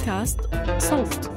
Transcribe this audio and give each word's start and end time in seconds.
بودكاست 0.00 0.40
صوت. 0.78 1.30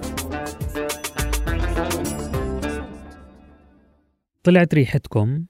طلعت 4.43 4.73
ريحتكم. 4.73 5.45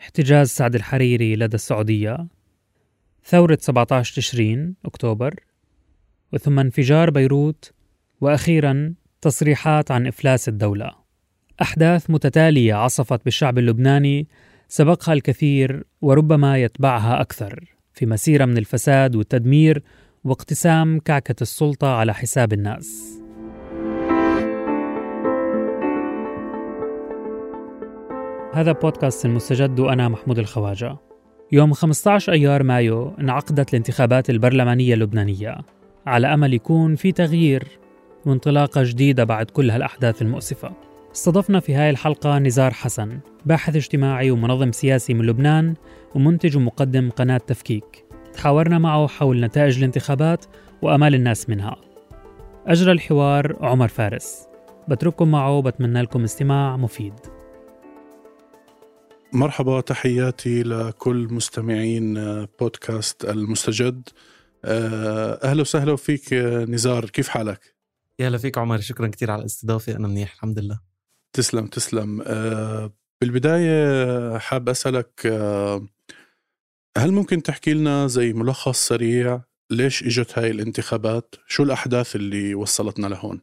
احتجاز 0.00 0.48
سعد 0.48 0.74
الحريري 0.74 1.36
لدى 1.36 1.54
السعودية. 1.54 2.26
ثورة 3.24 3.58
17 3.60 4.16
تشرين 4.16 4.74
أكتوبر. 4.84 5.34
وثم 6.32 6.58
انفجار 6.58 7.10
بيروت. 7.10 7.72
وأخيرا 8.20 8.94
تصريحات 9.20 9.90
عن 9.90 10.06
إفلاس 10.06 10.48
الدولة. 10.48 10.90
أحداث 11.62 12.10
متتالية 12.10 12.74
عصفت 12.74 13.24
بالشعب 13.24 13.58
اللبناني. 13.58 14.28
سبقها 14.68 15.12
الكثير 15.12 15.84
وربما 16.00 16.58
يتبعها 16.62 17.20
أكثر. 17.20 17.76
في 17.92 18.06
مسيرة 18.06 18.44
من 18.44 18.58
الفساد 18.58 19.16
والتدمير 19.16 19.82
واقتسام 20.24 20.98
كعكة 20.98 21.34
السلطة 21.42 21.88
على 21.88 22.14
حساب 22.14 22.52
الناس. 22.52 23.20
هذا 28.54 28.72
بودكاست 28.72 29.26
المستجد 29.26 29.80
وأنا 29.80 30.08
محمود 30.08 30.38
الخواجة. 30.38 30.96
يوم 31.52 31.72
15 31.72 32.32
أيار 32.32 32.62
مايو 32.62 33.14
انعقدت 33.20 33.70
الانتخابات 33.70 34.30
البرلمانية 34.30 34.94
اللبنانية 34.94 35.58
على 36.06 36.34
أمل 36.34 36.54
يكون 36.54 36.94
في 36.94 37.12
تغيير 37.12 37.78
وانطلاقة 38.26 38.82
جديدة 38.84 39.24
بعد 39.24 39.50
كل 39.50 39.70
هالأحداث 39.70 40.22
المؤسفة. 40.22 40.72
استضفنا 41.14 41.60
في 41.60 41.74
هاي 41.74 41.90
الحلقة 41.90 42.38
نزار 42.38 42.70
حسن 42.70 43.18
باحث 43.46 43.76
اجتماعي 43.76 44.30
ومنظم 44.30 44.72
سياسي 44.72 45.14
من 45.14 45.26
لبنان 45.26 45.74
ومنتج 46.14 46.56
ومقدم 46.56 47.10
قناة 47.10 47.38
تفكيك 47.38 48.03
تحاورنا 48.34 48.78
معه 48.78 49.06
حول 49.06 49.40
نتائج 49.40 49.78
الانتخابات 49.78 50.44
وأمال 50.82 51.14
الناس 51.14 51.48
منها. 51.48 51.76
أجرى 52.66 52.92
الحوار 52.92 53.56
عمر 53.60 53.88
فارس. 53.88 54.46
بترككم 54.88 55.30
معه 55.30 55.52
وبتمنى 55.52 56.02
لكم 56.02 56.24
استماع 56.24 56.76
مفيد. 56.76 57.14
مرحبا 59.32 59.80
تحياتي 59.80 60.62
لكل 60.62 61.28
مستمعين 61.30 62.14
بودكاست 62.60 63.24
المستجد. 63.24 64.08
أهلا 64.64 65.60
وسهلا 65.60 65.96
فيك 65.96 66.32
نزار 66.68 67.04
كيف 67.04 67.28
حالك؟ 67.28 67.74
يا 68.18 68.28
هلا 68.28 68.38
فيك 68.38 68.58
عمر 68.58 68.80
شكرا 68.80 69.06
كثير 69.06 69.30
على 69.30 69.40
الاستضافة 69.40 69.96
أنا 69.96 70.08
منيح 70.08 70.32
الحمد 70.32 70.58
لله. 70.58 70.80
تسلم 71.32 71.66
تسلم. 71.66 72.22
بالبداية 73.20 74.38
حاب 74.38 74.68
أسألك 74.68 75.20
هل 76.98 77.12
ممكن 77.12 77.42
تحكي 77.42 77.74
لنا 77.74 78.06
زي 78.06 78.32
ملخص 78.32 78.88
سريع 78.88 79.42
ليش 79.70 80.02
إجت 80.02 80.38
هاي 80.38 80.50
الانتخابات؟ 80.50 81.34
شو 81.46 81.62
الأحداث 81.62 82.16
اللي 82.16 82.54
وصلتنا 82.54 83.06
لهون؟ 83.06 83.40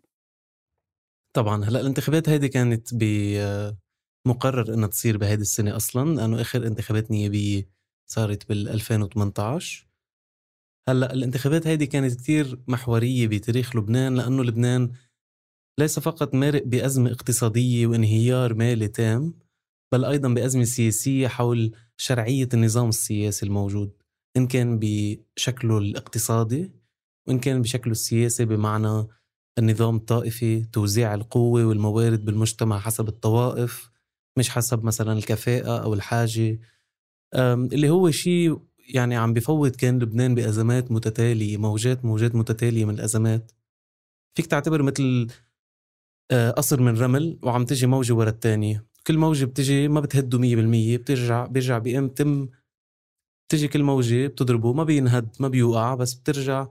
طبعا 1.36 1.66
هلأ 1.66 1.80
الانتخابات 1.82 2.30
هذه 2.30 2.48
كانت 2.48 2.90
بمقرر 2.94 4.74
إنها 4.74 4.88
تصير 4.88 5.18
بهذه 5.18 5.42
السنة 5.42 5.76
أصلا 5.76 6.16
لأنه 6.16 6.42
آخر 6.42 6.68
انتخابات 6.68 7.12
نيابية 7.12 7.70
صارت 8.12 8.50
بال 8.50 8.70
2018 8.70 9.88
هلأ 10.90 11.14
الانتخابات 11.14 11.68
هذه 11.68 11.86
كانت 11.86 12.14
كتير 12.14 12.60
محورية 12.68 13.28
بتاريخ 13.28 13.76
لبنان 13.76 14.16
لأنه 14.16 14.44
لبنان 14.44 14.92
ليس 15.80 16.00
فقط 16.00 16.34
مارق 16.34 16.64
بأزمة 16.64 17.12
اقتصادية 17.12 17.88
وانهيار 17.88 18.54
مالي 18.54 18.88
تام 18.88 19.34
بل 19.94 20.06
أيضا 20.06 20.34
بأزمة 20.34 20.64
سياسية 20.64 21.28
حول 21.28 21.76
شرعية 22.02 22.50
النظام 22.54 22.90
السياسي 22.90 23.46
الموجود 23.46 23.92
إن 24.38 24.48
كان 24.48 24.80
بشكله 24.80 25.78
الاقتصادي 25.78 26.72
وإن 27.28 27.40
كان 27.40 27.62
بشكله 27.62 27.92
السياسي 27.92 28.46
بمعنى 28.46 29.08
النظام 29.58 29.96
الطائفي 29.96 30.66
توزيع 30.66 31.14
القوة 31.14 31.66
والموارد 31.66 32.26
بالمجتمع 32.26 32.80
حسب 32.80 33.08
الطوائف 33.08 33.92
مش 34.38 34.50
حسب 34.50 34.84
مثلا 34.84 35.14
الكفاءة 35.14 35.84
أو 35.84 35.94
الحاجة. 35.94 36.60
اللي 37.74 37.90
هو 37.90 38.12
شيء 38.12 38.60
يعني 38.80 39.16
عم 39.16 39.34
بفوت 39.34 39.76
كان 39.76 40.00
لبنان 40.00 40.36
بأزمات 40.36 40.92
متتالية 40.92 41.58
موجات 41.58 42.06
موجات 42.06 42.36
متتالية 42.36 42.86
من 42.86 42.94
الأزمات. 42.94 43.52
فيك 44.36 44.46
تعتبر 44.46 44.84
مثل 44.84 45.28
قصر 46.58 46.82
من 46.82 46.98
رمل 46.98 47.40
وعم 47.44 47.66
تجي 47.66 47.88
موجة 47.88 48.14
ورا 48.14 48.30
الثانية 48.30 48.91
كل 49.08 49.18
موجة 49.18 49.46
بتجي 49.46 49.88
ما 49.88 50.00
بتهده 50.00 50.40
مية 50.40 50.56
بالمية 50.56 50.98
بترجع 50.98 51.46
بيرجع 51.46 51.78
بيقم 51.78 52.08
تم. 52.08 52.50
بتجي 53.50 53.68
كل 53.68 53.84
موجة 53.84 54.28
بتضربه 54.28 54.74
ما 54.74 54.84
بينهد 54.84 55.36
ما 55.40 55.48
بيوقع 55.48 55.96
بس 55.96 56.14
بترجع 56.14 56.68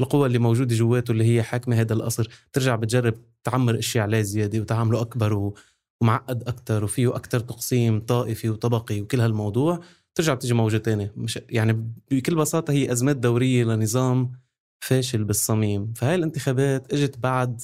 القوة 0.00 0.26
اللي 0.26 0.38
موجودة 0.38 0.74
جواته 0.74 1.12
اللي 1.12 1.24
هي 1.24 1.42
حاكمة 1.42 1.80
هذا 1.80 1.92
القصر. 1.92 2.28
بترجع 2.50 2.76
بتجرب 2.76 3.14
تعمر 3.44 3.78
أشياء 3.78 4.04
عليه 4.04 4.20
زيادة 4.22 4.60
وتعمله 4.60 5.00
أكبر 5.00 5.34
و... 5.34 5.54
ومعقد 6.00 6.48
أكتر 6.48 6.84
وفيه 6.84 7.16
أكتر 7.16 7.40
تقسيم 7.40 8.00
طائفي 8.00 8.50
وطبقي 8.50 9.00
وكل 9.00 9.20
هالموضوع. 9.20 9.80
ترجع 10.14 10.34
بتجي 10.34 10.54
موجة 10.54 10.76
تانية. 10.76 11.12
مش 11.16 11.38
يعني 11.50 11.90
بكل 12.10 12.34
بساطة 12.34 12.72
هي 12.72 12.92
أزمات 12.92 13.16
دورية 13.16 13.64
لنظام 13.64 14.32
فاشل 14.80 15.24
بالصميم. 15.24 15.92
فهاي 15.92 16.14
الانتخابات 16.14 16.92
إجت 16.92 17.18
بعد 17.18 17.62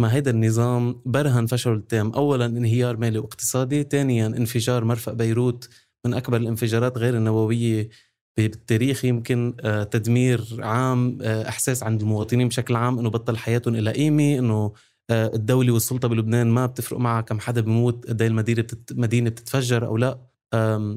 ما 0.00 0.14
هيدا 0.14 0.30
النظام 0.30 1.02
برهن 1.04 1.46
فشله 1.46 1.74
التام 1.74 2.10
أولا 2.12 2.46
انهيار 2.46 2.96
مالي 2.96 3.18
واقتصادي 3.18 3.82
ثانيا 3.82 4.26
انفجار 4.26 4.84
مرفأ 4.84 5.12
بيروت 5.12 5.68
من 6.06 6.14
أكبر 6.14 6.36
الانفجارات 6.36 6.98
غير 6.98 7.16
النووية 7.16 7.88
بالتاريخ 8.36 9.04
يمكن 9.04 9.56
تدمير 9.90 10.44
عام 10.58 11.22
إحساس 11.22 11.82
عند 11.82 12.00
المواطنين 12.00 12.48
بشكل 12.48 12.76
عام 12.76 12.98
أنه 12.98 13.10
بطل 13.10 13.36
حياتهم 13.36 13.74
إلى 13.74 13.90
قيمة 13.92 14.38
أنه 14.38 14.72
الدولة 15.10 15.72
والسلطة 15.72 16.08
بلبنان 16.08 16.46
ما 16.46 16.66
بتفرق 16.66 16.98
معها 16.98 17.20
كم 17.20 17.40
حدا 17.40 17.60
بموت 17.60 18.06
قد 18.08 18.22
المدينة 18.22 18.62
بتت... 18.62 18.92
مدينة 18.92 19.30
بتتفجر 19.30 19.86
أو 19.86 19.96
لا. 19.96 20.18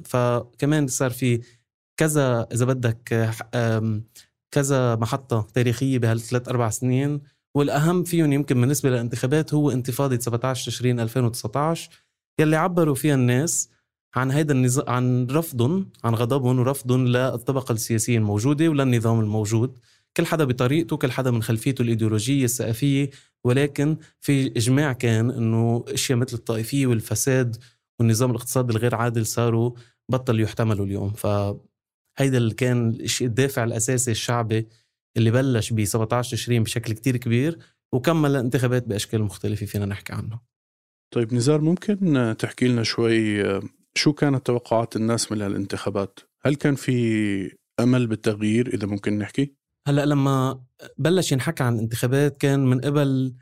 فكمان 0.05 0.87
صار 0.87 1.09
في 1.11 1.41
كذا 1.97 2.47
إذا 2.53 2.65
بدك 2.65 3.31
كذا 4.51 4.95
محطة 4.95 5.47
تاريخية 5.53 5.97
بهالثلاث 5.99 6.47
أربع 6.49 6.69
سنين 6.69 7.21
والأهم 7.59 8.03
فيهم 8.03 8.33
يمكن 8.33 8.61
بالنسبة 8.61 8.89
للانتخابات 8.89 9.53
هو 9.53 9.71
انتفاضة 9.71 10.19
17 10.19 10.71
تشرين 10.71 10.99
2019 10.99 11.89
يلي 12.39 12.55
عبروا 12.55 12.95
فيها 12.95 13.15
الناس 13.15 13.69
عن 14.15 14.31
هيدا 14.31 14.53
النظام 14.53 14.89
عن 14.89 15.27
رفضهم 15.31 15.89
عن 16.03 16.15
غضبهم 16.15 16.59
ورفضهم 16.59 17.07
للطبقة 17.07 17.71
السياسية 17.71 18.17
الموجودة 18.17 18.67
وللنظام 18.67 19.19
الموجود. 19.19 19.79
كل 20.17 20.25
حدا 20.25 20.43
بطريقته 20.43 20.97
كل 20.97 21.11
حدا 21.11 21.31
من 21.31 21.43
خلفيته 21.43 21.81
الإيديولوجية 21.81 22.45
الثقافية 22.45 23.09
ولكن 23.43 23.97
في 24.19 24.47
إجماع 24.47 24.93
كان 24.93 25.31
أنه 25.31 25.85
أشياء 25.87 26.17
مثل 26.17 26.37
الطائفية 26.37 26.87
والفساد 26.87 27.57
والنظام 27.99 28.31
الاقتصادي 28.31 28.71
الغير 28.73 28.95
عادل 28.95 29.25
صاروا 29.25 29.71
بطل 30.09 30.39
يحتملوا 30.39 30.85
اليوم. 30.85 31.09
فهيدا 31.09 32.37
اللي 32.37 32.53
كان 32.53 32.97
الدافع 33.21 33.63
الأساسي 33.63 34.11
الشعبي 34.11 34.67
اللي 35.17 35.31
بلش 35.31 35.73
ب 35.73 35.83
17 35.83 36.37
تشرين 36.37 36.63
بشكل 36.63 36.93
كتير 36.93 37.17
كبير 37.17 37.59
وكمل 37.93 38.31
الانتخابات 38.31 38.87
بأشكال 38.87 39.23
مختلفة 39.23 39.65
فينا 39.65 39.85
نحكي 39.85 40.13
عنه. 40.13 40.39
طيب 41.13 41.33
نزار 41.33 41.61
ممكن 41.61 42.35
تحكي 42.39 42.67
لنا 42.67 42.83
شوي 42.83 43.43
شو 43.95 44.13
كانت 44.13 44.45
توقعات 44.45 44.95
الناس 44.95 45.31
من 45.31 45.41
هالانتخابات؟ 45.41 46.19
هل 46.41 46.55
كان 46.55 46.75
في 46.75 47.57
أمل 47.79 48.07
بالتغيير 48.07 48.73
إذا 48.73 48.87
ممكن 48.87 49.17
نحكي؟ 49.17 49.53
هلأ 49.87 50.05
لما 50.05 50.63
بلش 50.97 51.31
ينحكى 51.31 51.63
عن 51.63 51.75
الانتخابات 51.75 52.37
كان 52.37 52.65
من 52.65 52.81
قبل 52.81 53.35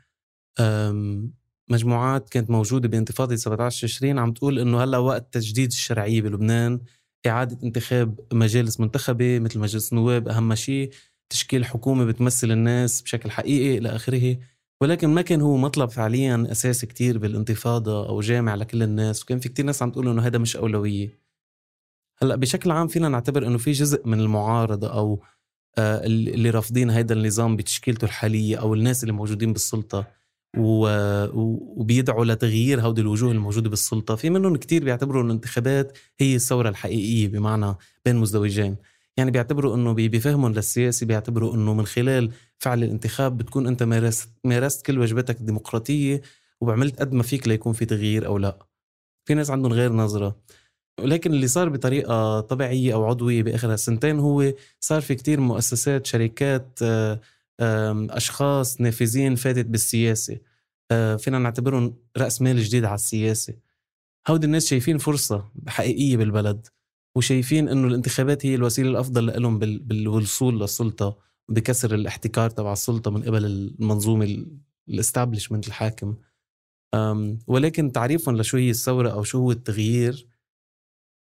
مجموعات 1.70 2.28
كانت 2.28 2.50
موجودة 2.50 2.88
بانتفاضة 2.88 3.36
17 3.36 3.86
تشرين 3.86 4.18
عم 4.18 4.32
تقول 4.32 4.58
إنه 4.58 4.84
هلأ 4.84 4.98
وقت 4.98 5.34
تجديد 5.34 5.70
الشرعية 5.70 6.22
بلبنان 6.22 6.80
إعادة 7.26 7.58
انتخاب 7.62 8.20
مجالس 8.32 8.80
منتخبة 8.80 9.38
مثل 9.38 9.58
مجلس 9.58 9.92
النواب 9.92 10.28
أهم 10.28 10.54
شيء 10.54 10.90
تشكيل 11.30 11.64
حكومة 11.64 12.04
بتمثل 12.04 12.50
الناس 12.50 13.02
بشكل 13.02 13.30
حقيقي 13.30 13.78
إلى 13.78 13.88
آخره. 13.88 14.36
ولكن 14.80 15.08
ما 15.08 15.22
كان 15.22 15.40
هو 15.40 15.56
مطلب 15.56 15.90
فعليا 15.90 16.48
أساسي 16.50 16.86
كتير 16.86 17.18
بالانتفاضة 17.18 18.08
أو 18.08 18.20
جامع 18.20 18.54
لكل 18.54 18.82
الناس. 18.82 19.22
وكان 19.22 19.38
في 19.38 19.48
كتير 19.48 19.64
ناس 19.64 19.82
عم 19.82 19.90
تقول 19.90 20.08
إنه 20.08 20.22
هذا 20.22 20.38
مش 20.38 20.56
أولوية. 20.56 21.18
هلأ 22.22 22.36
بشكل 22.36 22.70
عام 22.70 22.88
فينا 22.88 23.08
نعتبر 23.08 23.46
إنه 23.46 23.58
في 23.58 23.72
جزء 23.72 24.08
من 24.08 24.20
المعارضة 24.20 24.92
أو 24.92 25.22
آه 25.78 26.06
اللي 26.06 26.50
رافضين 26.50 26.90
هذا 26.90 27.12
النظام 27.12 27.56
بتشكيلته 27.56 28.04
الحالية 28.04 28.56
أو 28.56 28.74
الناس 28.74 29.02
اللي 29.02 29.12
موجودين 29.12 29.52
بالسلطة. 29.52 30.06
وبيدعوا 30.56 32.24
لتغيير 32.24 32.80
هودي 32.80 33.00
الوجوه 33.00 33.32
الموجودة 33.32 33.70
بالسلطة. 33.70 34.14
في 34.14 34.30
منهم 34.30 34.56
كتير 34.56 34.84
بيعتبروا 34.84 35.22
إنه 35.22 35.30
الانتخابات 35.30 35.98
هي 36.18 36.34
الثورة 36.34 36.68
الحقيقية 36.68 37.28
بمعنى 37.28 37.74
بين 38.04 38.16
مزدوجين. 38.16 38.76
يعني 39.18 39.30
بيعتبروا 39.30 39.76
إنه 39.76 39.92
بفهمهم 39.92 40.52
للسياسي 40.52 41.04
بيعتبروا 41.04 41.54
إنه 41.54 41.74
من 41.74 41.86
خلال 41.86 42.32
فعل 42.58 42.84
الانتخاب 42.84 43.38
بتكون 43.38 43.66
أنت 43.66 43.82
مارست 43.82 44.30
مارست 44.44 44.86
كل 44.86 44.98
واجباتك 44.98 45.40
الديمقراطيه 45.40 46.22
وعملت 46.60 47.00
قد 47.00 47.12
ما 47.12 47.22
فيك 47.22 47.48
ليكون 47.48 47.72
في 47.72 47.84
تغيير 47.84 48.26
أو 48.26 48.38
لا. 48.38 48.58
في 49.28 49.34
ناس 49.34 49.50
عندهم 49.50 49.72
غير 49.72 49.92
نظرة. 49.92 50.36
ولكن 51.00 51.32
اللي 51.32 51.46
صار 51.48 51.68
بطريقة 51.68 52.40
طبيعية 52.40 52.94
أو 52.94 53.04
عضوية 53.04 53.42
باخر 53.42 53.72
هالسنتين 53.72 54.18
هو 54.18 54.52
صار 54.80 55.00
في 55.00 55.14
كتير 55.14 55.40
مؤسسات 55.40 56.06
شركات 56.06 56.78
أشخاص 58.10 58.80
نافذين 58.80 59.34
فاتت 59.34 59.66
بالسياسة. 59.66 60.38
آه، 60.90 61.16
فينا 61.16 61.38
نعتبرهم 61.38 61.94
رأس 62.16 62.42
مال 62.42 62.62
جديد 62.62 62.84
على 62.84 62.94
السياسة. 62.94 63.54
هودي 64.28 64.46
الناس 64.46 64.66
شايفين 64.66 64.98
فرصة 64.98 65.44
حقيقية 65.68 66.16
بالبلد. 66.16 66.66
وشايفين 67.16 67.68
إنه 67.68 67.88
الانتخابات 67.88 68.46
هي 68.46 68.54
الوسيلة 68.54 68.90
الأفضل 68.90 69.42
لهم 69.42 69.58
بالوصول 69.58 70.60
للسلطة 70.60 71.18
بكسر 71.48 71.94
الاحتكار 71.94 72.50
تبع 72.50 72.72
السلطة 72.72 73.10
من 73.10 73.22
قبل 73.22 73.44
المنظومة 73.44 74.46
الاستابلشمنت 74.88 75.68
الحاكم. 75.68 76.16
ولكن 77.46 77.92
تعريفهم 77.92 78.36
لشو 78.36 78.56
هي 78.56 78.70
الثورة 78.70 79.10
أو 79.10 79.22
شو 79.22 79.38
هو 79.38 79.50
التغيير 79.50 80.26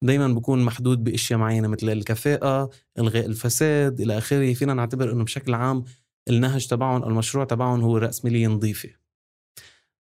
دايما 0.02 0.28
بكون 0.28 0.64
محدود 0.64 1.04
بأشياء 1.04 1.40
معينة 1.40 1.68
مثل 1.68 1.90
الكفاءة 1.90 2.70
إلغاء 3.00 3.26
الفساد 3.26 4.02
إلى 4.02 4.18
آخره. 4.18 4.54
فينا 4.54 4.74
نعتبر 4.74 5.12
إنه 5.12 5.24
بشكل 5.24 5.54
عام 5.54 5.84
النهج 6.30 6.68
تبعهم 6.68 7.04
أو 7.04 7.10
المشروع 7.10 7.46
تبعهم 7.46 7.82
هو 7.82 7.98
الرأسمالية 7.98 8.48
نظيفه 8.48 8.90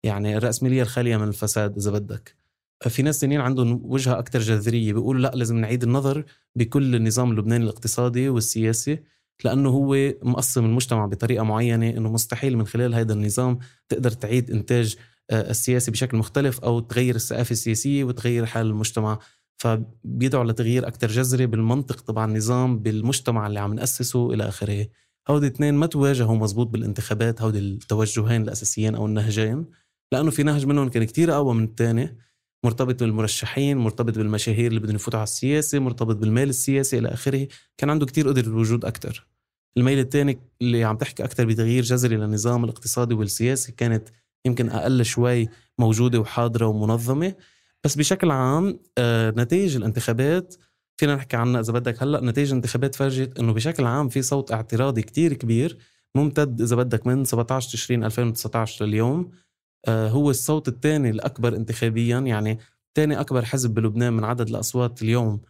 يعني 0.03 0.37
الرأسمالية 0.37 0.83
الخالية 0.83 1.17
من 1.17 1.29
الفساد 1.29 1.77
إذا 1.77 1.91
بدك. 1.91 2.40
في 2.89 3.03
ناس 3.03 3.21
تانيين 3.21 3.41
عندهم 3.41 3.81
وجهة 3.85 4.19
أكثر 4.19 4.39
جذرية 4.39 4.93
بيقولوا 4.93 5.23
لأ 5.23 5.33
لازم 5.35 5.57
نعيد 5.57 5.83
النظر 5.83 6.25
بكل 6.57 6.95
النظام 6.95 7.31
اللبناني 7.31 7.65
الاقتصادي 7.65 8.29
والسياسي 8.29 8.99
لأنه 9.45 9.69
هو 9.69 10.15
مقسم 10.23 10.65
المجتمع 10.65 11.07
بطريقة 11.07 11.45
معينة 11.45 11.91
إنه 11.91 12.13
مستحيل 12.13 12.57
من 12.57 12.67
خلال 12.67 12.95
هذا 12.95 13.13
النظام 13.13 13.59
تقدر 13.89 14.11
تعيد 14.11 14.51
إنتاج 14.51 14.97
آه، 15.31 15.51
السياسي 15.51 15.91
بشكل 15.91 16.17
مختلف 16.17 16.61
أو 16.61 16.81
تغير 16.81 17.15
الثقافه 17.15 17.53
السياسية 17.53 18.05
وتغير 18.05 18.47
حال 18.47 18.67
المجتمع. 18.67 19.19
فبيدعوا 19.57 20.45
لتغيير 20.45 20.87
أكثر 20.87 21.09
جذري 21.09 21.47
بالمنطق 21.47 22.01
تبع 22.01 22.25
النظام 22.25 22.79
بالمجتمع 22.79 23.47
اللي 23.47 23.61
عم 23.61 23.75
نأسسه 23.75 24.33
إلى 24.35 24.49
آخره. 24.49 24.87
هودي 25.29 25.47
اثنين 25.47 25.75
ما 25.75 25.87
تواجهوا 25.87 26.37
مزبوط 26.37 26.67
بالانتخابات 26.67 27.43
هودي 27.43 27.59
التوجهين 27.59 28.43
الأساسيين 28.43 28.95
أو 28.95 29.07
النهجين 29.07 29.67
لأنه 30.13 30.31
في 30.31 30.43
نهج 30.43 30.67
منهم 30.67 30.89
كان 30.89 31.05
كتير 31.05 31.35
أقوى 31.35 31.55
من 31.55 31.65
الثاني 31.65 32.17
مرتبط 32.65 33.03
بالمرشحين 33.03 33.77
مرتبط 33.77 34.19
بالمشاهير 34.19 34.67
اللي 34.67 34.81
بدهم 34.81 34.95
يفوتوا 34.97 35.19
على 35.19 35.25
السياسة 35.25 35.79
مرتبط 35.79 36.17
بالمال 36.17 36.49
السياسي 36.49 36.99
إلى 36.99 37.09
آخره. 37.09 37.49
كان 37.79 37.91
عنده 37.91 38.07
كتير 38.07 38.29
قدر 38.29 38.45
الوجود 38.45 38.85
أكثر 38.85 39.27
الميل 39.77 39.99
الثاني 39.99 40.39
اللي 40.63 40.85
عم 40.85 40.97
تحكي 40.97 41.25
أكثر 41.25 41.45
بتغيير 41.45 41.83
جذري 41.83 42.17
للنظام 42.17 42.65
الاقتصادي 42.65 43.15
والسياسي 43.15 43.73
كانت 43.73 44.09
يمكن 44.47 44.69
أقل 44.71 45.05
شوي 45.05 45.49
موجودة 45.79 46.21
وحاضرة 46.21 46.67
ومنظمة. 46.67 47.35
بس 47.85 47.97
بشكل 47.97 48.31
عام 48.31 48.79
آه، 48.99 49.31
نتائج 49.31 49.77
الانتخابات 49.77 50.55
فينا 50.97 51.15
نحكي 51.15 51.37
عنها 51.37 51.61
إذا 51.61 51.73
بدك 51.73 52.03
هلأ 52.03 52.21
نتائج 52.21 52.49
الانتخابات 52.49 52.95
فرجت 52.95 53.39
إنه 53.39 53.53
بشكل 53.53 53.85
عام 53.85 54.09
في 54.09 54.23
صوت 54.23 54.53
اعتراضي 54.53 55.03
كتير 55.03 55.33
كبير 55.33 55.79
ممتد 56.15 56.61
إذا 56.61 56.77
بدك 56.77 57.07
من 57.07 57.25
17 57.25 57.73
تشرين 57.73 58.05
2019 58.05 58.85
لليوم. 58.85 59.31
هو 59.89 60.31
الصوت 60.31 60.69
الثاني 60.69 61.11
الأكبر 61.11 61.57
انتخابيا 61.57 62.19
يعني 62.19 62.59
ثاني 62.95 63.21
أكبر 63.21 63.45
حزب 63.45 63.75
بلبنان 63.75 64.13
من 64.13 64.25
عدد 64.25 64.49
الأصوات 64.49 65.03
اليوم 65.03 65.41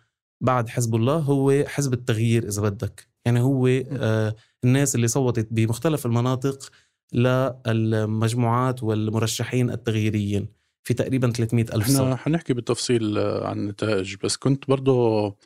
بعد 0.40 0.68
حزب 0.68 0.94
الله 0.94 1.16
هو 1.16 1.64
حزب 1.66 1.92
التغيير 1.92 2.48
إذا 2.48 2.62
بدك. 2.62 3.08
يعني 3.24 3.40
هو 3.40 3.66
آه، 3.66 4.34
الناس 4.64 4.94
اللي 4.94 5.08
صوتت 5.08 5.48
بمختلف 5.50 6.06
المناطق 6.06 6.70
للمجموعات 7.14 8.82
والمرشحين 8.82 9.70
التغييريين 9.70 10.48
في 10.82 10.94
تقريبا 10.94 11.30
300 11.30 11.64
ألف 11.74 11.86
صوت. 11.86 12.00
إحنا 12.00 12.16
حنحكي 12.16 12.54
بالتفصيل 12.54 13.18
عن 13.18 13.58
النتائج 13.58 14.16
بس 14.24 14.36
كنت 14.36 14.68
برضه 14.68 15.36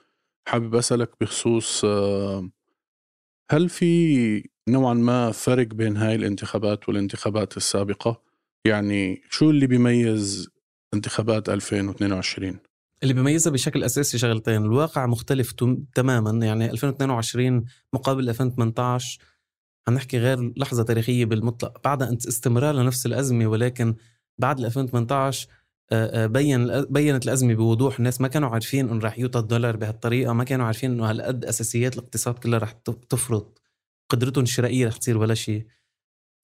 حابب 0.48 0.74
أسألك 0.74 1.10
بخصوص 1.20 1.84
آه، 1.84 2.50
هل 3.50 3.68
في 3.68 4.48
نوعا 4.68 4.94
ما 4.94 5.30
فرق 5.30 5.66
بين 5.66 5.96
هاي 5.96 6.14
الانتخابات 6.14 6.88
والانتخابات 6.88 7.56
السابقة؟ 7.56 8.23
يعني 8.66 9.22
شو 9.30 9.50
اللي 9.50 9.66
بيميز 9.66 10.48
انتخابات 10.94 11.48
2022 11.48 12.58
اللي 13.02 13.14
بيميزها 13.14 13.52
بشكل 13.52 13.84
أساسي 13.84 14.18
شغلتين 14.18 14.62
الواقع 14.64 15.06
مختلف 15.06 15.52
تماما 15.94 16.46
يعني 16.46 16.70
2022 16.70 17.64
مقابل 17.92 18.28
2018 18.28 19.20
عم 19.88 19.94
نحكي 19.94 20.18
غير 20.18 20.52
لحظة 20.56 20.82
تاريخية 20.82 21.24
بالمطلق 21.24 21.80
بعد 21.84 22.02
استمرار 22.02 22.74
لنفس 22.74 23.06
الأزمة 23.06 23.46
ولكن 23.46 23.94
بعد 24.38 24.60
2018 24.60 25.48
بين 26.26 26.84
بينت 26.84 27.24
الأزمة 27.24 27.54
بوضوح 27.54 27.98
الناس 27.98 28.20
ما 28.20 28.28
كانوا 28.28 28.48
عارفين 28.48 28.88
إنه 28.88 29.04
رح 29.04 29.18
يوطى 29.18 29.38
الدولار 29.38 29.76
بهالطريقة 29.76 30.32
ما 30.32 30.44
كانوا 30.44 30.66
عارفين 30.66 30.92
إنه 30.92 31.10
هالقد 31.10 31.44
أساسيات 31.44 31.94
الاقتصاد 31.94 32.34
كلها 32.34 32.58
رح 32.58 32.72
تفرط 33.08 33.62
قدرتهم 34.08 34.44
الشرائية 34.44 34.86
رح 34.86 34.96
تصير 34.96 35.18
ولا 35.18 35.34
شيء. 35.34 35.66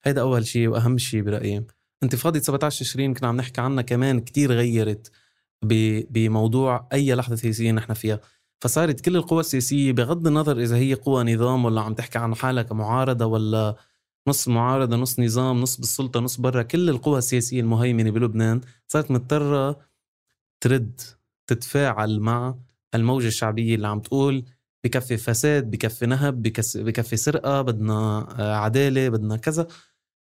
هيدا 0.03 0.21
أول 0.21 0.47
شيء 0.47 0.69
وأهم 0.69 0.99
شيء 0.99 1.23
برأيي. 1.23 1.67
انتفاضة 2.03 2.41
17 2.41 2.85
تشرين 2.85 3.15
كنا 3.15 3.29
عم 3.29 3.37
نحكي 3.37 3.61
عنها 3.61 3.83
كمان 3.83 4.21
كتير 4.21 4.53
غيرت 4.53 5.11
بموضوع 6.11 6.89
أي 6.93 7.15
لحظة 7.15 7.37
سياسية 7.37 7.73
نحن 7.73 7.95
فيها. 7.95 8.21
فصارت 8.61 9.01
كل 9.01 9.17
القوى 9.17 9.41
السياسية 9.41 9.93
بغض 9.93 10.27
النظر 10.27 10.61
إذا 10.61 10.77
هي 10.77 10.95
قوى 10.95 11.35
نظام 11.35 11.65
ولا 11.65 11.81
عم 11.81 11.95
تحكي 11.95 12.19
عن 12.19 12.35
حالها 12.35 12.63
كمعارضة 12.63 13.27
ولا 13.27 13.77
نص 14.29 14.49
معارضة 14.49 14.97
نص 14.97 15.21
نظام 15.21 15.61
نص 15.61 15.77
بالسلطة 15.77 16.21
نص 16.21 16.37
برا 16.41 16.63
كل 16.63 16.89
القوى 16.91 17.19
السياسية 17.19 17.61
المهيمنة 17.61 18.11
بلبنان 18.11 18.61
صارت 18.89 19.11
مضطرة 19.11 19.81
ترد 20.61 21.01
تتفاعل 21.47 22.21
مع 22.21 22.55
الموجة 22.95 23.27
الشعبية 23.27 23.75
اللي 23.75 23.89
عم 23.89 24.01
تقول 24.01 24.45
بكفي 24.85 25.17
فساد 25.17 25.71
بكفي 25.71 26.07
نهب 26.07 26.43
بكفي 26.75 27.17
سرقة 27.17 27.63
بدنا 27.63 28.27
آه، 28.39 28.55
عدالة 28.57 29.09
بدنا 29.09 29.37
كذا. 29.37 29.67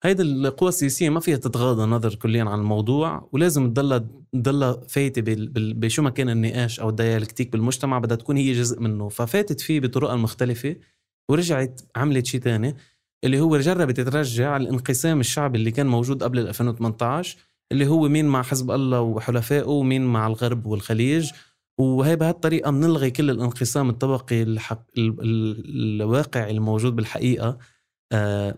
هيدي 0.03 0.23
القوى 0.23 0.69
السياسية 0.69 1.09
ما 1.09 1.19
فيها 1.19 1.37
تتغاضى 1.37 1.85
نظر 1.85 2.15
كليا 2.15 2.43
عن 2.43 2.59
الموضوع 2.59 3.29
ولازم 3.31 3.73
تضلها 3.73 4.05
تضلها 4.33 4.81
فايتة 4.89 5.23
بشو 5.73 6.01
ما 6.01 6.09
كان 6.09 6.29
النقاش 6.29 6.79
أو 6.79 6.89
الديالكتيك 6.89 7.51
بالمجتمع 7.51 7.99
بدها 7.99 8.17
تكون 8.17 8.37
هي 8.37 8.53
جزء 8.53 8.79
منه. 8.81 9.09
ففاتت 9.09 9.61
فيه 9.61 9.79
بطرقها 9.79 10.13
المختلفة 10.15 10.75
ورجعت 11.29 11.81
عملت 11.95 12.25
شيء 12.25 12.41
تاني 12.41 12.75
اللي 13.23 13.39
هو 13.39 13.57
جربت 13.57 14.01
ترجع 14.01 14.57
الانقسام 14.57 15.19
الشعبي 15.19 15.57
اللي 15.57 15.71
كان 15.71 15.87
موجود 15.87 16.23
قبل 16.23 16.39
2018 16.39 17.37
اللي 17.71 17.87
هو 17.87 18.07
مين 18.07 18.25
مع 18.25 18.41
حزب 18.43 18.71
الله 18.71 19.01
وحلفائه 19.01 19.63
ومين 19.67 20.05
مع 20.05 20.27
الغرب 20.27 20.65
والخليج. 20.65 21.31
وهي 21.79 22.15
بهالطريقة 22.15 22.71
بنلغي 22.71 23.11
كل 23.11 23.29
الانقسام 23.29 23.89
الطبقي 23.89 24.43
الحق 24.43 24.85
الواقعي 24.97 26.51
الموجود 26.51 26.95
بالحقيقة. 26.95 27.57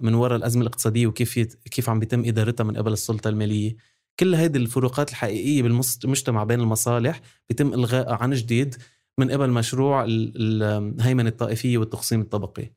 من 0.01 0.13
وراء 0.13 0.37
الأزمة 0.37 0.61
الاقتصادية 0.61 1.07
وكيف 1.07 1.39
كيف 1.71 1.89
عم 1.89 1.99
بيتم 1.99 2.25
إدارتها 2.25 2.63
من 2.63 2.77
قبل 2.77 2.93
السلطة 2.93 3.27
المالية. 3.29 3.75
كل 4.19 4.35
هذه 4.35 4.57
الفروقات 4.57 5.09
الحقيقية 5.09 5.63
بالمجتمع 5.63 6.43
بين 6.43 6.59
المصالح 6.59 7.21
بيتم 7.49 7.73
إلغائها 7.73 8.15
عن 8.15 8.33
جديد 8.33 8.75
من 9.19 9.31
قبل 9.31 9.49
مشروع 9.49 10.05
الهيمنة 10.07 11.29
الطائفية 11.29 11.77
والتقسيم 11.77 12.21
الطبقي. 12.21 12.71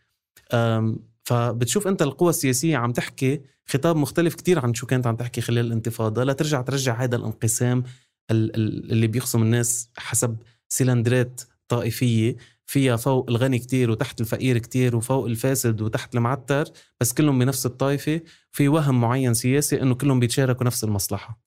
فبتشوف 1.25 1.87
أنت 1.87 2.03
القوى 2.03 2.31
السياسية 2.31 2.77
عم 2.77 2.93
تحكي 2.93 3.41
خطاب 3.67 3.97
مختلف 3.97 4.35
كتير 4.35 4.59
عن 4.59 4.75
شو 4.75 4.87
كانت 4.87 5.07
عم 5.07 5.17
تحكي 5.17 5.41
خلال 5.41 5.67
الانتفاضة. 5.67 6.25
لترجع 6.25 6.63
ترجع 6.63 7.03
هذا 7.03 7.17
الانقسام 7.17 7.85
اللي 8.31 9.07
بيخصم 9.07 9.43
الناس 9.43 9.91
حسب 9.97 10.37
سلندرات 10.69 11.41
طائفية. 11.69 12.37
فيها 12.71 12.97
فوق 12.97 13.31
الغني 13.31 13.59
كتير 13.59 13.91
وتحت 13.91 14.21
الفقير 14.21 14.59
كتير 14.59 14.97
وفوق 14.97 15.27
الفاسد 15.27 15.81
وتحت 15.81 16.15
المعتر 16.15 16.65
بس 17.01 17.13
كلهم 17.13 17.39
بنفس 17.39 17.67
الطائفة 17.67 18.21
في 18.53 18.69
وهم 18.69 19.01
معين 19.01 19.35
سياسي 19.35 19.83
إنه 19.83 19.95
كلهم 19.95 20.21
بيتشاركوا 20.21 20.67
نفس 20.67 20.85
المصلحة. 20.85 21.41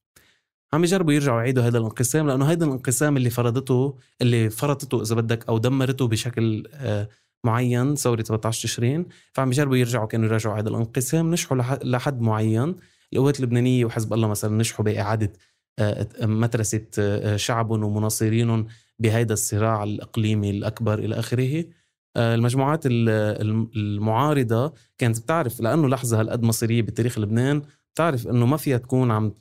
عم 0.73 0.83
يجربوا 0.83 1.13
يرجعوا 1.13 1.39
يعيدوا 1.39 1.63
هذا 1.63 1.77
الانقسام 1.77 2.27
لأنه 2.27 2.45
هذا 2.51 2.65
الانقسام 2.65 3.17
اللي 3.17 3.29
فرضته 3.29 3.97
اللي 4.21 4.49
فرضته 4.49 5.01
إذا 5.01 5.15
بدك 5.15 5.49
أو 5.49 5.57
دمرته 5.57 6.07
بشكل 6.07 6.67
آه، 6.73 7.09
معين 7.43 7.95
ثورة 7.95 8.23
17 8.23 8.63
تشرين 8.63 9.05
فعم 9.33 9.51
يجربوا 9.51 9.77
يرجعوا 9.77 10.07
كانوا 10.07 10.25
يراجعوا 10.25 10.59
هذا 10.59 10.69
الانقسام 10.69 11.31
نجحوا 11.31 11.57
لحد 11.83 12.21
معين. 12.21 12.75
القوات 13.13 13.39
اللبنانية 13.39 13.85
وحزب 13.85 14.13
الله 14.13 14.27
مثلا 14.27 14.57
نجحوا 14.57 14.85
بإعادة 14.85 15.33
آه، 15.79 16.07
مترسة 16.21 16.87
آه، 16.99 17.35
شعبهم 17.35 17.83
ومناصرينهم 17.83 18.67
بهذا 18.99 19.33
الصراع 19.33 19.83
الإقليمي 19.83 20.49
الأكبر 20.49 20.99
إلى 20.99 21.19
آخره. 21.19 21.65
آه، 22.15 22.35
المجموعات 22.35 22.81
المعارضة 22.85 24.73
كانت 24.97 25.19
بتعرف 25.19 25.61
لأنه 25.61 25.87
لحظة 25.89 26.19
هالقد 26.19 26.43
مصيرية 26.43 26.81
بتاريخ 26.81 27.19
لبنان 27.19 27.61
بتعرف 27.93 28.27
إنه 28.27 28.45
ما 28.45 28.57
فيها 28.57 28.77
تكون 28.77 29.11
عم 29.11 29.33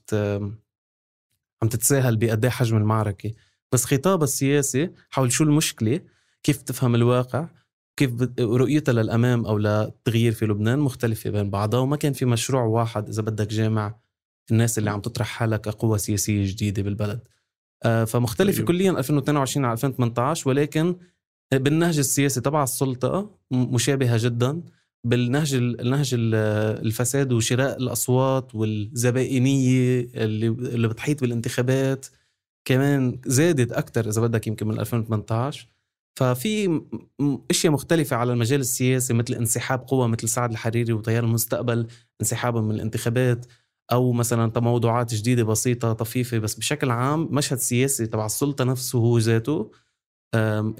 عم 1.62 1.68
تتساهل 1.68 2.16
بقد 2.16 2.46
حجم 2.46 2.76
المعركة. 2.76 3.32
بس 3.72 3.84
خطابها 3.84 4.24
السياسي 4.24 4.90
حول 5.10 5.32
شو 5.32 5.44
المشكلة 5.44 6.00
كيف 6.42 6.62
تفهم 6.62 6.94
الواقع 6.94 7.48
كيف 7.96 8.12
رؤيتها 8.40 8.92
للأمام 8.92 9.46
أو 9.46 9.58
للتغيير 9.58 10.32
في 10.32 10.46
لبنان 10.46 10.78
مختلفة 10.78 11.30
بين 11.30 11.50
بعضها 11.50 11.80
وما 11.80 11.96
كان 11.96 12.12
في 12.12 12.24
مشروع 12.24 12.62
واحد 12.62 13.08
إذا 13.08 13.22
بدك 13.22 13.48
جامع 13.48 13.94
الناس 14.50 14.78
اللي 14.78 14.90
عم 14.90 15.00
تطرح 15.00 15.26
حالها 15.26 15.58
كقوة 15.58 15.96
سياسية 15.96 16.46
جديدة 16.46 16.82
بالبلد. 16.82 17.20
فمختلفة 17.84 18.58
طيب. 18.58 18.66
كليا 18.66 18.90
2022 18.90 19.64
على 19.64 19.72
2018 19.72 20.50
ولكن 20.50 20.96
بالنهج 21.52 21.98
السياسي 21.98 22.40
تبع 22.40 22.62
السلطة 22.62 23.30
مشابهة 23.50 24.24
جدا 24.24 24.62
بالنهج 25.04 25.54
النهج 25.54 26.10
الفساد 26.14 27.32
وشراء 27.32 27.76
الأصوات 27.76 28.54
والزبائنية 28.54 30.08
اللي 30.14 30.46
اللي 30.48 30.88
بتحيط 30.88 31.20
بالانتخابات 31.20 32.06
كمان 32.64 33.20
زادت 33.26 33.72
أكثر 33.72 34.08
إذا 34.08 34.22
بدك 34.22 34.46
يمكن 34.46 34.68
من 34.68 34.80
2018 34.80 35.68
ففي 36.18 36.82
أشياء 37.50 37.72
مختلفة 37.72 38.16
على 38.16 38.32
المجال 38.32 38.60
السياسي 38.60 39.14
مثل 39.14 39.34
انسحاب 39.34 39.84
قوى 39.88 40.08
مثل 40.08 40.28
سعد 40.28 40.50
الحريري 40.50 40.92
وتيار 40.92 41.24
المستقبل 41.24 41.86
انسحابهم 42.20 42.64
من 42.64 42.74
الانتخابات 42.74 43.46
أو 43.92 44.12
مثلا 44.12 44.50
تموضعات 44.50 45.14
جديدة 45.14 45.44
بسيطة 45.44 45.92
طفيفة 45.92 46.38
بس 46.38 46.54
بشكل 46.54 46.90
عام 46.90 47.28
مشهد 47.30 47.58
سياسي 47.58 48.06
تبع 48.06 48.26
السلطة 48.26 48.64
نفسه 48.64 48.98
هو 48.98 49.18
ذاته 49.18 49.70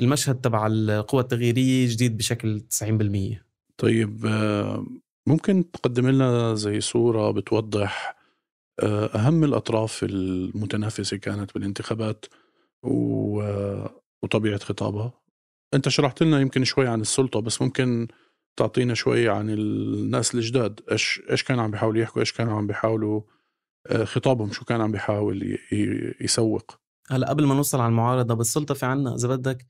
المشهد 0.00 0.40
تبع 0.40 0.66
القوى 0.66 1.20
التغييرية 1.22 1.88
جديد 1.88 2.16
بشكل 2.16 2.60
90% 2.60 3.42
طيب 3.76 4.26
ممكن 5.26 5.70
تقدم 5.70 6.08
لنا 6.08 6.54
زي 6.54 6.80
صورة 6.80 7.30
بتوضح 7.30 8.16
أهم 9.14 9.44
الأطراف 9.44 10.02
المتنافسة 10.02 11.16
كانت 11.16 11.54
بالانتخابات 11.54 12.26
وطبيعة 12.82 14.58
خطابها؟ 14.58 15.12
أنت 15.74 15.88
شرحت 15.88 16.22
لنا 16.22 16.40
يمكن 16.40 16.64
شوي 16.64 16.88
عن 16.88 17.00
السلطة 17.00 17.40
بس 17.40 17.62
ممكن 17.62 18.08
تعطينا 18.56 18.94
شوي 18.94 19.28
عن 19.28 19.50
الناس 19.50 20.34
الجداد. 20.34 20.80
إيش 20.92 21.22
إيش 21.30 21.44
كانوا 21.44 21.64
عم 21.64 21.70
بيحاولوا 21.70 22.02
يحكوا؟ 22.02 22.20
إيش 22.20 22.32
كانوا 22.32 22.56
عم 22.56 22.66
بيحاولوا 22.66 23.22
خطابهم؟ 23.90 24.52
شو 24.52 24.64
كان 24.64 24.80
عم 24.80 24.92
بيحاول 24.92 25.58
يسوق؟ 26.20 26.78
هلا 27.10 27.28
قبل 27.28 27.46
ما 27.46 27.54
نوصل 27.54 27.80
على 27.80 27.88
المعارضة 27.88 28.34
بالسلطة 28.34 28.74
في 28.74 28.86
عنا 28.86 29.14
إذا 29.14 29.28
بدك 29.28 29.66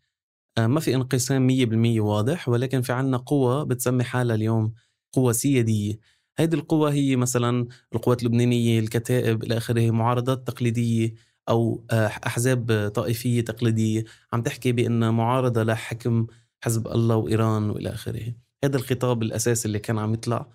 آه، 0.59 0.67
ما 0.67 0.81
في 0.81 0.95
انقسام 0.95 1.49
100% 1.49 2.01
واضح 2.01 2.49
ولكن 2.49 2.83
في 2.83 2.93
عنا 2.93 3.17
قوة 3.17 3.65
بتسمي 3.65 4.05
حالها 4.05 4.35
اليوم 4.37 4.75
قوة 5.13 5.33
سيادية. 5.33 5.99
هيدي 6.39 6.57
القوة 6.57 6.93
هي 6.93 7.17
مثلا 7.17 7.69
القوات 7.95 8.23
اللبنانية 8.23 8.81
الكتائب 8.81 9.45
إلى 9.45 9.57
آخره 9.57 9.91
معارضات 9.91 10.47
تقليدية 10.47 11.15
أو 11.49 11.85
آه، 11.91 12.07
أحزاب 12.07 12.93
طائفية 12.95 13.41
تقليدية. 13.41 14.05
عم 14.33 14.43
تحكي 14.43 14.73
بأن 14.73 15.15
معارضة 15.15 15.63
لحكم 15.63 16.27
حزب 16.65 16.89
الله 16.89 17.17
وإيران 17.17 17.71
وإلى 17.71 17.89
آخره. 17.91 18.35
هذا 18.65 18.77
الخطاب 18.77 19.23
الأساسي 19.23 19.67
اللي 19.69 19.79
كان 19.79 19.99
عم 19.99 20.15
يطلع. 20.15 20.49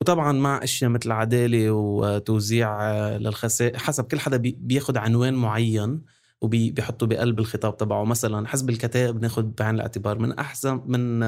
وطبعا 0.00 0.32
مع 0.32 0.64
أشياء 0.64 0.90
مثل 0.90 1.12
عداله 1.12 1.70
وتوزيع 1.70 2.98
للخسائر 3.16 3.78
حسب 3.78 4.04
كل 4.04 4.20
حدا 4.20 4.36
بياخذ 4.36 4.98
عنوان 4.98 5.34
معين 5.34 6.02
وبيحطه 6.42 7.06
بقلب 7.06 7.38
الخطاب 7.38 7.76
تبعه. 7.76 8.04
مثلا 8.04 8.48
حزب 8.48 8.70
الكتائب 8.70 9.22
ناخذ 9.22 9.42
بعين 9.42 9.74
الاعتبار. 9.74 10.18
من 10.18 10.32
احسن 10.32 10.82
من 10.86 11.24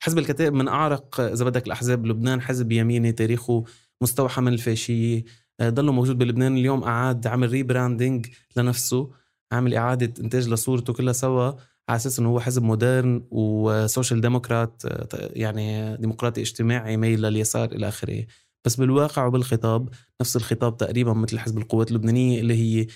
حزب 0.00 0.18
الكتائب 0.18 0.52
من 0.52 0.68
أعرق 0.68 1.20
إذا 1.20 1.44
بدك 1.44 1.66
الأحزاب 1.66 2.02
بلبنان 2.02 2.40
حزب 2.40 2.72
يميني 2.72 3.12
تاريخه 3.12 3.64
مستوحى 4.00 4.40
من 4.40 4.52
الفاشية. 4.52 5.24
آه، 5.60 5.70
ضله 5.70 5.92
موجود 5.92 6.18
بلبنان. 6.18 6.56
اليوم 6.56 6.84
أعاد 6.84 7.26
عمل 7.26 7.50
ريبراندنج 7.50 8.26
لنفسه 8.56 9.10
عامل 9.52 9.74
إعادة 9.74 10.24
إنتاج 10.24 10.48
لصورته 10.48 10.92
كلها 10.92 11.12
سوا. 11.12 11.52
على 11.88 11.96
أساس 11.96 12.18
انه 12.18 12.28
هو 12.28 12.40
حزب 12.40 12.62
modern 12.62 13.24
و 13.30 13.43
social 13.43 14.20
democrat 14.20 14.82
يعني 15.14 15.96
ديمقراطي 15.96 16.40
اجتماعي 16.40 16.96
ميل 16.96 17.22
لليسار 17.22 17.72
إلى 17.72 17.88
آخره. 17.88 18.26
بس 18.64 18.76
بالواقع 18.76 19.26
وبالخطاب 19.26 19.88
نفس 20.20 20.36
الخطاب 20.36 20.76
تقريبا 20.76 21.12
مثل 21.12 21.38
حزب 21.38 21.58
القوات 21.58 21.90
اللبنانية 21.90 22.40
اللي 22.40 22.54
هي 22.54 22.86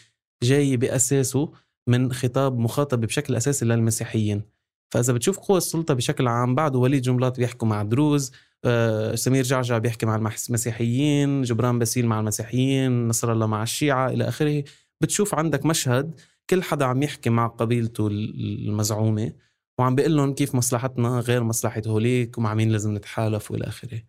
جاي 0.43 0.77
بأساسه 0.77 1.53
من 1.89 2.13
خطاب 2.13 2.59
مخاطب 2.59 3.01
بشكل 3.01 3.35
أساسي 3.35 3.65
للمسيحيين. 3.65 4.43
فإذا 4.91 5.13
بتشوف 5.13 5.39
قوى 5.39 5.59
السلطة 5.59 5.95
بشكل 5.95 6.29
عام 6.29 6.55
بعده 6.55 6.79
وليد 6.79 7.03
جنبلاط 7.03 7.39
بيحكوا 7.39 7.69
مع 7.69 7.83
دروز 7.83 8.33
آه، 8.65 9.15
سمير 9.15 9.45
جعجع 9.45 9.79
بيحكي 9.79 10.07
مع 10.07 10.17
المسيحيين 10.17 11.43
جبران 11.43 11.79
باسيل 11.79 12.07
مع 12.07 12.21
المسيحيين 12.21 13.09
نصر 13.09 13.33
الله 13.33 13.47
مع 13.47 13.63
الشيعة 13.63 14.09
إلى 14.09 14.29
آخره. 14.29 14.65
بتشوف 15.01 15.35
عندك 15.35 15.67
مشهد 15.67 16.21
كل 16.51 16.63
حدا 16.63 16.85
عم 16.85 17.03
يحكي 17.03 17.31
مع 17.31 17.47
قبيلته 17.47 18.07
المزعومة 18.07 19.33
وعم 19.79 19.95
بيقول 19.95 20.17
لهم 20.17 20.35
كيف 20.35 20.55
مصلحتنا 20.55 21.21
غير 21.21 21.43
مصلحة 21.43 21.83
هوليك 21.87 22.39
ومع 22.39 22.55
مين 22.55 22.71
لازم 22.71 22.95
نتحالف 22.95 23.51
وإلى 23.51 23.65
آخره. 23.65 24.03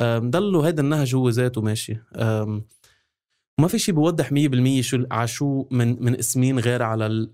ضلوا 0.00 0.68
هذا 0.68 0.80
النهج 0.80 1.14
هو 1.14 1.28
ذاته 1.28 1.60
ماشي. 1.60 1.96
ما 3.60 3.68
في 3.68 3.78
شيء 3.78 3.94
بوضح 3.94 4.30
100% 4.30 4.80
شو 4.80 5.04
على 5.10 5.28
شو 5.28 5.66
من 5.70 6.04
من 6.04 6.18
اسمين 6.18 6.58
غير 6.58 6.82
على 6.82 7.28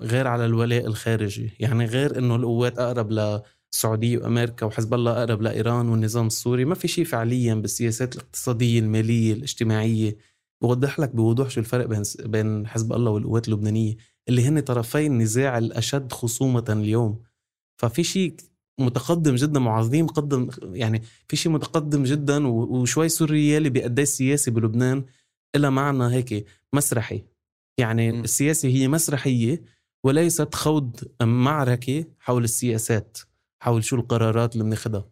غير 0.00 0.26
على 0.26 0.44
الولاء 0.44 0.86
الخارجي. 0.86 1.50
يعني 1.60 1.84
غير 1.84 2.18
إنه 2.18 2.36
القوات 2.36 2.78
أقرب 2.78 3.10
للسعوديه 3.10 4.18
وأمريكا 4.18 4.66
وحزب 4.66 4.94
الله 4.94 5.12
أقرب 5.12 5.42
لإيران 5.42 5.88
والنظام 5.88 6.26
السوري. 6.26 6.64
ما 6.64 6.74
في 6.74 6.88
شيء 6.88 7.04
فعليا 7.04 7.54
بالسياسات 7.54 8.16
الاقتصادية 8.16 8.80
المالية 8.80 9.32
الاجتماعية 9.32 10.16
بوضح 10.62 11.00
لك 11.00 11.16
بوضوح 11.16 11.50
شو 11.50 11.60
الفرق 11.60 11.86
بين 11.86 12.02
بين 12.20 12.66
حزب 12.66 12.92
الله 12.92 13.10
والقوات 13.10 13.48
اللبنانية 13.48 13.96
اللي 14.28 14.48
هن 14.48 14.60
طرفي 14.60 15.06
النزاع 15.06 15.58
الأشد 15.58 16.12
خصومة 16.12 16.64
اليوم. 16.68 17.22
ففي 17.76 18.04
شيء 18.04 18.34
متقدم 18.80 19.34
جدا 19.34 19.64
وعظيم 19.68 20.06
قدم 20.06 20.48
يعني 20.62 21.02
في 21.28 21.36
شيء 21.36 21.52
متقدم 21.52 22.02
جدا 22.02 22.46
وشوي 22.48 23.08
سوريالي 23.08 23.70
بقديه 23.70 24.02
السياسي 24.02 24.50
بلبنان. 24.50 25.04
إلى 25.56 25.70
معنى 25.70 26.04
هيك 26.14 26.46
مسرحي. 26.72 27.24
يعني 27.78 28.12
م. 28.12 28.24
السياسة 28.24 28.68
هي 28.68 28.88
مسرحية 28.88 29.62
وليست 30.04 30.54
خوض 30.54 30.96
معركة 31.22 32.04
حول 32.18 32.44
السياسات 32.44 33.18
حول 33.62 33.84
شو 33.84 33.96
القرارات 33.96 34.52
اللي 34.52 34.64
بناخدها. 34.64 35.04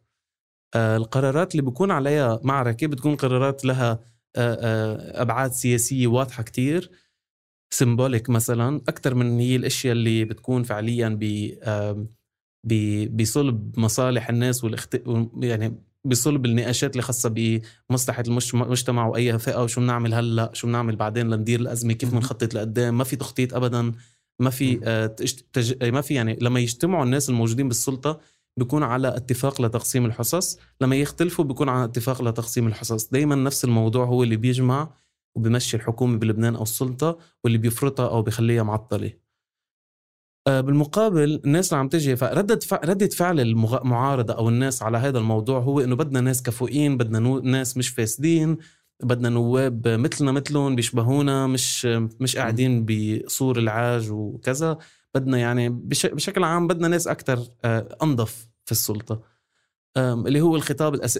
آه 0.75 0.97
القرارات 0.97 1.53
اللي 1.53 1.63
بكون 1.63 1.91
عليها 1.91 2.41
معركة 2.43 2.87
بتكون 2.87 3.17
قرارات 3.17 3.65
لها 3.65 4.01
أبعاد 4.39 5.53
سياسية 5.53 6.07
واضحة 6.07 6.43
كتير. 6.43 6.91
سيمبوليك 7.71 8.31
مثلا 8.31 8.77
أكثر 8.89 9.15
من 9.15 9.41
هي 9.41 9.57
الأشياء 9.57 9.93
اللي 9.93 10.25
بتكون 10.25 10.63
فعليا 10.63 11.19
ب 12.65 13.17
بصلب 13.23 13.79
مصالح 13.79 14.29
الناس 14.29 14.65
والاخت... 14.65 15.03
يعني 15.43 15.83
بصلب 16.05 16.47
النقاشات 16.47 16.93
اللي 16.93 17.03
خاصة 17.03 17.61
بمصلحة 17.91 18.25
المجتمع 18.29 19.07
وأي 19.07 19.39
فئة 19.39 19.63
وشو 19.63 19.81
بنعمل 19.81 20.15
هلأ 20.15 20.51
شو 20.55 20.67
بنعمل 20.67 20.97
بعدين 20.97 21.31
لندير 21.31 21.61
الأزمة 21.61 21.93
كيف 21.93 22.15
بنخطط 22.15 22.55
لقدام؟ 22.55 22.99
ما 22.99 23.05
في 23.05 23.17
تخطيط 23.17 23.55
أبدا 23.55 23.93
ما 24.41 24.51
في 24.51 24.81
آه 24.85 25.07
تج... 25.53 25.89
ما 25.89 26.01
في 26.01 26.15
يعني 26.15 26.39
لما 26.41 26.61
يجتمعوا 26.61 27.05
الناس 27.05 27.29
الموجودين 27.29 27.69
بالسلطة 27.69 28.21
بيكون 28.59 28.83
على 28.83 29.09
اتفاق 29.17 29.61
لتقسيم 29.63 30.07
الحصص. 30.07 30.59
لما 30.81 30.97
يختلفوا 30.97 31.45
بيكون 31.45 31.69
على 31.69 31.85
اتفاق 31.85 32.23
لتقسيم 32.23 32.67
الحصص. 32.67 33.09
دايما 33.09 33.35
نفس 33.35 33.65
الموضوع 33.65 34.05
هو 34.05 34.23
اللي 34.23 34.37
بيجمع 34.37 34.91
وبيمشي 35.37 35.77
الحكومة 35.77 36.19
بلبنان 36.19 36.55
أو 36.57 36.63
السلطة 36.63 37.19
واللي 37.45 37.59
بيفرطها 37.59 38.09
أو 38.09 38.23
بيخليها 38.23 38.63
معطلة. 38.63 39.13
آه، 40.47 40.61
بالمقابل 40.61 41.41
الناس 41.45 41.73
اللي 41.73 41.81
عم 41.81 41.89
تجي 41.89 42.17
فردة 42.17 42.59
ردة 42.85 43.07
فعل 43.09 43.41
المعارضة 43.41 44.35
أو 44.35 44.49
الناس 44.49 44.83
على 44.83 44.99
هذا 44.99 45.19
الموضوع 45.19 45.59
هو 45.61 45.81
إنه 45.81 45.97
بدنا 45.97 46.21
ناس 46.21 46.43
كفؤين 46.43 46.97
بدنا 46.97 47.41
ناس 47.41 47.77
مش 47.77 47.89
فاسدين 47.89 48.59
بدنا 49.03 49.29
نواب 49.29 49.89
مثلنا 49.89 50.33
مثلهم 50.33 50.77
بيشبهونا 50.77 51.47
مش 51.47 51.87
مش 52.21 52.37
قاعدين 52.37 52.87
بصور 52.87 53.59
العاج 53.59 54.11
وكذا. 54.11 54.79
بدنا 55.15 55.39
يعني 55.39 55.69
بشكل 55.69 56.45
عام 56.45 56.67
بدنا 56.67 56.89
ناس 56.89 57.09
أكثر 57.09 57.39
آه، 57.65 57.99
أنظف 58.03 58.49
في 58.65 58.73
السلطة. 58.73 59.23
اللي 59.97 60.41
هو 60.41 60.57
الخطاب 60.57 60.95
الأس... 60.95 61.19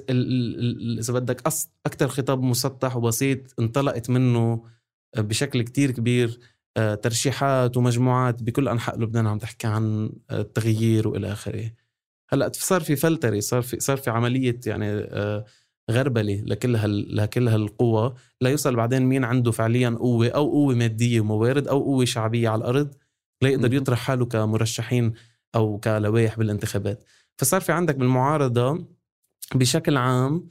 إذا 1.01 1.13
بدك. 1.13 1.43
أكثر 1.87 2.09
خطاب 2.09 2.43
مسطح 2.43 2.97
وبسيط 2.97 3.61
انطلقت 3.61 4.11
منه 4.11 4.65
آه، 5.15 5.21
بشكل 5.21 5.63
كتير 5.63 5.91
كبير 5.91 6.39
آه، 6.77 6.95
ترشيحات 6.95 7.77
ومجموعات 7.77 8.43
بكل 8.43 8.69
أنحاء 8.69 8.99
لبنان 9.01 9.27
عم 9.27 9.39
تحكي 9.39 9.67
عن 9.67 10.11
التغيير 10.31 11.09
وإلى 11.09 11.33
آخره. 11.33 11.71
هلأ 12.29 12.51
صار 12.55 12.81
في 12.81 12.97
فلتره 12.97 13.41
صار 13.41 13.63
في 13.63 13.81
صار 13.81 13.97
في 13.97 14.11
عملية 14.11 14.61
يعني 14.67 15.09
غربلة 15.91 16.43
لكل 16.47 16.77
هال 16.77 17.17
لكل 17.17 17.49
هالقوى. 17.49 18.15
ليوصل 18.41 18.77
بعدين 18.77 19.03
مين 19.03 19.25
عنده 19.25 19.51
فعليا 19.51 19.91
قوة 19.91 20.29
أو 20.29 20.51
قوة 20.51 20.75
مادية 20.75 21.21
وموارد 21.21 21.69
أو 21.69 21.83
قوة 21.83 22.05
شعبية 22.05 22.49
على 22.49 22.59
الأرض. 22.59 22.95
ليقدر 23.43 23.75
يطرح 23.75 23.99
حاله 23.99 24.27
كمرشحين 24.27 25.13
أو 25.55 25.79
كلوائح 25.79 26.39
بالانتخابات. 26.39 27.05
فصار 27.37 27.61
في 27.61 27.73
عندك 27.73 27.97
بالمعارضة 27.97 28.87
بشكل 29.55 29.97
عام 29.97 30.49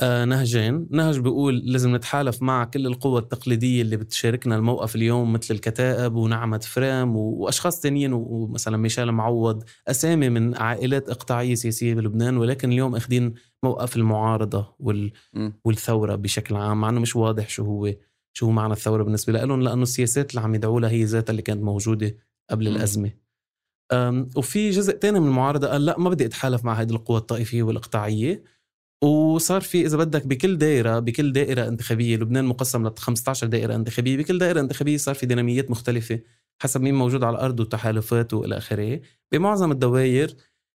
آه 0.00 0.24
نهجين. 0.24 0.88
نهج 0.90 1.18
بيقول 1.18 1.58
لازم 1.58 1.96
نتحالف 1.96 2.42
مع 2.42 2.64
كل 2.64 2.86
القوى 2.86 3.20
التقليدية 3.20 3.82
اللي 3.82 3.96
بتشاركنا 3.96 4.56
الموقف 4.56 4.96
اليوم 4.96 5.32
مثل 5.32 5.54
الكتائب 5.54 6.14
ونعمة 6.14 6.58
فريم 6.58 7.16
وأشخاص 7.16 7.80
تانيين 7.80 8.12
ومثلا 8.12 8.76
ميشيل 8.76 9.12
معوض 9.12 9.64
أسامي 9.88 10.28
من 10.28 10.56
عائلات 10.56 11.08
إقطاعية 11.08 11.54
سياسية 11.54 11.94
بلبنان 11.94 12.36
ولكن 12.36 12.72
اليوم 12.72 12.96
أخذين 12.96 13.34
موقف 13.62 13.96
المعارضة 13.96 14.74
وال... 14.78 15.12
والثورة 15.64 16.14
بشكل 16.16 16.56
عام 16.56 16.80
مع 16.80 16.88
أنه 16.88 17.00
مش 17.00 17.16
واضح 17.16 17.48
شو 17.48 17.64
هو. 17.64 17.92
شو 18.36 18.50
معنى 18.50 18.72
الثورة 18.72 19.02
بالنسبة 19.02 19.32
لهم 19.32 19.62
لأنه 19.62 19.82
السياسات 19.82 20.30
اللي 20.30 20.40
عم 20.40 20.54
يدعوا 20.54 20.80
لها 20.80 20.90
هي 20.90 21.04
ذاتها 21.04 21.30
اللي 21.30 21.42
كانت 21.42 21.62
موجودة 21.62 22.16
قبل. 22.50 22.68
الأزمة. 22.68 23.12
وفي 24.36 24.70
جزء 24.70 24.92
تاني 24.92 25.20
من 25.20 25.26
المعارضة 25.26 25.68
قال 25.68 25.84
لا 25.86 25.98
ما 25.98 26.10
بدي 26.10 26.26
أتحالف 26.26 26.64
مع 26.64 26.74
هذه 26.74 26.90
القوى 26.90 27.18
الطائفية 27.18 27.62
والإقطاعية. 27.62 28.44
وصار 29.04 29.60
في 29.60 29.86
إذا 29.86 29.96
بدك 29.96 30.26
بكل 30.26 30.58
دائرة 30.58 30.98
بكل 30.98 31.32
دائرة 31.32 31.68
انتخابية 31.68 32.16
لبنان 32.16 32.44
مقسم 32.44 32.86
ل 32.86 32.94
15 32.98 33.46
دائرة 33.46 33.74
انتخابية 33.74 34.16
بكل 34.16 34.38
دائرة 34.38 34.60
انتخابية 34.60 34.96
صار 34.96 35.14
في 35.14 35.26
ديناميات 35.26 35.70
مختلفة 35.70 36.20
حسب 36.62 36.80
مين 36.80 36.94
موجود 36.94 37.24
على 37.24 37.36
الأرض 37.36 37.60
وتحالفاته 37.60 38.36
وإلى 38.36 38.56
آخره. 38.56 39.00
بمعظم 39.32 39.72
الدوائر 39.72 40.34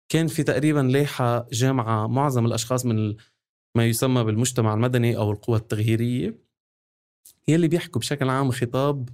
كان 0.09 0.27
في 0.27 0.43
تقريبا 0.43 0.79
لائحة 0.79 1.47
جامعة 1.51 2.07
معظم 2.07 2.45
الأشخاص 2.45 2.85
من 2.85 3.15
ما 3.77 3.85
يسمى 3.85 4.23
بالمجتمع 4.23 4.73
المدني 4.73 5.17
أو 5.17 5.31
القوى 5.31 5.57
التغييرية. 5.57 6.46
يلي 7.47 7.67
بيحكوا 7.67 8.01
بشكل 8.01 8.29
عام 8.29 8.51
خطاب 8.51 9.09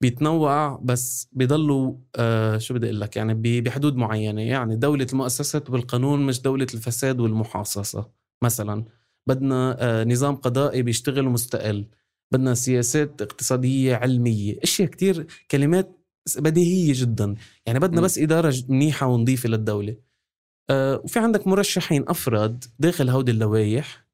بيتنوع 0.00 0.80
بس 0.82 1.28
بيضلوا 1.32 1.94
آه 2.16 2.58
شو 2.58 2.74
بدي 2.74 2.86
أقول 2.86 3.00
لك 3.00 3.16
يعني 3.16 3.60
بحدود 3.60 3.96
معينة. 3.96 4.42
يعني 4.42 4.76
دولة 4.76 5.06
المؤسسات 5.12 5.70
والقانون 5.70 6.26
مش 6.26 6.42
دولة 6.42 6.66
الفساد 6.74 7.20
والمحاصصة 7.20 8.10
مثلا. 8.42 8.84
بدنا 9.26 9.76
آه 9.80 10.04
نظام 10.04 10.36
قضائي 10.36 10.82
بيشتغل 10.82 11.24
مستقل. 11.24 11.86
بدنا 12.32 12.54
سياسات 12.54 13.22
اقتصادية 13.22 13.94
علمية. 13.96 14.58
أشياء 14.62 14.88
كتير 14.88 15.26
كلمات 15.50 15.90
بديهية 16.38 16.92
جدا. 16.96 17.34
يعني 17.66 17.78
بدنا 17.78 18.00
بس 18.00 18.18
إدارة 18.18 18.54
منيحة 18.68 19.06
ونظيفه 19.06 19.48
للدولة. 19.48 19.96
آه 20.70 21.00
وفي 21.04 21.18
عندك 21.18 21.46
مرشحين 21.46 22.04
أفراد 22.08 22.64
داخل 22.78 23.08
هودي 23.10 23.32
اللوائح. 23.32 24.05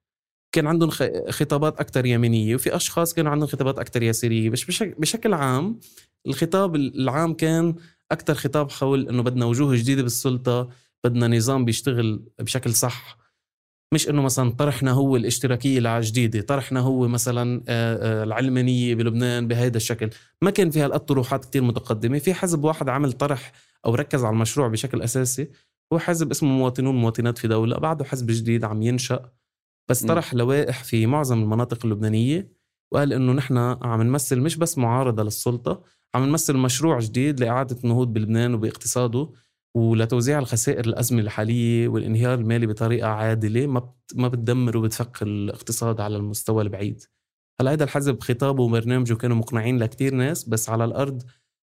كان 0.53 0.67
عندهم 0.67 0.91
خطابات 1.31 1.81
أكثر 1.81 2.07
يمينية 2.07 2.55
وفي 2.55 2.77
أشخاص 2.77 3.15
كانوا 3.15 3.33
عندهم 3.33 3.49
خطابات 3.49 3.79
أكثر 3.79 4.03
يسارية 4.03 4.51
بس 4.51 4.65
بشكل 4.81 5.35
عام 5.35 5.81
الخطاب 6.27 6.77
العام 6.77 7.35
كان 7.35 7.75
أكثر 8.13 8.35
خطاب 8.35 8.71
حول 8.71 9.09
أنه 9.09 9.23
بدنا 9.23 9.45
وجوه 9.47 9.77
جديدة 9.77 10.03
بالسلطة 10.03 10.69
بدنا 11.05 11.29
نظام 11.29 11.65
بيشتغل 11.65 12.23
بشكل 12.39 12.75
صح. 12.75 13.19
مش 13.95 14.09
إنه 14.09 14.23
مثلا 14.23 14.51
طرحنا 14.51 14.91
هو 14.91 15.17
الاشتراكية 15.17 15.99
الجديده 15.99 16.41
طرحنا 16.41 16.81
هو 16.81 17.09
مثلا 17.09 17.63
العلمانية 18.23 18.95
بلبنان 18.95 19.49
بهذا 19.49 19.77
الشكل. 19.77 20.11
ما 20.43 20.51
كان 20.51 20.71
في 20.71 20.81
هالقد 20.81 21.01
طروحات 21.01 21.45
كتير 21.45 21.63
متقدمة. 21.63 22.19
في 22.19 22.35
حزب 22.35 22.65
واحد 22.65 22.89
عمل 22.89 23.13
طرح 23.13 23.53
أو 23.87 23.95
ركز 23.95 24.25
على 24.25 24.33
المشروع 24.33 24.69
بشكل 24.69 25.03
أساسي 25.03 25.49
هو 25.93 25.99
حزب 25.99 26.31
اسمه 26.31 26.49
مواطنون 26.49 26.95
مواطنات 26.95 27.39
في 27.39 27.49
دولة 27.49 27.79
بعده 27.79 28.05
حزب 28.05 28.27
جديد 28.31 28.65
عم 28.65 28.83
ينشأ. 28.83 29.31
بس 29.91 30.05
طرح 30.09 30.35
لوائح 30.35 30.85
في 30.85 31.07
معظم 31.07 31.43
المناطق 31.43 31.85
اللبنانية 31.87 32.53
وقال 32.93 33.13
إنه 33.13 33.33
نحن 33.33 33.59
عم 33.59 34.03
نمثل 34.03 34.41
مش 34.41 34.57
بس 34.57 34.79
معارضة 34.79 35.23
للسلطة 35.23 35.83
عم 36.15 36.25
نمثل 36.25 36.57
مشروع 36.57 36.99
جديد 36.99 37.41
لإعادة 37.41 37.77
النهوض 37.85 38.13
بلبنان 38.13 38.55
وباقتصاده 38.55 39.31
ولتوزيع 39.77 40.39
الخسائر 40.39 40.85
الأزمة 40.85 41.21
الحالية 41.21 41.89
والإنهيار 41.89 42.35
المالي 42.39 42.67
بطريقة 42.67 43.09
عادلة 43.09 43.67
ما 43.67 43.93
ما 44.15 44.29
بتدمر 44.29 44.77
وبتفك 44.77 45.23
الاقتصاد 45.23 46.01
على 46.01 46.17
المستوى 46.17 46.63
البعيد 46.63 47.03
هلا 47.61 47.73
هذا 47.73 47.85
الحزب 47.85 48.21
خطابه 48.21 48.63
وبرنامجه 48.63 49.15
كانوا 49.15 49.37
مقنعين 49.37 49.79
لكتير 49.79 50.15
ناس 50.15 50.49
بس 50.49 50.71
على 50.71 50.85
الأرض 50.85 51.23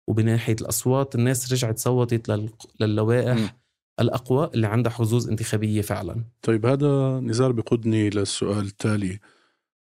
وبناحية 0.10 0.56
الأصوات 0.62 1.16
الناس 1.16 1.52
رجعت 1.54 1.80
صوتت 1.80 2.42
للوائح 2.80 3.38
م. 3.38 3.61
الأقوى 4.02 4.50
اللي 4.54 4.68
عندها 4.68 4.92
حظوظ 4.92 5.30
انتخابية 5.30 5.82
فعلا. 5.82 6.24
طيب 6.42 6.66
هذا 6.66 7.20
نزار 7.20 7.52
بقودني 7.52 8.10
للسؤال 8.10 8.66
التالي. 8.66 9.20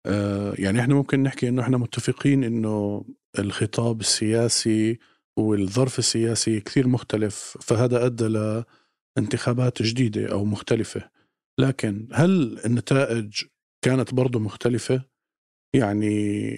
آه 0.05 0.53
يعني 0.57 0.79
إحنا 0.79 0.95
ممكن 0.95 1.23
نحكي 1.23 1.49
إنه 1.49 1.61
إحنا 1.61 1.77
متفقين 1.77 2.43
إنه 2.43 3.05
الخطاب 3.39 3.99
السياسي 3.99 4.99
والظرف 5.37 5.99
السياسي 5.99 6.59
كثير 6.59 6.87
مختلف 6.87 7.57
فهذا 7.61 8.05
أدى 8.05 8.27
لانتخابات 9.17 9.81
جديدة 9.81 10.31
أو 10.31 10.45
مختلفة. 10.45 11.09
لكن 11.59 12.07
هل 12.13 12.59
النتائج 12.65 13.43
كانت 13.81 14.13
برضو 14.13 14.39
مختلفة؟ 14.39 15.03
يعني 15.75 16.49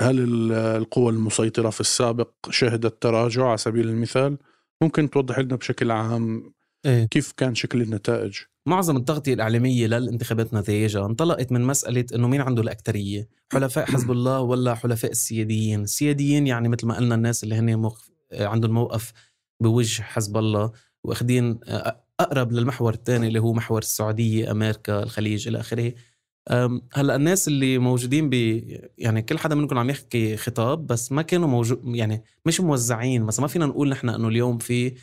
هل 0.00 0.52
القوى 0.52 1.12
المسيطرة 1.12 1.70
في 1.70 1.80
السابق 1.80 2.30
شهدت 2.50 3.02
تراجع 3.02 3.46
على 3.46 3.56
سبيل 3.56 3.88
المثال؟ 3.88 4.38
ممكن 4.82 5.10
توضح 5.10 5.38
لنا 5.38 5.56
بشكل 5.56 5.90
عام 5.90 6.52
إيه؟ 6.86 7.04
كيف 7.04 7.32
كان 7.32 7.54
شكل 7.54 7.82
النتائج؟ 7.82 8.38
معظم 8.66 8.96
التغطية 8.96 9.34
الإعلامية 9.34 9.86
للانتخابات 9.86 10.54
نتائجها 10.54 11.06
انطلقت 11.06 11.52
من 11.52 11.60
مسألة 11.60 12.04
إنه 12.14 12.28
مين 12.28 12.40
عنده 12.40 12.62
الأكترية 12.62 13.28
حلفاء 13.52 13.86
حزب 13.92 14.10
الله 14.10 14.40
ولا 14.40 14.74
حلفاء 14.74 15.10
السياديين؟ 15.10 15.82
السياديين 15.82 16.46
يعني 16.46 16.68
مثل 16.68 16.86
ما 16.86 16.96
قلنا 16.96 17.14
الناس 17.14 17.44
اللي 17.44 17.54
هن 17.54 17.78
مخ... 17.78 18.08
عندهم 18.32 18.70
موقف 18.70 19.12
بوجه 19.62 20.02
حزب 20.02 20.36
الله 20.36 20.72
واخدين 21.04 21.60
أقرب 22.20 22.52
للمحور 22.52 22.94
الثاني 22.94 23.28
اللي 23.28 23.38
هو 23.38 23.52
محور 23.52 23.78
السعودية 23.78 24.50
أمريكا 24.50 25.02
الخليج 25.02 25.48
إلى 25.48 25.60
آخره. 25.60 25.92
هلأ 26.92 27.16
الناس 27.16 27.48
اللي 27.48 27.78
موجودين 27.78 28.30
ب 28.30 28.34
يعني 28.98 29.22
كل 29.22 29.38
حدا 29.38 29.54
منكم 29.54 29.78
عم 29.78 29.90
يحكي 29.90 30.36
خطاب 30.36 30.86
بس 30.86 31.12
ما 31.12 31.22
كانوا 31.22 31.48
موجود 31.48 31.82
يعني 31.84 32.24
مش 32.46 32.60
موزعين 32.60 33.22
مثلا 33.22 33.42
ما 33.42 33.48
فينا 33.48 33.66
نقول 33.66 33.88
نحن 33.88 34.08
إنه 34.08 34.28
اليوم 34.28 34.58
في 34.58 34.94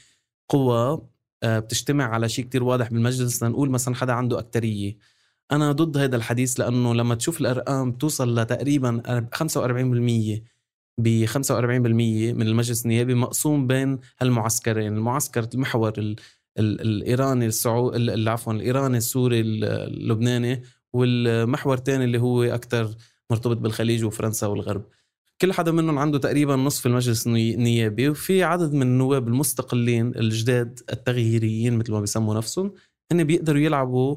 قوة 0.49 0.75
آه، 0.75 1.09
بتجتمع 1.45 2.05
على 2.05 2.29
شيء 2.29 2.45
كتير 2.45 2.63
واضح 2.63 2.89
بالمجلس. 2.89 3.43
لنقول 3.43 3.69
مثلا 3.69 3.95
حدا 3.95 4.13
عنده 4.13 4.39
أكترية. 4.39 4.97
أنا 5.51 5.71
ضد 5.71 5.97
هذا 5.97 6.15
الحديث 6.15 6.59
لأنه 6.59 6.93
لما 6.93 7.15
تشوف 7.15 7.41
الأرقام 7.41 7.91
توصل 7.91 8.39
لتقريبا 8.39 9.01
45% 9.35 10.43
ب 10.99 11.25
45% 11.25 12.33
من 12.33 12.41
المجلس 12.41 12.85
النيابي 12.85 13.13
مقسوم 13.13 13.67
بين 13.67 13.99
هالمعسكرين. 14.21 14.93
المعسكر 14.93 15.47
المحور 15.53 15.93
ال 15.97 16.15
ال 16.59 16.81
الإيراني 16.81 17.45
السعودي 17.45 18.29
عفوا 18.29 18.53
الإيراني 18.53 18.97
السوري 18.97 19.39
اللبناني 19.39 20.63
والمحور 20.93 21.73
الثاني 21.77 22.03
اللي 22.03 22.21
هو 22.21 22.43
أكثر 22.43 22.95
مرتبط 23.29 23.57
بالخليج 23.57 24.05
وفرنسا 24.05 24.47
والغرب. 24.47 24.83
كل 25.41 25.53
حدا 25.53 25.71
منهم 25.71 25.99
عنده 25.99 26.17
تقريبا 26.19 26.55
نصف 26.55 26.85
المجلس 26.85 27.27
النيابي 27.27 28.09
وفي 28.09 28.43
عدد 28.43 28.73
من 28.73 28.81
النواب 28.81 29.27
المستقلين 29.27 30.15
الجداد 30.15 30.79
التغييريين 30.93 31.77
مثل 31.77 31.91
ما 31.91 31.99
بيسموا 31.99 32.35
نفسهم. 32.35 32.73
هن 33.11 33.23
بيقدروا 33.23 33.59
يلعبوا 33.61 34.15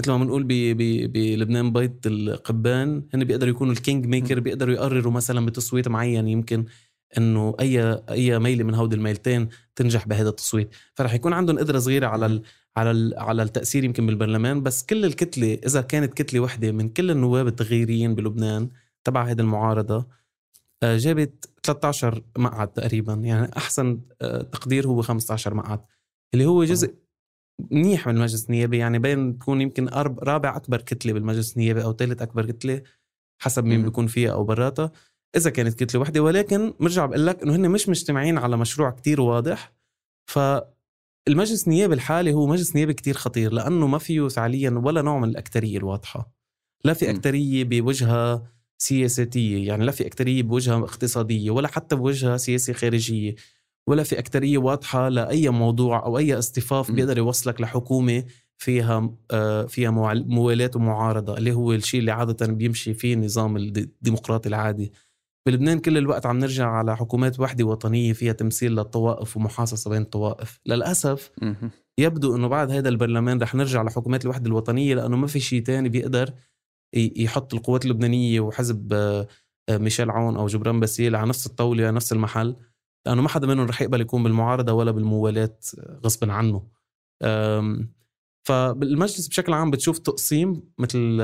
مثل 0.00 0.10
ما 0.12 0.18
بنقول 0.18 0.44
بلبنان 0.44 1.72
بيت 1.72 2.06
القبان. 2.06 3.04
هن 3.14 3.24
بيقدروا 3.24 3.50
يكونوا 3.50 3.72
ال 3.72 4.06
kingmaker 4.06 4.40
بيقدروا 4.40 4.74
يقرروا 4.74 5.12
مثلا 5.12 5.46
بتصويت 5.46 5.88
معين 5.88 6.28
يمكن 6.28 6.64
إنه 7.18 7.54
اي 7.60 8.02
أي 8.10 8.38
ميلة 8.38 8.64
من 8.64 8.74
هودي 8.74 8.96
الميلتين 8.96 9.48
تنجح 9.76 10.08
بهذا 10.08 10.28
التصويت. 10.28 10.74
فرح 10.94 11.14
يكون 11.14 11.32
عندهم 11.32 11.58
قدره 11.58 11.78
صغيرة 11.78 12.06
على 12.06 12.26
ال 12.26 12.42
على 12.76 12.90
ال 12.90 13.14
على 13.18 13.42
التأثير 13.42 13.84
يمكن 13.84 14.06
بالبرلمان. 14.06 14.62
بس 14.62 14.84
كل 14.86 15.04
الكتلة 15.04 15.58
إذا 15.66 15.80
كانت 15.80 16.14
كتلة 16.14 16.40
وحدة 16.40 16.72
من 16.72 16.88
كل 16.88 17.10
النواب 17.10 17.46
التغييريين 17.46 18.14
بلبنان 18.14 18.68
تبع 19.04 19.24
هذه 19.24 19.40
المعارضة 19.40 20.19
جابت 20.84 21.50
13 21.62 22.22
مقعد 22.38 22.68
تقريبا. 22.72 23.14
يعني 23.14 23.50
أحسن 23.56 24.00
آه، 24.22 24.42
تقدير 24.42 24.86
هو 24.86 25.02
15 25.02 25.54
مقعد 25.54 25.80
اللي 26.34 26.46
هو 26.46 26.64
جزء 26.64 26.94
منيح 27.70 28.06
من 28.06 28.16
المجلس 28.16 28.44
النيابي 28.44 28.78
يعني 28.78 28.98
بين 28.98 29.38
تكون 29.38 29.60
يمكن 29.60 29.88
رابع 30.22 30.56
أكبر 30.56 30.80
كتلة 30.80 31.12
بالمجلس 31.12 31.56
النيابي 31.56 31.84
أو 31.84 31.92
ثالث 31.92 32.22
أكبر 32.22 32.46
كتلة 32.46 32.82
حسب 33.42 33.64
مين 33.64 33.82
بيكون 33.82 34.06
فيها 34.06 34.32
أو 34.32 34.44
براتها 34.44 34.92
إذا 35.36 35.50
كانت 35.50 35.84
كتلة 35.84 36.00
وحدة. 36.00 36.20
ولكن 36.20 36.74
برجع 36.80 37.06
بقول 37.06 37.26
لك 37.26 37.42
إنه 37.42 37.56
هن 37.56 37.70
مش 37.70 37.88
مجتمعين 37.88 38.38
على 38.38 38.56
مشروع 38.56 38.90
كتير 38.90 39.20
واضح. 39.20 39.72
فالمجلس 40.30 41.64
النيابي 41.68 41.94
الحالي 41.94 42.32
هو 42.32 42.46
مجلس 42.46 42.76
نيابي 42.76 42.94
كتير 42.94 43.14
خطير 43.14 43.52
لأنه 43.52 43.86
ما 43.86 43.98
فيه 43.98 44.28
فعليا 44.28 44.70
ولا 44.70 45.02
نوع 45.02 45.18
من 45.18 45.28
الأكترية 45.28 45.78
الواضحة. 45.78 46.32
لا 46.84 46.92
في 46.92 47.10
أكترية 47.10 47.64
بوجهها 47.64 48.52
سياساتية 48.82 49.66
يعني 49.68 49.84
لا 49.84 49.92
في 49.92 50.06
أكترية 50.06 50.42
بوجهها 50.42 50.78
اقتصادية 50.78 51.50
ولا 51.50 51.68
حتى 51.68 51.96
بوجهها 51.96 52.36
سياسه 52.36 52.72
خارجية 52.72 53.34
ولا 53.88 54.02
في 54.02 54.18
أكترية 54.18 54.58
واضحة 54.58 55.08
لأي 55.08 55.48
موضوع 55.48 56.06
أو 56.06 56.18
أي 56.18 56.38
اصطفاف 56.38 56.90
بيقدر 56.90 57.18
يوصلك 57.18 57.60
لحكومة 57.60 58.24
فيها 58.58 59.10
آه، 59.30 59.66
فيها 59.66 59.90
موالاه 60.14 60.70
ومعارضة 60.76 61.38
اللي 61.38 61.52
هو 61.52 61.72
الشيء 61.72 62.00
اللي 62.00 62.10
عادة 62.10 62.46
بيمشي 62.46 62.94
فيه 62.94 63.14
النظام 63.14 63.56
الديمقراطي 63.56 64.48
العادي. 64.48 64.92
بلبنان 65.46 65.78
كل 65.78 65.98
الوقت 65.98 66.26
عم 66.26 66.38
نرجع 66.38 66.66
على 66.68 66.96
حكومات 66.96 67.40
وحدة 67.40 67.64
وطنية 67.64 68.12
فيها 68.12 68.32
تمثيل 68.32 68.72
للطوائف 68.72 69.36
ومحاصصة 69.36 69.90
بين 69.90 70.02
الطوائف. 70.02 70.60
للأسف 70.66 71.30
يبدو 71.98 72.36
إنه 72.36 72.48
بعد 72.48 72.70
هذا 72.70 72.88
البرلمان 72.88 73.42
رح 73.42 73.54
نرجع 73.54 73.82
لحكومات 73.82 74.24
الوحدة 74.24 74.46
الوطنية 74.46 74.94
لأنه 74.94 75.16
ما 75.16 75.26
في 75.26 75.40
شيء 75.40 75.62
تاني 75.62 75.88
بيقدر 75.88 76.32
يحط 76.94 77.54
القوات 77.54 77.84
اللبنانية 77.84 78.40
وحزب 78.40 78.92
آه، 78.92 79.26
ميشيل 79.70 80.10
عون 80.10 80.36
أو 80.36 80.46
جبران 80.46 80.80
باسيل 80.80 81.16
على 81.16 81.28
نفس 81.28 81.46
الطاولة 81.46 81.90
نفس 81.90 82.12
المحل 82.12 82.56
لأنه 83.06 83.22
ما 83.22 83.28
حدا 83.28 83.46
منهم 83.46 83.66
رح 83.66 83.82
يقبل 83.82 84.00
يكون 84.00 84.22
بالمعارضة 84.22 84.72
ولا 84.72 84.90
بالموالاه 84.90 85.56
غصبا 86.04 86.32
عنه. 86.32 86.66
فالمجلس 88.42 89.28
بشكل 89.28 89.52
عام 89.52 89.70
بتشوف 89.70 89.98
تقسيم 89.98 90.62
مثل 90.78 91.18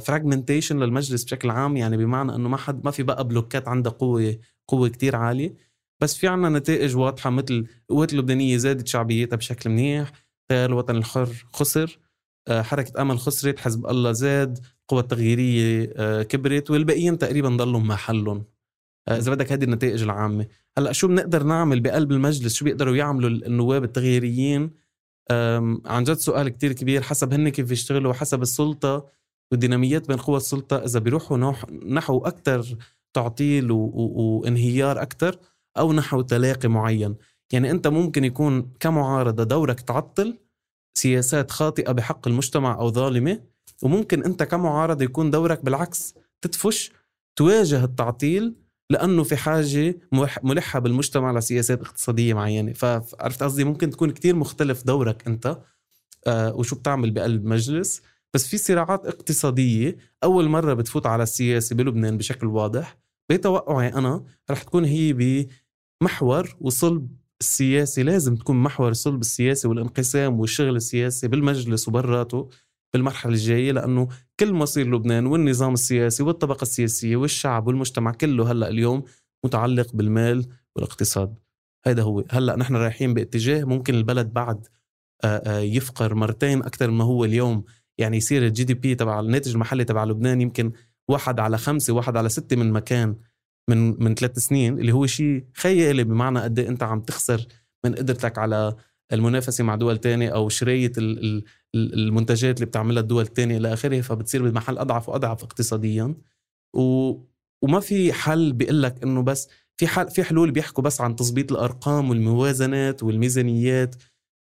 fragmentation 0.00 0.82
آه، 0.82 0.86
للمجلس 0.86 1.24
بشكل 1.24 1.50
عام 1.50 1.76
يعني 1.76 1.96
بمعنى 1.96 2.34
إنه 2.34 2.48
ما 2.48 2.56
حد 2.56 2.84
ما 2.84 2.90
في 2.90 3.02
بقى 3.02 3.28
بلوكات 3.28 3.68
عندها 3.68 3.92
قوة 3.92 4.38
قوة 4.68 4.88
كتير 4.88 5.16
عالية. 5.16 5.56
بس 6.00 6.16
في 6.16 6.28
عنا 6.28 6.48
نتائج 6.48 6.96
واضحة 6.96 7.30
مثل 7.30 7.66
القوات 7.90 8.12
اللبنانية 8.12 8.56
زادت 8.56 8.86
شعبيتها 8.88 9.36
بشكل 9.36 9.70
منيح 9.70 10.12
تيار 10.48 10.70
الوطن 10.70 10.96
الحر 10.96 11.28
خسر 11.52 11.98
آه، 12.48 12.62
حركة 12.62 13.02
أمل 13.02 13.18
خسرت 13.18 13.58
حزب 13.58 13.86
الله 13.86 14.12
زاد 14.12 14.58
القوى 14.86 15.00
التغييرية 15.00 15.92
آه، 15.96 16.22
كبرت 16.22 16.70
والباقيين 16.70 17.18
تقريبا 17.18 17.48
ضلوا 17.48 17.80
محلهم. 17.80 18.44
آه، 19.08 19.18
إذا 19.18 19.30
بدك 19.30 19.52
هذه 19.52 19.64
النتائج 19.64 20.02
العامة. 20.02 20.46
هلأ 20.78 20.92
شو 20.92 21.08
بنقدر 21.08 21.42
نعمل 21.42 21.80
بقلب 21.80 22.12
المجلس؟ 22.12 22.54
شو 22.54 22.64
بيقدروا 22.64 22.96
يعملوا 22.96 23.30
النواب 23.30 23.84
التغييريين؟ 23.84 24.70
عن 25.86 26.04
جد 26.04 26.16
سؤال 26.16 26.48
كتير 26.48 26.72
كبير. 26.72 27.02
حسب 27.02 27.32
هن 27.32 27.48
كيف 27.48 27.70
يشتغلوا 27.70 28.10
وحسب 28.10 28.42
السلطة 28.42 29.06
والديناميات 29.50 30.08
بين 30.08 30.16
قوى 30.16 30.36
السلطة 30.36 30.76
إذا 30.76 31.00
بيروحوا 31.00 31.52
نحو 31.86 32.18
أكثر 32.18 32.76
تعطيل 33.14 33.70
وانهيار 33.70 35.02
أكثر 35.02 35.38
أو 35.78 35.92
نحو 35.92 36.20
تلاقي 36.20 36.68
معين. 36.68 37.14
يعني 37.52 37.70
أنت 37.70 37.86
ممكن 37.86 38.24
يكون 38.24 38.72
كمعارضة 38.80 39.44
دورك 39.44 39.80
تعطل 39.80 40.38
سياسات 40.94 41.50
خاطئة 41.50 41.92
بحق 41.92 42.28
المجتمع 42.28 42.78
أو 42.80 42.90
ظالمة 42.90 43.40
وممكن 43.82 44.24
أنت 44.24 44.42
كمعارضة 44.42 45.04
يكون 45.04 45.30
دورك 45.30 45.64
بالعكس 45.64 46.14
تدفش 46.40 46.92
تواجه 47.36 47.84
التعطيل 47.84 48.54
لأنه 48.90 49.22
في 49.22 49.36
حاجة 49.36 49.98
ملحة 50.42 50.78
بالمجتمع 50.78 51.32
لسياسات 51.32 51.80
اقتصادية 51.80 52.34
معينة. 52.34 52.72
فعرفت 52.72 53.42
قصدي؟ 53.42 53.64
ممكن 53.64 53.90
تكون 53.90 54.10
كتير 54.10 54.36
مختلف 54.36 54.84
دورك 54.84 55.26
أنت 55.26 55.58
آه 56.26 56.54
وشو 56.54 56.76
بتعمل 56.76 57.10
بقلب 57.10 57.44
مجلس. 57.44 58.02
بس 58.34 58.46
في 58.46 58.58
صراعات 58.58 59.06
اقتصادية 59.06 59.96
أول 60.24 60.48
مرة 60.48 60.74
بتفوت 60.74 61.06
على 61.06 61.22
السياسة 61.22 61.76
بلبنان 61.76 62.16
بشكل 62.16 62.46
واضح. 62.46 62.98
بتوقعي 63.30 63.88
أنا 63.88 64.24
رح 64.50 64.62
تكون 64.62 64.84
هي 64.84 65.12
بمحور 66.02 66.56
وصلب 66.60 67.08
السياسي 67.40 68.02
لازم 68.02 68.36
تكون 68.36 68.56
محور 68.56 68.90
الصلب 68.90 69.20
السياسي 69.20 69.68
والانقسام 69.68 70.40
والشغل 70.40 70.76
السياسي 70.76 71.28
بالمجلس 71.28 71.88
وبراته 71.88 72.48
بالمرحلة 72.96 73.32
الجاية 73.32 73.72
لأنه 73.72 74.08
كل 74.40 74.52
مصير 74.52 74.94
لبنان 74.94 75.26
والنظام 75.26 75.74
السياسي 75.74 76.22
والطبقة 76.22 76.62
السياسية 76.62 77.16
والشعب 77.16 77.66
والمجتمع 77.66 78.12
كله 78.12 78.52
هلأ 78.52 78.68
اليوم 78.68 79.02
متعلق 79.44 79.94
بالمال 79.94 80.46
والاقتصاد. 80.76 81.34
هذا 81.86 82.02
هو. 82.02 82.24
هلأ 82.30 82.56
نحن 82.56 82.76
رايحين 82.76 83.14
باتجاه 83.14 83.64
ممكن 83.64 83.94
البلد 83.94 84.32
بعد 84.32 84.66
يفقر 85.48 86.14
مرتين 86.14 86.62
أكثر 86.62 86.90
ما 86.90 87.04
هو 87.04 87.24
اليوم. 87.24 87.64
يعني 87.98 88.16
يصير 88.16 88.46
الجي 88.46 88.64
دي 88.64 88.74
بي 88.74 88.94
تبع 88.94 89.20
الناتج 89.20 89.52
المحلي 89.52 89.84
تبع 89.84 90.04
لبنان 90.04 90.40
يمكن 90.40 90.72
واحد 91.10 91.40
على 91.40 91.58
خمسة 91.58 91.92
واحد 91.92 92.16
على 92.16 92.28
ستة 92.28 92.56
من 92.56 92.72
مكان 92.72 93.16
من 93.70 94.04
من 94.04 94.14
ثلاث 94.14 94.38
سنين 94.38 94.78
اللي 94.78 94.92
هو 94.92 95.06
شيء 95.06 95.44
خيالي 95.54 96.04
بمعنى 96.04 96.40
قد 96.40 96.58
إيه 96.58 96.68
أنت 96.68 96.82
عم 96.82 97.00
تخسر 97.00 97.46
من 97.84 97.94
قدرتك 97.94 98.38
على 98.38 98.76
المنافسة 99.12 99.64
مع 99.64 99.74
دول 99.74 99.98
تانية 99.98 100.30
أو 100.30 100.48
شرايه 100.48 100.92
المنتجات 101.94 102.56
اللي 102.56 102.66
بتعملها 102.66 103.02
الدول 103.02 103.22
التانية 103.24 103.56
إلى 103.56 103.72
آخره 103.72 104.00
فبتصير 104.00 104.50
بمحل 104.50 104.78
أضعف 104.78 105.08
وأضعف 105.08 105.44
اقتصاديا. 105.44 106.14
و 106.74 107.12
وما 107.62 107.80
في 107.80 108.12
حل 108.12 108.52
بيقول 108.52 108.82
لك 108.82 109.02
إنه 109.02 109.22
بس 109.22 109.48
في 109.76 109.86
حل 109.86 110.10
في 110.10 110.24
حلول 110.24 110.50
بيحكوا 110.50 110.84
بس 110.84 111.00
عن 111.00 111.16
تظبيط 111.16 111.52
الأرقام 111.52 112.10
والموازنات 112.10 113.02
والميزانيات. 113.02 113.96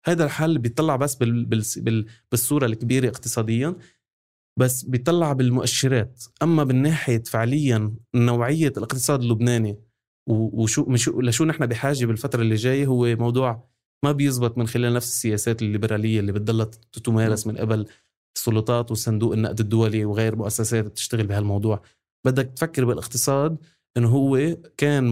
هذا 0.07 0.25
الحل 0.25 0.59
بيطلع 0.59 0.97
بس 0.97 1.15
بال 1.15 1.45
بال 1.77 2.07
بالصورة 2.31 2.67
الكبيرة 2.67 3.09
اقتصاديا 3.09 3.77
بس 4.59 4.85
بيطلع 4.85 5.33
بالمؤشرات. 5.33 6.25
أما 6.43 6.65
بالناحيه 6.65 7.23
فعليا 7.23 7.95
نوعية 8.15 8.73
الاقتصاد 8.77 9.23
اللبناني 9.23 9.79
وشو 10.29 11.21
لشو 11.21 11.45
نحن 11.45 11.67
بحاجة 11.67 12.07
بالفترة 12.07 12.43
اللي 12.43 12.55
جاية 12.55 12.87
هو 12.87 13.17
موضوع 13.17 13.69
ما 14.05 14.13
بيزبط 14.13 14.59
من 14.59 14.67
خلال 14.67 14.95
نفس 14.95 15.09
السياسات 15.09 15.63
الليبرالية 15.63 16.21
اللي 16.21 16.33
بتضلها 16.33 16.71
تمارس 17.05 17.47
من 17.47 17.57
قبل 17.57 17.87
السلطات 18.37 18.91
وصندوق 18.91 19.33
النقد 19.33 19.61
الدولي 19.61 20.05
وغير 20.05 20.37
مؤسسات 20.37 20.85
بتشتغل 20.85 21.27
بهالموضوع. 21.27 21.83
بدك 22.27 22.53
تفكر 22.57 22.85
بالاقتصاد 22.85 23.57
انه 23.97 24.09
هو 24.09 24.57
كان 24.77 25.09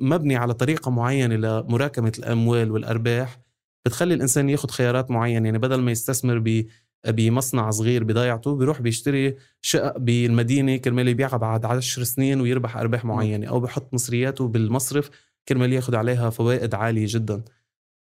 مبني 0.00 0.36
على 0.36 0.54
طريقة 0.54 0.90
معينة 0.90 1.36
لمراكمة 1.36 2.12
الأموال 2.18 2.70
والأرباح 2.70 3.40
بتخلي 3.86 4.14
الإنسان 4.14 4.48
ياخذ 4.50 4.68
خيارات 4.70 5.10
معينة. 5.10 5.46
يعني 5.46 5.58
بدل 5.58 5.80
ما 5.80 5.90
يستثمر 5.90 6.38
ب 6.38 6.66
بمصنع 7.08 7.70
صغير 7.70 8.04
بضيعته 8.04 8.56
بيروح 8.56 8.80
بيشتري 8.82 9.36
شقق 9.62 9.98
بالمدينة 9.98 10.76
كرمال 10.76 11.08
يبيعها 11.08 11.36
بعد 11.36 11.64
10 11.64 12.04
سنين 12.04 12.40
ويربح 12.40 12.76
أرباح 12.76 13.04
معينة 13.04 13.46
أو 13.48 13.60
بحط 13.60 13.94
مصرياته 13.94 14.48
بالمصرف 14.48 15.10
كرمال 15.48 15.72
ياخذ 15.72 15.94
عليها 15.96 16.30
فوائد 16.30 16.74
عالية 16.74 17.06
جدا. 17.08 17.44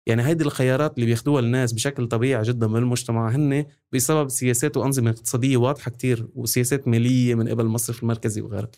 يعني 0.06 0.22
هيدي 0.26 0.44
الخيارات 0.44 0.94
اللي 0.94 1.06
بياخذوها 1.06 1.40
الناس 1.40 1.72
بشكل 1.72 2.06
طبيعي 2.06 2.42
جدا 2.42 2.66
من 2.66 2.76
المجتمع 2.76 3.28
هن 3.28 3.66
بسبب 3.92 4.28
سياسات 4.28 4.76
وأنظمة 4.76 5.10
اقتصادية 5.10 5.56
واضحة 5.56 5.90
كتير 5.90 6.28
وسياسات 6.34 6.88
مالية 6.88 7.34
من 7.34 7.48
قبل 7.48 7.64
المصرف 7.64 8.02
المركزي 8.02 8.40
وغيرها 8.40 8.68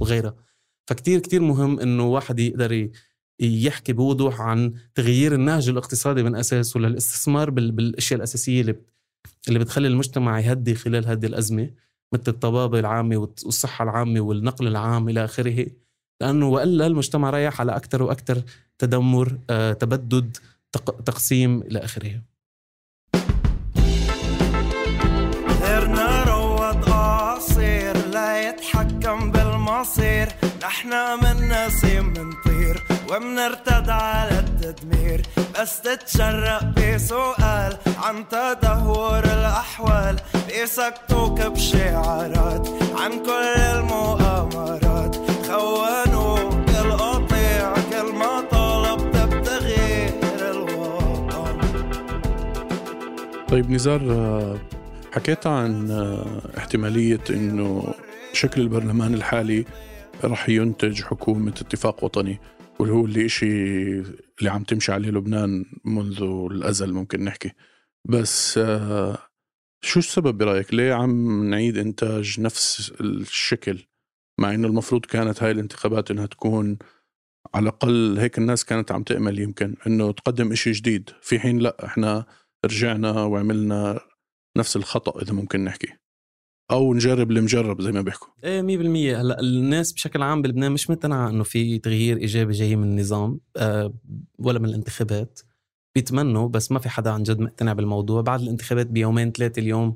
وغيرها. 0.00 0.34
فكتير 0.86 1.20
كتير 1.20 1.40
مهم 1.40 1.80
إنه 1.80 2.06
واحد 2.06 2.40
يقدر 2.40 2.90
يحكي 3.40 3.92
بوضوح 3.92 4.40
عن 4.40 4.74
تغيير 4.94 5.34
النهج 5.34 5.68
الاقتصادي 5.68 6.22
من 6.22 6.36
أساسه 6.36 6.80
للاستثمار 6.80 7.50
بالأشياء 7.50 8.16
الأساسية 8.16 8.60
اللي 8.60 8.76
اللي 9.48 9.58
بتخلي 9.58 9.88
المجتمع 9.88 10.40
يهدي 10.40 10.74
خلال 10.74 11.06
هذه 11.06 11.26
الأزمة 11.26 11.70
مثل 12.12 12.24
الطبابة 12.28 12.78
العامة 12.78 13.16
والصحة 13.16 13.82
العامة 13.82 14.20
والنقل 14.20 14.66
العام 14.66 15.08
إلى 15.08 15.24
آخره. 15.24 15.66
لأنه 16.20 16.48
وإلا 16.48 16.86
المجتمع 16.86 17.30
رايح 17.30 17.60
على 17.60 17.76
أكثر 17.76 18.02
وأكثر 18.02 18.42
تدمر 18.78 19.38
آه، 19.50 19.72
تبدد 19.72 20.36
تقسيم 21.06 21.62
إلى 21.62 21.78
آخره. 21.84 22.22
يتحكم 28.48 29.30
بالمصير. 29.32 30.28
نحنا 30.62 31.16
من 31.16 31.48
نسيم 31.48 32.06
منطير 32.06 32.86
ومنرتد 33.10 33.90
على 33.90 34.38
التدمير. 34.38 35.26
بس 35.54 35.80
تتشرق 35.80 36.64
بسؤال 36.64 37.78
عن 38.02 38.28
تدهور 38.28 39.24
الأحوال. 39.24 40.16
بيسكتوك 40.48 41.40
بشعارات 41.40 42.68
عن 43.00 43.10
كل 43.26 43.60
المؤامرات. 43.60 45.16
خونوا 45.46 45.95
طيب 53.48 53.70
نزار 53.70 54.58
حكيت 55.12 55.46
عن 55.46 55.90
احتمالية 56.58 57.24
إنه 57.30 57.94
شكل 58.32 58.60
البرلمان 58.60 59.14
الحالي 59.14 59.64
رح 60.24 60.48
ينتج 60.48 61.02
حكومة 61.02 61.50
اتفاق 61.50 62.04
وطني 62.04 62.38
واللي 62.78 62.94
هو 62.94 63.04
اللي 63.04 63.26
إشي 63.26 63.46
اللي 64.38 64.50
عم 64.50 64.62
تمشي 64.62 64.92
عليه 64.92 65.10
لبنان 65.10 65.64
منذ 65.84 66.22
الأزل 66.50 66.92
ممكن 66.92 67.24
نحكي. 67.24 67.52
بس 68.04 68.58
آه، 68.58 69.18
شو 69.84 69.98
السبب 69.98 70.38
برأيك؟ 70.38 70.74
ليه 70.74 70.92
عم 70.92 71.44
نعيد 71.50 71.78
إنتاج 71.78 72.40
نفس 72.40 72.92
الشكل؟ 73.00 73.86
مع 74.40 74.54
إنه 74.54 74.68
المفروض 74.68 75.06
كانت 75.06 75.42
هاي 75.42 75.50
الانتخابات 75.50 76.10
إنها 76.10 76.26
تكون 76.26 76.78
على 77.54 77.62
الأقل 77.62 78.18
هيك 78.18 78.38
الناس 78.38 78.64
كانت 78.64 78.92
عم 78.92 79.02
تأمل 79.02 79.38
يمكن 79.38 79.74
إنه 79.86 80.12
تقدم 80.12 80.52
إشي 80.52 80.72
جديد. 80.72 81.10
في 81.22 81.38
حين 81.38 81.58
لأ 81.58 81.76
إحنا 81.84 82.26
رجعنا 82.66 83.22
وعملنا 83.22 84.00
نفس 84.56 84.76
الخطأ 84.76 85.22
إذا 85.22 85.32
ممكن 85.32 85.64
نحكي. 85.64 85.88
أو 86.70 86.94
نجرب 86.94 87.30
اللي 87.30 87.40
مجرب 87.40 87.82
زي 87.82 87.92
ما 87.92 88.00
بيحكوا. 88.00 88.28
إيه 88.44 88.62
100% 88.62 89.20
هلأ 89.20 89.40
الناس 89.40 89.92
بشكل 89.92 90.22
عام 90.22 90.42
بلبنان 90.42 90.72
مش 90.72 90.90
مقتنعة 90.90 91.30
إنه 91.30 91.44
في 91.44 91.78
تغيير 91.78 92.16
إيجابي 92.16 92.52
جاي 92.52 92.76
من 92.76 92.84
النظام 92.84 93.40
أه 93.56 93.94
ولا 94.38 94.58
من 94.58 94.68
الانتخابات. 94.68 95.40
بيتمنوا 95.94 96.48
بس 96.48 96.72
ما 96.72 96.78
في 96.78 96.88
حدا 96.88 97.10
عن 97.10 97.22
جد 97.22 97.40
مقتنع 97.40 97.72
بالموضوع. 97.72 98.20
بعد 98.20 98.40
الانتخابات 98.40 98.86
بيومين 98.86 99.32
ثلاثة 99.32 99.60
اليوم 99.60 99.94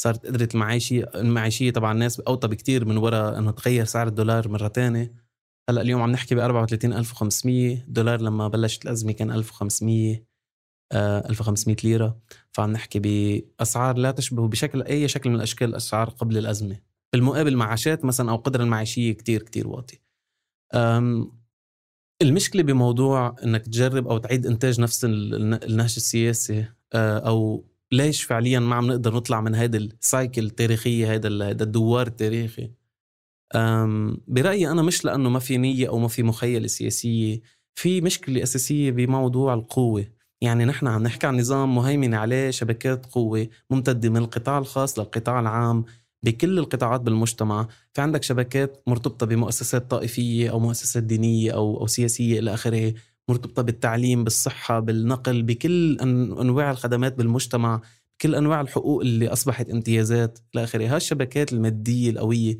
صارت 0.00 0.26
قدرة 0.26 0.48
المعيشية 0.54 1.10
المعيشية 1.14 1.70
تبع 1.70 1.92
الناس 1.92 2.20
أوطى 2.20 2.48
بكتير 2.48 2.84
من 2.84 2.96
وراء 2.96 3.38
أنه 3.38 3.50
تغير 3.50 3.84
سعر 3.84 4.06
الدولار 4.06 4.48
مرة 4.48 4.68
تانية. 4.68 5.14
هلأ 5.70 5.80
اليوم 5.80 6.02
عم 6.02 6.10
نحكي 6.10 6.34
ب 6.34 6.38
34500 6.38 7.84
دولار 7.88 8.20
لما 8.20 8.48
بلشت 8.48 8.84
الأزمة 8.84 9.12
كان 9.12 9.30
1500 9.30 10.29
1500 10.92 11.76
آه، 11.76 11.86
ليرة. 11.86 12.18
فعم 12.52 12.72
نحكي 12.72 12.98
بأسعار 12.98 13.96
لا 13.96 14.10
تشبه 14.10 14.48
بشكل 14.48 14.82
أي 14.82 15.08
شكل 15.08 15.30
من 15.30 15.36
الأشكال 15.36 15.68
الأسعار 15.68 16.08
قبل 16.10 16.38
الأزمة. 16.38 16.80
بالمقابل 17.12 17.56
معاشات 17.56 18.04
مثلا 18.04 18.30
أو 18.30 18.36
قدره 18.36 18.62
المعيشية 18.64 19.12
كتير 19.12 19.42
كتير 19.42 19.68
واطي. 19.68 19.98
المشكلة 22.22 22.62
بموضوع 22.62 23.36
إنك 23.44 23.62
تجرب 23.66 24.08
أو 24.08 24.18
تعيد 24.18 24.46
إنتاج 24.46 24.80
نفس 24.80 25.04
النهج 25.04 25.94
السياسي 25.96 26.66
آه، 26.92 27.18
أو 27.18 27.64
ليش 27.92 28.22
فعليا 28.22 28.58
ما 28.58 28.74
عم 28.76 28.86
نقدر 28.86 29.14
نطلع 29.14 29.40
من 29.40 29.54
هيدا 29.54 29.78
السايكل 29.78 30.44
التاريخية 30.44 31.12
هيدا 31.12 31.46
هيدا 31.46 31.64
الدوار 31.64 32.06
التاريخي. 32.06 32.70
برأيي 34.28 34.70
أنا 34.70 34.82
مش 34.82 35.04
لأنه 35.04 35.28
ما 35.28 35.38
في 35.38 35.56
نية 35.56 35.88
أو 35.88 35.98
ما 35.98 36.08
في 36.08 36.22
مخيلة 36.22 36.66
سياسية 36.66 37.40
في 37.74 38.00
مشكلة 38.00 38.42
أساسية 38.42 38.90
بموضوع 38.90 39.54
القوة. 39.54 40.06
يعني 40.42 40.64
نحن 40.64 40.86
عم 40.86 41.02
نحكي 41.02 41.26
عن 41.26 41.38
نظام 41.38 41.74
مهيمن 41.74 42.14
عليه 42.14 42.50
شبكات 42.50 43.06
قوة 43.06 43.48
ممتدة 43.70 44.08
من 44.08 44.16
القطاع 44.16 44.58
الخاص 44.58 44.98
للقطاع 44.98 45.40
العام 45.40 45.84
بكل 46.22 46.58
القطاعات 46.58 47.00
بالمجتمع. 47.00 47.68
في 47.92 48.00
عندك 48.00 48.22
شبكات 48.22 48.82
مرتبطة 48.86 49.26
بمؤسسات 49.26 49.90
طائفية 49.90 50.50
أو 50.50 50.58
مؤسسات 50.58 51.02
دينية 51.02 51.52
أو 51.52 51.80
أو 51.80 51.86
سياسية 51.86 52.38
إلى 52.38 52.54
آخره 52.54 52.94
مرتبطة 53.28 53.62
بالتعليم 53.62 54.24
بالصحة 54.24 54.80
بالنقل 54.80 55.42
بكل 55.42 55.98
أنواع 56.40 56.70
الخدمات 56.70 57.14
بالمجتمع 57.14 57.80
كل 58.20 58.34
أنواع 58.34 58.60
الحقوق 58.60 59.00
اللي 59.00 59.28
أصبحت 59.28 59.70
امتيازات 59.70 60.38
إلى 60.54 60.64
آخره. 60.64 60.96
هالشبكات 60.96 61.52
المادية 61.52 62.10
القوية 62.10 62.58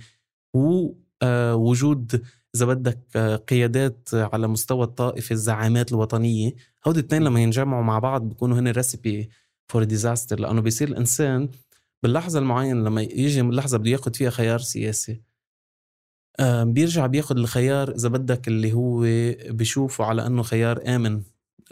ووجود 0.54 2.14
آه، 2.14 2.20
إذا 2.54 2.66
بدك 2.66 2.98
آه، 3.16 3.36
قيادات 3.36 4.08
على 4.12 4.48
مستوى 4.48 4.84
الطائفة 4.84 5.32
الزعامات 5.32 5.92
الوطنية 5.92 6.54
هود 6.86 6.98
الاثنين 6.98 7.22
لما 7.22 7.42
ينجمعوا 7.42 7.82
مع 7.82 7.98
بعض 7.98 8.22
بيكونوا 8.22 8.58
هن 8.58 8.68
recipe 8.68 9.30
for 9.68 9.84
disaster 9.84 10.40
لأنه 10.40 10.60
بيصير 10.60 10.88
الإنسان 10.88 11.48
باللحظة 12.02 12.38
المعينة 12.38 12.80
لما 12.84 13.02
يجي 13.02 13.40
اللحظه 13.40 13.78
بده 13.78 13.90
ياخذ 13.90 14.14
فيها 14.14 14.30
خيار 14.30 14.58
سياسي. 14.58 15.22
بيرجع 16.62 17.06
بياخذ 17.06 17.36
الخيار 17.36 17.90
إذا 17.94 18.08
بدك 18.08 18.48
اللي 18.48 18.72
هو 18.72 19.00
بشوفه 19.50 20.04
على 20.04 20.26
إنه 20.26 20.42
خيار 20.42 20.82
آمن 20.96 21.22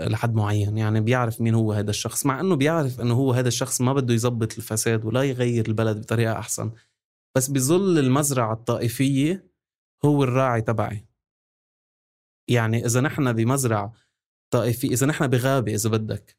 لحد 0.01 0.35
معين 0.35 0.79
يعني 0.79 1.01
بيعرف 1.01 1.41
مين 1.41 1.55
هو 1.55 1.73
هذا 1.73 1.91
الشخص 1.91 2.27
مع 2.27 2.41
إنه 2.41 2.57
بيعرف 2.57 3.01
إنه 3.01 3.15
هو 3.15 3.33
هذا 3.33 3.49
الشخص 3.49 3.81
ما 3.81 3.93
بده 3.93 4.15
يزبط 4.15 4.57
الفساد 4.57 5.05
ولا 5.05 5.23
يغير 5.23 5.69
البلد 5.69 6.01
بطريقة 6.01 6.33
أحسن. 6.39 6.71
بس 7.35 7.51
بظل 7.51 7.99
المزرعة 7.99 8.53
الطائفية 8.53 9.45
هو 10.05 10.25
الراعي 10.25 10.63
تبعي. 10.63 11.05
يعني 12.49 12.87
إذا 12.87 13.01
نحن 13.01 13.33
بمزرعة 13.33 13.93
طائفيه 14.51 14.89
إذا 14.89 15.07
نحن 15.07 15.27
بغابة 15.27 15.75
إذا 15.75 15.91
بدك. 15.91 16.37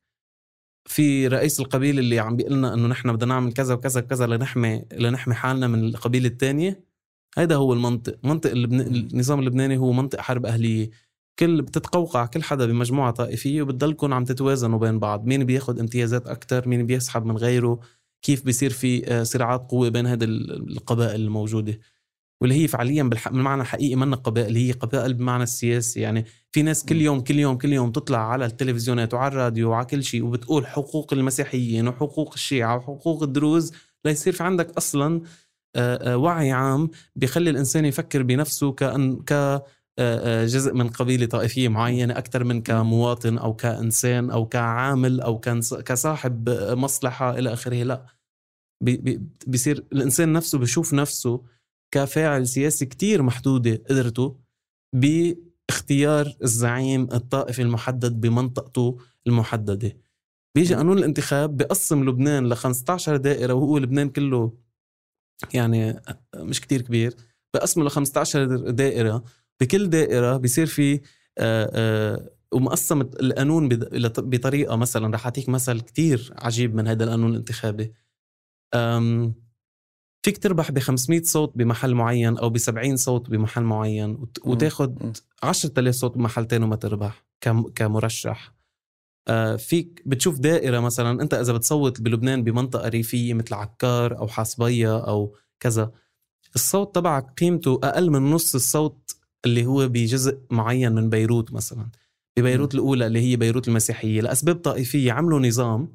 في 0.86 1.28
رئيس 1.28 1.60
القبيلة 1.60 2.00
اللي 2.00 2.20
عم 2.20 2.36
بيقول 2.36 2.54
لنا 2.54 2.74
إنه 2.74 2.88
نحن 2.88 3.14
بدنا 3.14 3.34
نعمل 3.34 3.54
كذا 3.54 3.74
وكذا 3.74 4.02
وكذا 4.02 4.28
لنحمي 4.28 4.86
لنحمي 4.94 5.34
حالنا 5.34 5.68
من 5.68 5.84
القبيلة 5.86 6.28
الثانية 6.28 6.84
هذا 7.38 7.56
هو 7.56 7.74
المنطق. 7.74 8.18
منطق 8.24 8.52
اللبن... 8.52 8.82
النظام 8.82 9.40
اللبناني 9.40 9.78
هو 9.78 9.92
منطق 9.92 10.20
حرب 10.22 10.46
أهلية. 10.46 10.90
كل 11.40 11.62
بتتقوقع 11.62 12.26
كل 12.26 12.44
حدا 12.44 12.66
بمجموعة 12.66 13.12
طائفية 13.12 13.62
وبتضلكم 13.62 14.14
عم 14.14 14.26
تتوازنوا 14.26 14.80
بين 14.80 15.00
بعض. 15.00 15.26
مين 15.26 15.44
بياخذ 15.44 15.80
امتيازات 15.80 16.28
أكثر 16.28 16.68
مين 16.68 16.86
بيسحب 16.86 17.26
من 17.26 17.38
غيره؟ 17.38 17.80
كيف 18.22 18.46
بيصير 18.46 18.70
في 18.70 19.08
آه، 19.08 19.24
صراعات 19.24 19.72
قوة 19.72 19.90
بين 19.90 20.08
هذه 20.08 20.24
القبائل 20.24 21.22
الموجودة؟ 21.22 21.80
واللي 22.42 22.64
هي 22.64 22.68
فعليا 22.68 23.04
بالمعنى 23.04 23.62
الحقيقي 23.62 23.96
منا 23.96 24.16
قبائل 24.16 24.56
هي 24.56 24.72
قبائل 24.72 25.14
بمعنى 25.14 25.44
السياسي. 25.44 26.00
يعني 26.02 26.26
في 26.52 26.62
ناس 26.62 26.86
كل 26.86 27.02
يوم 27.02 27.20
كل 27.22 27.40
يوم 27.40 27.58
كل 27.58 27.74
يوم 27.74 27.92
تطلع 27.92 28.32
على 28.32 28.46
التلفزيونات 28.46 29.14
وعلى 29.14 29.32
الراديو 29.32 29.70
وعلى 29.70 29.86
كل 29.86 30.04
شيء 30.04 30.26
وبتقول 30.26 30.68
حقوق 30.68 31.14
المسيحيين 31.14 31.88
وحقوق 31.88 32.34
الشيعة 32.34 32.76
وحقوق 32.76 33.24
الدروز 33.24 33.74
ليصير 34.06 34.34
في 34.34 34.44
عندك 34.44 34.78
أصلا 34.78 35.22
آه، 35.76 36.14
آه، 36.14 36.18
وعي 36.18 36.52
عام 36.52 36.90
بيخلي 37.16 37.50
الإنسان 37.50 37.86
يفكر 37.86 38.24
بنفسه 38.24 38.72
كأن 38.72 39.16
ك 39.24 39.64
آه، 40.00 40.46
جزء 40.46 40.74
من 40.74 40.90
قبيلة 40.90 41.26
طائفية 41.26 41.68
معينة 41.70 42.18
أكثر 42.18 42.44
من 42.44 42.62
كمواطن 42.62 43.38
أو 43.38 43.54
كإنسان 43.54 44.30
أو 44.32 44.46
كعامل 44.46 45.22
أو 45.22 45.40
كصاحب 45.86 46.50
مصلحة 46.72 47.40
إلى 47.40 47.54
آخره. 47.54 47.84
لا 47.84 48.06
بيصير 49.48 49.86
الإنسان 49.94 50.34
نفسه 50.34 50.58
بشوف 50.60 50.94
نفسه 50.94 51.42
كفاعل 51.92 52.48
سياسي 52.48 52.86
كتير 52.86 53.22
محدودة 53.22 53.84
قدرته 53.90 54.40
باختيار 54.96 56.36
الزعيم 56.44 57.04
الطائفي 57.14 57.62
المحدد 57.62 58.22
بمنطقته 58.22 58.98
المحددة. 59.28 59.98
بيجي 60.56 60.76
قانون 60.76 60.98
الانتخاب 60.98 61.58
بقسم 61.58 62.10
لبنان 62.10 62.50
ل 62.50 62.56
15 62.56 63.18
دائرة 63.18 63.54
وهو 63.54 63.78
لبنان 63.78 64.10
كله 64.10 64.54
يعني 65.54 66.02
مش 66.36 66.62
كتير 66.62 66.82
كبير 66.82 67.16
بقسمه 67.54 67.84
ل 67.84 67.90
15 67.90 68.46
دائرة. 68.70 69.24
بكل 69.62 69.90
دائرة 69.90 70.38
بيصير 70.38 70.66
في 70.66 71.02
آه، 71.38 71.72
آه، 71.74 72.30
ومقسم 72.52 73.02
القانون 73.02 73.70
بطريقة 74.18 74.76
مثلا 74.76 75.16
رح 75.16 75.26
أعطيك 75.26 75.50
مثل 75.50 75.80
كتير 75.82 76.34
عجيب 76.38 76.76
من 76.76 76.88
هذا 76.88 77.04
القانون 77.04 77.32
الانتخابي. 77.32 77.94
فيك 80.26 80.38
تربح 80.38 80.72
ب 80.72 80.80
500 80.80 81.22
صوت 81.24 81.52
بمحل 81.56 81.94
معين 81.96 82.38
أو 82.38 82.50
ب 82.50 82.58
70 82.58 82.98
صوت 82.98 83.30
بمحل 83.30 83.64
معين 83.64 84.18
وتاخذ 84.44 84.92
10000 85.44 85.96
صوت 85.96 86.18
بمحل 86.18 86.46
تاني 86.46 86.66
وما 86.66 86.76
تربح 86.76 87.26
كمرشح. 87.76 88.54
آه، 89.28 89.56
فيك 89.56 90.04
بتشوف 90.06 90.40
دائرة 90.40 90.80
مثلا 90.80 91.22
أنت 91.22 91.34
إذا 91.34 91.54
بتصوت 91.54 92.02
بلبنان 92.02 92.44
بمنطقة 92.44 92.90
ريفية 92.90 93.34
مثل 93.34 93.54
عكار 93.56 94.18
أو 94.18 94.28
حاسبية 94.28 95.00
أو 95.08 95.36
كذا 95.60 95.92
الصوت 96.56 96.96
تبعك 96.96 97.40
قيمته 97.40 97.80
أقل 97.84 98.10
من 98.10 98.32
نص 98.32 98.56
الصوت 98.56 99.16
اللي 99.46 99.66
هو 99.66 99.88
بجزء 99.88 100.40
معين 100.52 100.92
من 100.92 101.10
بيروت 101.10 101.54
مثلا. 101.54 101.90
ببيروت 102.38 102.74
الأولى 102.76 103.08
اللي 103.08 103.22
هي 103.22 103.36
بيروت 103.36 103.68
المسيحية 103.68 104.22
لأسباب 104.22 104.56
طائفية 104.56 105.12
عملوا 105.12 105.40
نظام 105.40 105.94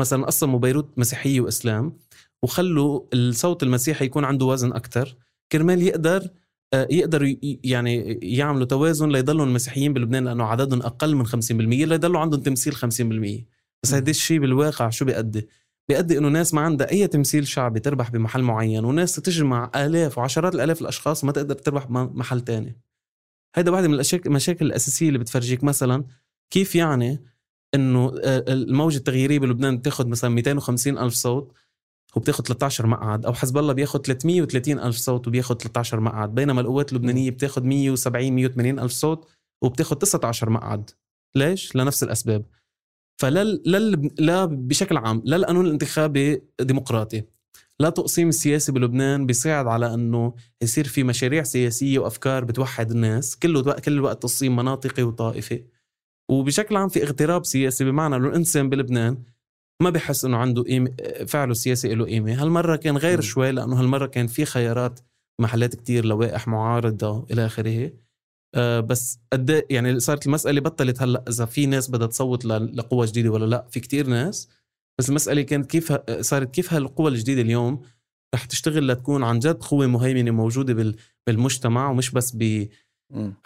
مثلا 0.00 0.26
قسموا 0.26 0.58
بيروت 0.58 0.98
مسيحية 0.98 1.40
وإسلام 1.40 1.98
وخلوا 2.46 3.00
الصوت 3.14 3.62
المسيحي 3.62 4.04
يكون 4.04 4.24
عنده 4.24 4.46
وزن 4.46 4.72
أكثر 4.72 5.16
كرمال 5.52 5.82
يقدر 5.82 6.28
آه، 6.74 6.88
يقدروا 6.90 7.34
يعني 7.64 8.18
يعملوا 8.22 8.66
توازن 8.66 9.08
ليضلوا 9.08 9.46
المسيحيين 9.46 9.92
بلبنان 9.92 10.24
لأنه 10.24 10.44
عددهم 10.44 10.82
أقل 10.82 11.14
من 11.14 11.26
50% 11.26 11.30
ليضلوا 11.50 12.20
عندهم 12.20 12.40
تمثيل 12.40 12.74
50% 12.74 13.44
بس 13.82 13.94
هذا 13.94 14.10
الشيء 14.10 14.38
بالواقع 14.38 14.90
شو 14.90 15.04
بيأدي؟ 15.04 15.48
بيأدي 15.88 16.18
إنه 16.18 16.28
ناس 16.28 16.54
ما 16.54 16.60
عندها 16.60 16.90
أي 16.90 17.06
تمثيل 17.06 17.46
شعبي 17.46 17.80
تربح 17.80 18.10
بمحل 18.10 18.42
معين 18.42 18.84
وناس 18.84 19.16
تجمع 19.16 19.70
آلاف 19.76 20.18
وعشرات 20.18 20.54
الآلاف 20.54 20.80
الأشخاص 20.82 21.24
ما 21.24 21.32
تقدر 21.32 21.54
تربح 21.54 21.86
بمحل 21.86 22.40
تاني. 22.40 22.76
هيدا 23.56 23.70
واحدة 23.70 23.88
من 23.88 24.02
المشاكل 24.26 24.66
الأساسية 24.66 25.08
اللي 25.08 25.18
بتفرجيك. 25.18 25.64
مثلا 25.64 26.04
كيف 26.50 26.74
يعني 26.74 27.22
إنه 27.74 28.12
آه، 28.24 28.44
الموجة 28.48 28.96
التغييرية 28.96 29.38
بلبنان 29.38 29.78
بتاخذ 29.78 30.06
مثلا 30.06 30.30
250 30.30 30.98
ألف 30.98 31.14
صوت 31.14 31.52
وبتاخذ 32.16 32.44
13 32.44 32.86
مقعد 32.86 33.26
أو 33.26 33.32
حزب 33.32 33.58
الله 33.58 33.72
بياخذ 33.72 34.00
330 34.00 34.78
ألف 34.78 34.96
صوت 34.96 35.28
وبياخذ 35.28 35.56
13 35.56 36.00
مقعد 36.00 36.34
بينما 36.34 36.60
القوات 36.60 36.92
اللبنانية 36.92 37.30
بتاخذ 37.30 37.62
170 37.62 38.32
180 38.32 38.78
ألف 38.78 38.92
صوت 38.92 39.28
وبتاخذ 39.62 39.96
19 39.96 40.50
مقعد. 40.50 40.90
ليش؟ 41.36 41.76
لنفس 41.76 42.02
الأسباب. 42.02 42.44
فلا 43.20 43.44
لل... 43.44 44.10
لا 44.18 44.44
بشكل 44.44 44.96
عام 44.96 45.22
لا 45.24 45.36
القانون 45.36 45.66
الانتخابي 45.66 46.42
ديمقراطي 46.60 47.22
لا 47.80 47.90
تقسيم 47.90 48.28
السياسي 48.28 48.72
بلبنان 48.72 49.26
بيساعد 49.26 49.66
على 49.66 49.94
إنه 49.94 50.34
يصير 50.62 50.88
في 50.88 51.02
مشاريع 51.02 51.42
سياسية 51.42 51.98
وأفكار 51.98 52.44
بتوحد 52.44 52.90
الناس 52.90 53.36
كله 53.36 53.62
كل 53.62 53.92
الوقت 53.92 54.22
تصميم 54.22 54.56
مناطقي 54.56 55.02
وطائفي. 55.02 55.64
وبشكل 56.30 56.76
عام 56.76 56.88
في 56.88 57.02
اغتراب 57.02 57.46
سياسي 57.46 57.84
بمعنى 57.84 58.16
إنه 58.16 58.28
الإنسان 58.28 58.68
بلبنان 58.68 59.18
ما 59.82 59.90
بحس 59.90 60.24
إنه 60.24 60.36
عنده 60.36 60.62
قيمة 60.62 60.90
فعله 61.26 61.50
السياسي 61.50 61.94
له 61.94 62.04
قيمة. 62.04 62.42
هالمرة 62.42 62.76
كان 62.76 62.96
غير 62.96 63.20
شوي 63.20 63.52
لأنه 63.52 63.80
هالمرة 63.80 64.06
كان 64.06 64.26
في 64.26 64.44
خيارات 64.44 65.00
محلات 65.40 65.74
كتير 65.74 66.04
لوائح 66.04 66.48
معارضة 66.48 67.26
إلى 67.30 67.46
آخره. 67.46 67.92
آه 68.54 68.80
بس 68.80 69.18
قد 69.32 69.50
إيه 69.50 69.66
يعني 69.70 70.00
صارت 70.00 70.26
المسألة 70.26 70.60
بطلت 70.60 71.02
هلأ 71.02 71.24
إذا 71.28 71.44
في 71.44 71.66
ناس 71.66 71.90
بدها 71.90 72.06
تصوت 72.06 72.44
لقوى 72.44 73.06
جديدة 73.06 73.30
ولا 73.30 73.44
لأ؟ 73.44 73.66
في 73.70 73.80
كتير 73.80 74.06
ناس. 74.06 74.48
بس 74.98 75.08
المسألة 75.08 75.42
كانت 75.42 75.70
كيف 75.70 75.92
صارت 76.20 76.50
كيف 76.54 76.72
هالقوى 76.72 77.10
الجديدة 77.10 77.42
اليوم 77.42 77.82
رح 78.34 78.44
تشتغل 78.44 78.88
لتكون 78.88 79.22
عن 79.24 79.38
جد 79.38 79.62
قوة 79.62 79.86
مهيمنة 79.86 80.30
موجودة 80.30 80.94
بالمجتمع 81.26 81.90
ومش 81.90 82.10
بس 82.10 82.36
ب 82.36 82.68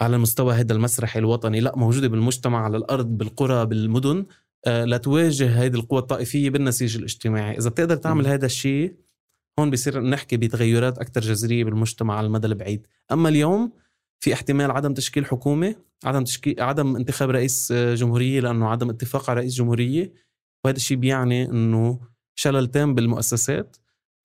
على 0.01 0.15
المستوى 0.15 0.53
هذا 0.53 0.73
المسرحي 0.73 1.19
الوطني. 1.19 1.59
لأ 1.59 1.75
موجودة 1.75 2.07
بالمجتمع 2.07 2.63
على 2.63 2.77
الأرض 2.77 3.05
بالقرى 3.05 3.65
بالمدن. 3.65 4.25
لتواجه 4.67 5.63
هذه 5.65 5.75
القوى 5.75 5.99
الطائفية 5.99 6.49
بالنسيج 6.49 6.97
الاجتماعي. 6.97 7.57
إذا 7.57 7.69
بتقدر 7.69 7.95
تعمل 7.95 8.27
هذا 8.27 8.45
الشيء 8.45 8.95
هون 9.59 9.69
بصير 9.69 10.01
نحكي 10.01 10.37
بتغيرات 10.37 10.97
أكثر 10.97 11.21
جذرية 11.21 11.63
بالمجتمع 11.63 12.17
على 12.17 12.27
المدى 12.27 12.47
البعيد. 12.47 12.87
أما 13.11 13.29
اليوم 13.29 13.71
في 14.19 14.33
احتمال 14.33 14.71
عدم 14.71 14.93
تشكيل 14.93 15.25
حكومة 15.25 15.75
عدم 16.05 16.23
تشكيل 16.23 16.61
عدم 16.61 16.95
انتخاب 16.95 17.29
رئيس 17.29 17.71
آه، 17.71 17.95
جمهورية 17.95 18.39
لأنه 18.39 18.69
عدم 18.69 18.89
اتفاق 18.89 19.29
على 19.29 19.39
رئيس 19.39 19.53
جمهورية 19.53 20.13
وهذا 20.65 20.77
الشيء 20.77 20.97
بيعني 20.97 21.49
أنه 21.49 21.99
شلل 22.35 22.67
تام 22.67 22.95
بالمؤسسات 22.95 23.77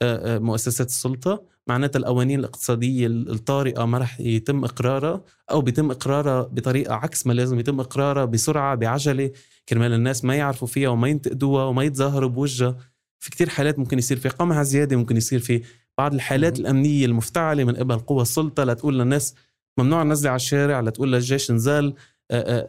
آه، 0.03 0.39
مؤسسات 0.39 0.87
السلطة. 0.87 1.45
معناتها 1.67 1.99
القوانين 1.99 2.39
الاقتصادية 2.39 3.07
الطارئة 3.07 3.85
ما 3.85 3.99
رح 3.99 4.21
يتم 4.21 4.65
إقرارها 4.65 5.25
أو 5.51 5.61
بيتم 5.61 5.91
إقرارها 5.91 6.43
بطريقة 6.43 6.95
عكس 6.95 7.27
ما 7.27 7.33
لازم 7.33 7.59
يتم 7.59 7.81
إقرارها 7.81 8.25
بسرعة 8.25 8.75
بعجلة. 8.75 9.31
كرمال 9.69 9.93
الناس 9.93 10.25
ما 10.25 10.35
يعرفوا 10.35 10.69
فيها 10.69 10.89
وما 10.89 11.09
ينتقدوها 11.09 11.65
وما 11.65 11.85
يتظاهروا 11.85 12.29
بوجهها. 12.29 12.77
في 13.19 13.31
كتير 13.31 13.49
حالات 13.49 13.79
ممكن 13.79 13.99
يصير 13.99 14.17
في 14.17 14.29
قمع 14.29 14.63
زيادة 14.63 14.97
ممكن 14.97 15.17
يصير 15.17 15.39
في 15.39 15.63
بعض 15.99 16.15
الحالات 16.15 16.59
الأمنية 16.59 17.07
المفتعلة 17.07 17.65
من 17.65 17.77
قبل 17.77 17.99
قوى 17.99 18.23
السلطة 18.23 18.65
لتقول 18.65 18.99
للناس 18.99 19.35
ممنوع 19.79 20.03
ننزل 20.03 20.29
على 20.29 20.37
الشارع 20.37 20.81
لتقول 20.81 21.13
للجيش 21.13 21.51
نزال 21.51 21.95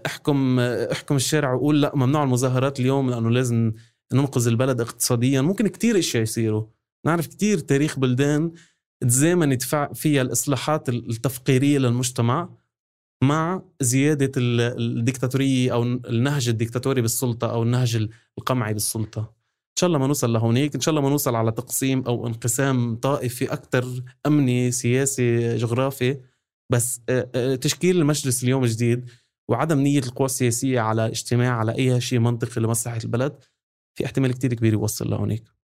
احكم 0.06 0.60
احكم 0.60 1.16
الشارع 1.16 1.54
وقول 1.54 1.82
لا 1.82 1.92
ممنوع 1.96 2.24
المظاهرات 2.24 2.80
اليوم 2.80 3.10
لأنه 3.10 3.30
لازم 3.30 3.74
ننقذ 4.14 4.48
البلد 4.48 4.82
اقتصاديا. 4.82 5.42
ممكن 5.42 5.68
كتير 5.68 6.00
إشياء 6.00 6.24
يصيروا. 6.24 6.66
نعرف 7.06 7.28
كتير 7.28 7.60
تاريخ 7.60 8.00
بلدان 8.00 8.52
تزامنت 9.02 9.64
فيها 9.94 10.22
الإصلاحات 10.22 10.90
التفقيرية 10.90 11.78
للمجتمع. 11.78 12.50
مع 13.24 13.62
زيادة 13.82 14.32
الديكتاتوريه 14.38 15.74
أو 15.74 15.84
النهج 15.84 16.50
الديكتاتوري 16.50 17.02
بالسلطة 17.02 17.52
أو 17.52 17.64
النهج 17.64 18.08
القمعي 18.38 18.74
بالسلطة. 18.74 19.22
إن 19.22 19.80
شاء 19.80 19.88
الله 19.88 20.00
ما 20.00 20.08
نوصل 20.08 20.34
لهونيك. 20.34 20.76
إن 20.76 20.82
شاء 20.82 20.90
الله 20.90 21.02
ما 21.02 21.10
نوصل 21.10 21.36
على 21.36 21.52
تقسيم 21.52 22.02
أو 22.02 22.28
انقسام 22.28 22.96
طائفي 22.96 23.54
أكثر 23.54 24.04
أمني 24.28 24.72
سياسي 24.72 25.58
جغرافي. 25.58 26.18
بس 26.72 27.02
تشكيل 27.62 27.98
المجلس 27.98 28.44
اليوم 28.44 28.66
جديد 28.66 29.10
وعدم 29.50 29.80
نية 29.80 30.00
القوى 30.00 30.26
السياسية 30.26 30.80
على 30.80 31.08
اجتماع 31.08 31.58
على 31.58 31.78
أي 31.78 32.02
شيء 32.02 32.20
منطقي 32.20 32.62
لمصلحة 32.62 33.00
البلد 33.04 33.44
في 33.98 34.06
احتمال 34.06 34.34
كتير 34.34 34.54
كبير 34.54 34.74
يوصل 34.74 35.10
لهونيك. 35.10 35.57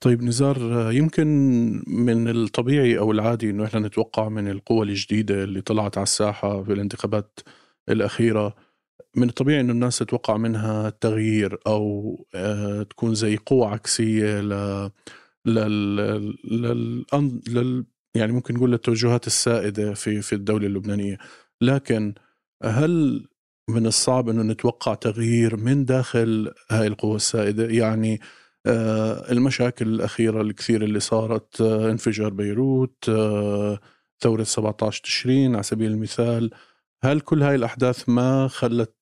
طيب 0.00 0.22
نزار 0.22 0.56
يمكن 0.92 1.26
من 1.86 2.28
الطبيعي 2.28 2.98
أو 2.98 3.12
العادي 3.12 3.50
إنه 3.50 3.64
إحنا 3.64 3.80
نتوقع 3.80 4.28
من 4.28 4.50
القوى 4.50 4.82
الجديدة 4.86 5.44
اللي 5.44 5.60
طلعت 5.60 5.98
على 5.98 6.02
الساحة 6.02 6.62
في 6.62 6.72
الانتخابات 6.72 7.40
الأخيرة 7.88 8.56
من 9.16 9.28
الطبيعي 9.28 9.60
إنه 9.60 9.72
الناس 9.72 9.98
تتوقع 9.98 10.36
منها 10.36 10.90
تغيير 10.90 11.58
أو 11.66 12.16
آه، 12.34 12.82
تكون 12.82 13.14
زي 13.14 13.36
قوة 13.36 13.68
عكسية 13.68 14.40
ل 14.40 14.50
لل... 15.46 15.96
لل... 16.44 17.04
لل... 17.48 17.84
يعني 18.14 18.32
ممكن 18.32 18.54
نقول 18.54 18.70
للتوجهات 18.72 19.26
السائدة 19.26 19.94
في 19.94 20.22
في 20.22 20.34
الدولة 20.34 20.66
اللبنانية. 20.66 21.18
لكن 21.60 22.14
هل 22.64 23.24
من 23.70 23.86
الصعب 23.86 24.28
إنه 24.28 24.42
نتوقع 24.42 24.94
تغيير 24.94 25.56
من 25.56 25.84
داخل 25.84 26.52
هاي 26.70 26.86
القوى 26.86 27.16
السائدة؟ 27.16 27.66
يعني 27.66 28.20
المشاكل 28.66 29.88
الأخيرة 29.88 30.42
الكثيرة 30.42 30.84
اللي 30.84 31.00
صارت 31.00 31.60
آه، 31.60 31.90
انفجار 31.90 32.30
بيروت 32.30 33.08
آه، 33.08 33.80
ثورة 34.20 34.42
17 34.42 35.02
تشرين 35.02 35.54
على 35.54 35.62
سبيل 35.62 35.90
المثال. 35.90 36.50
هل 37.02 37.20
كل 37.20 37.42
هاي 37.42 37.54
الأحداث 37.54 38.08
ما 38.08 38.48
خلت 38.48 38.94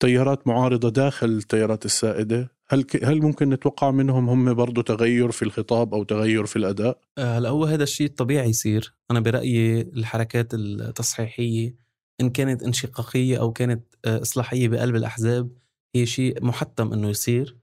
تيارات 0.00 0.46
معارضة 0.46 0.88
داخل 0.88 1.26
التيارات 1.26 1.84
السائدة؟ 1.84 2.58
هل 2.68 2.84
هل 3.02 3.22
ممكن 3.22 3.50
نتوقع 3.50 3.90
منهم 3.90 4.28
هم 4.28 4.54
برضه 4.54 4.82
تغير 4.82 5.30
في 5.30 5.42
الخطاب 5.42 5.94
أو 5.94 6.02
تغير 6.02 6.46
في 6.46 6.56
الأداء؟ 6.56 7.00
هلأ 7.18 7.48
هو 7.48 7.64
هذا 7.64 7.82
الشيء 7.82 8.06
الطبيعي 8.06 8.48
يصير، 8.48 8.94
أنا 9.10 9.20
برأيي 9.20 9.80
الحركات 9.80 10.54
التصحيحية 10.54 11.74
إن 12.20 12.30
كانت 12.30 12.62
انشقاقية 12.62 13.40
أو 13.40 13.52
كانت 13.52 13.84
إصلاحية 14.06 14.68
بقلب 14.68 14.96
الأحزاب 14.96 15.50
هي 15.94 16.06
شيء 16.06 16.44
محتم 16.44 16.92
إنه 16.92 17.08
يصير. 17.08 17.57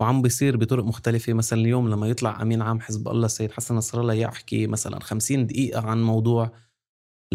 وعم 0.00 0.22
بيصير 0.22 0.56
بطرق 0.56 0.84
مختلفة. 0.84 1.32
مثلا 1.32 1.60
اليوم 1.60 1.88
لما 1.88 2.08
يطلع 2.08 2.42
أمين 2.42 2.62
عام 2.62 2.80
حزب 2.80 3.08
الله 3.08 3.26
السيد 3.26 3.52
حسن 3.52 3.74
نصر 3.74 4.00
الله 4.00 4.14
يحكي 4.14 4.66
مثلا 4.66 5.00
50 5.00 5.46
دقيقة 5.46 5.80
عن 5.80 6.02
موضوع 6.02 6.52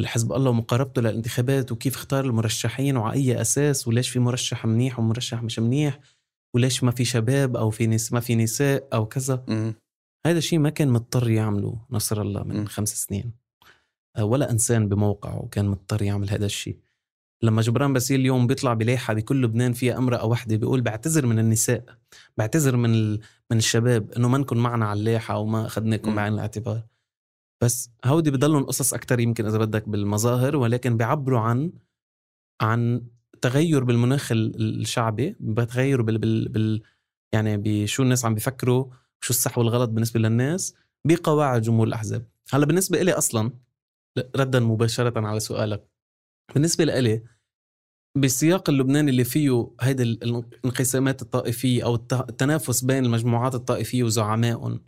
حزب 0.06 0.34
الله 0.34 0.50
ومقاربته 0.50 1.02
للانتخابات 1.02 1.71
وكيف 1.71 1.95
اختار 1.95 2.26
المرشحين 2.26 2.97
وعلى 2.97 3.13
أي 3.19 3.41
أساس 3.41 3.88
وليش 3.88 4.10
في 4.10 4.19
مرشح 4.19 4.65
منيح 4.65 5.00
ومرشح 5.00 5.43
مش 5.43 5.60
منيح 5.60 6.00
وليش 6.56 6.84
ما 6.84 6.91
في 6.91 7.06
شباب 7.06 7.58
أو 7.58 7.69
في 7.69 7.88
نس 7.88 8.13
ما 8.13 8.19
في 8.19 8.36
نساء 8.36 8.88
أو 8.93 9.06
كذا. 9.06 9.45
هذا 10.26 10.38
الشيء 10.38 10.60
ما 10.60 10.69
كان 10.69 10.89
مضطر 10.89 11.30
يعمله 11.30 11.86
نصر 11.91 12.21
الله 12.21 12.43
من 12.43 12.62
م. 12.62 12.65
خمس 12.65 13.04
سنين. 13.04 13.34
ولا 14.19 14.52
إنسان 14.52 14.89
بموقعه 14.89 15.47
كان 15.52 15.67
مضطر 15.67 16.02
يعمل 16.02 16.30
هذا 16.30 16.45
الشيء. 16.45 16.78
لما 17.43 17.62
جبران 17.62 17.93
باسيل 17.93 18.19
اليوم 18.19 18.47
بيطلع 18.47 18.73
بلايحه 18.73 19.13
بكل 19.13 19.41
لبنان 19.41 19.73
فيها 19.73 19.97
أمرأة 19.97 20.25
واحدة 20.25 20.56
بيقول 20.56 20.82
بعتذر 20.82 21.25
من 21.25 21.39
النساء 21.39 21.86
بعتذر 22.38 22.77
من 22.77 22.93
ال... 22.93 23.19
من 23.51 23.58
الشباب 23.58 24.12
إنه 24.12 24.27
ما 24.27 24.38
نكون 24.38 24.58
معنا 24.58 24.86
على 24.86 24.99
اللايحه 24.99 25.34
أو 25.34 25.45
ما 25.45 25.65
أخذناكم 25.65 26.15
بعين 26.15 26.34
الاعتبار. 26.34 26.82
بس 27.63 27.91
هودي 28.06 28.32
بضلهم 28.32 28.63
قصص 28.63 28.93
أكثر 28.93 29.19
يمكن 29.19 29.45
إذا 29.45 29.58
بدك 29.58 29.89
بالمظاهر 29.89 30.56
ولكن 30.56 30.97
بيعبروا 30.97 31.39
عن 31.39 31.71
عن 32.62 33.08
تغير 33.41 33.84
بالمناخ 33.84 34.32
الشعبي 34.32 35.36
بتغير 35.39 36.01
بال, 36.01 36.17
بال... 36.17 36.49
بال... 36.49 36.82
يعني 37.34 37.58
بشو 37.58 38.04
الناس 38.04 38.25
عم 38.25 38.34
بيفكروا 38.34 38.86
شو 39.21 39.30
الصح 39.30 39.58
والغلط 39.58 39.89
بالنسبة 39.89 40.19
للناس 40.19 40.75
بقواعد 41.08 41.62
جمهور 41.62 41.88
الأحزاب. 41.88 42.25
هلا 42.54 42.65
بالنسبة 42.65 43.01
لي 43.01 43.12
أصلا 43.12 43.51
ردا 44.36 44.60
مباشرة 44.60 45.27
على 45.27 45.39
سؤالك 45.39 45.91
بالنسبة 46.54 46.84
لإلي 46.84 47.23
بالسياق 48.15 48.69
اللبناني 48.69 49.12
اللي 49.12 49.24
فيه 49.24 49.71
هيدي 49.82 50.04
الانقسامات 50.04 51.21
الطائفية 51.21 51.86
أو 51.86 51.95
التنافس 51.95 52.84
بين 52.84 53.06
المجموعات 53.06 53.56
الطائفية 53.56 54.04
وزعمائهم 54.04 54.84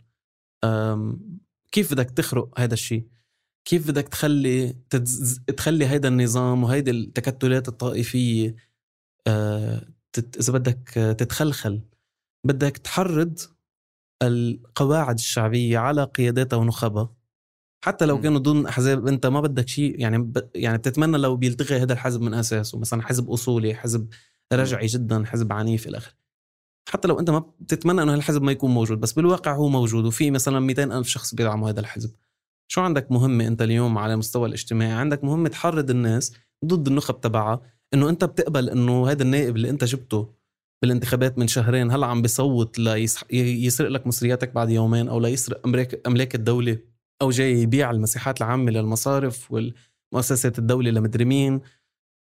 كيف 1.72 1.92
بدك 1.92 2.10
تخرق 2.10 2.60
هذا 2.60 2.74
الشيء؟ 2.74 3.06
كيف 3.64 3.88
بدك 3.88 4.08
تخلي 4.08 4.76
تتز... 4.90 5.40
تخلي 5.56 5.86
هيدا 5.86 6.08
النظام 6.08 6.64
وهيدي 6.64 6.90
التكتلات 6.90 7.68
الطائفية 7.68 8.56
أه... 9.26 9.88
تت... 10.12 10.36
إذا 10.36 10.52
بدك 10.52 10.88
تتخلخل 11.18 11.82
بدك 12.46 12.76
تحرض 12.76 13.38
القواعد 14.22 15.18
الشعبية 15.18 15.78
على 15.78 16.04
قياداتها 16.04 16.56
ونخبها 16.56 17.14
حتى 17.84 18.06
لو 18.06 18.20
كانوا 18.20 18.38
ضمن 18.38 18.66
احزاب 18.66 19.08
انت 19.08 19.26
ما 19.26 19.40
بدك 19.40 19.68
شيء 19.68 20.00
يعني 20.00 20.18
ب... 20.18 20.50
يعني 20.54 20.78
بتتمنى 20.78 21.18
لو 21.18 21.36
بيلتغي 21.36 21.78
هذا 21.82 21.92
الحزب 21.92 22.22
من 22.22 22.34
اساسه 22.34 22.78
مثلا 22.78 23.02
حزب 23.02 23.30
أصولي 23.30 23.74
حزب 23.74 24.08
رجعي 24.52 24.86
جدا 24.86 25.24
حزب 25.24 25.52
عنيف 25.52 25.88
إلى 25.88 25.96
آخره. 25.96 26.14
حتى 26.88 27.08
لو 27.08 27.20
انت 27.20 27.30
ما 27.30 27.38
بتتمنى 27.38 28.02
إنه 28.02 28.14
الحزب 28.14 28.42
ما 28.42 28.52
يكون 28.52 28.70
موجود 28.70 29.00
بس 29.00 29.12
بالواقع 29.12 29.54
هو 29.54 29.68
موجود 29.68 30.04
وفي 30.04 30.30
مثلا 30.30 30.60
200 30.60 30.98
ألف 30.98 31.08
شخص 31.08 31.34
بيدعموا 31.34 31.70
هذا 31.70 31.80
الحزب. 31.80 32.14
شو 32.68 32.80
عندك 32.80 33.12
مهمة 33.12 33.46
أنت 33.46 33.62
اليوم 33.62 33.98
على 33.98 34.12
المستوى 34.12 34.48
الاجتماعي؟ 34.48 34.92
عندك 34.92 35.24
مهمة 35.24 35.48
تحرض 35.48 35.90
الناس 35.90 36.32
ضد 36.64 36.88
النخب 36.88 37.20
تبعها 37.20 37.60
إنه 37.94 38.08
أنت 38.08 38.24
بتقبل 38.24 38.70
إنه 38.70 39.10
هذا 39.10 39.22
النائب 39.22 39.56
اللي 39.56 39.70
أنت 39.70 39.84
جبته 39.84 40.34
بالانتخابات 40.82 41.38
من 41.38 41.48
شهرين 41.48 41.90
هلأ 41.90 42.06
عم 42.06 42.22
بيصوت 42.22 42.78
ليسرق 42.78 43.88
لك 43.88 44.06
مصرياتك 44.06 44.52
بعد 44.54 44.70
يومين 44.70 45.08
أو 45.08 45.20
ليسرق 45.20 45.66
املاك 45.66 46.06
أملاك 46.06 46.34
الدولة. 46.34 46.93
أو 47.22 47.30
جاي 47.30 47.62
يبيع 47.62 47.90
المساحات 47.90 48.38
العامة 48.38 48.70
للمصارف 48.70 49.52
والمؤسسات 49.52 50.58
الدولة 50.58 50.90
لمدري 50.90 51.24
مين. 51.24 51.60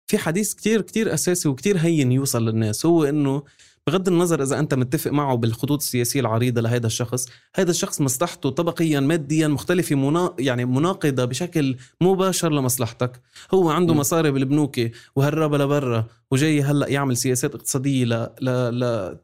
في 0.08 0.18
حديث 0.18 0.54
كتير 0.54 0.82
كتير 0.82 1.14
أساسي 1.14 1.50
وكتير 1.50 1.78
هين 1.78 2.12
يوصل 2.12 2.46
للناس. 2.46 2.86
هو 2.86 3.04
إنه 3.04 3.44
بغض 3.88 4.08
النظر 4.08 4.44
إذا 4.44 4.60
أنت 4.60 4.74
متفق 4.74 5.12
معه 5.12 5.36
بالخطوط 5.36 5.82
السياسية 5.82 6.20
العريضة 6.20 6.62
لهذا 6.62 6.88
الشخص 6.88 7.30
هذا 7.56 7.72
الشخص 7.72 8.02
مصلحته 8.02 8.50
طبقيا 8.50 9.00
ماديا 9.00 9.48
مختلفة 9.48 9.96
منا... 9.96 10.34
يعني 10.40 10.66
مناقضة 10.66 11.26
بشكل 11.26 11.76
مباشر 12.02 12.52
لمصلحتك. 12.52 13.22
هو 13.54 13.70
عنده 13.70 13.94
م. 13.94 13.98
مصاري 13.98 14.32
بالبنوك 14.32 14.80
وهربها 15.16 15.58
لبرا 15.58 16.08
وجاي 16.32 16.62
هلأ 16.62 16.88
يعمل 16.88 17.18
سياسات 17.18 17.56
اقتصادية 17.56 18.06
ل, 18.06 18.30
ل... 18.42 18.80
ل... 18.80 19.18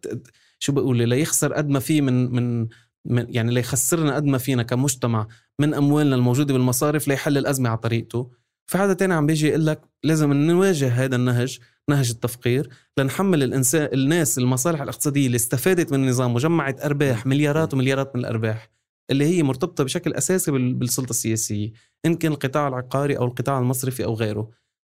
شو 0.60 0.72
بقول؟ 0.72 1.10
ليخسر 1.10 1.54
قد 1.54 1.70
ما 1.70 1.80
فيه 1.80 2.02
من 2.02 2.32
من 2.32 2.68
من 3.06 3.26
يعني 3.30 3.54
ليخسرنا 3.54 4.16
قد 4.16 4.26
ما 4.26 4.38
فينا 4.38 4.64
كمجتمع 4.64 5.28
من 5.60 5.74
أموالنا 5.74 6.16
الموجودة 6.16 6.54
بالمصارف 6.54 7.08
ليحل 7.08 7.38
الأزمة 7.38 7.70
على 7.70 7.78
طريقته. 7.78 8.32
فهذا 8.68 8.94
تاني 8.94 9.14
عم 9.14 9.26
بيجي 9.26 9.48
يقول 9.48 9.66
لك 9.66 9.82
لازم 10.04 10.34
نواجه 10.34 10.90
هذا 10.90 11.16
النهج 11.16 11.60
نهج 11.90 12.10
التفقير 12.10 12.70
لنحمل 12.98 13.44
الانسان 13.44 13.90
الناس 13.94 14.38
المصالح 14.38 14.82
الاقتصادية 14.82 15.28
اللي 15.28 15.36
استفادت 15.36 15.92
من 15.92 16.04
النظام 16.04 16.36
وجمعت 16.36 16.86
أرباح 16.86 17.26
مليارات 17.26 17.74
ومليارات 17.74 18.16
من 18.16 18.22
الأرباح 18.22 18.70
اللي 19.12 19.26
هي 19.26 19.44
مرتبطة 19.44 19.84
بشكل 19.84 20.14
أساسي 20.14 20.52
بالسلطة 20.52 21.10
السياسية 21.10 21.72
إن 22.06 22.16
كان 22.16 22.32
القطاع 22.32 22.68
العقاري 22.68 23.18
أو 23.18 23.26
القطاع 23.26 23.60
المصرفي 23.60 24.04
أو 24.04 24.14
غيره. 24.14 24.50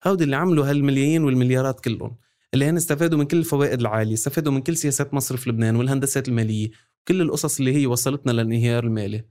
هودي 0.07 0.25
اللي 0.25 0.37
عملوا 0.37 0.71
هالملايين 0.71 1.25
والمليارات 1.25 1.81
كلهم 1.81 2.17
اللي 2.55 2.65
هن 2.65 2.77
استفادوا 2.77 3.19
من 3.19 3.25
كل 3.25 3.37
الفوائد 3.37 3.81
العالية 3.81 4.15
استفادوا 4.15 4.52
من 4.52 4.63
كل 4.63 4.77
سياسات 4.77 5.15
مصرف 5.15 5.48
لبنان 5.48 5.77
والهندسات 5.77 6.29
المالية 6.29 6.71
كل 7.09 7.21
القصص 7.21 7.59
اللي 7.59 7.75
هي 7.75 7.87
وصلتنا 7.87 8.33
للانهيار 8.33 8.85
المالي. 8.85 9.25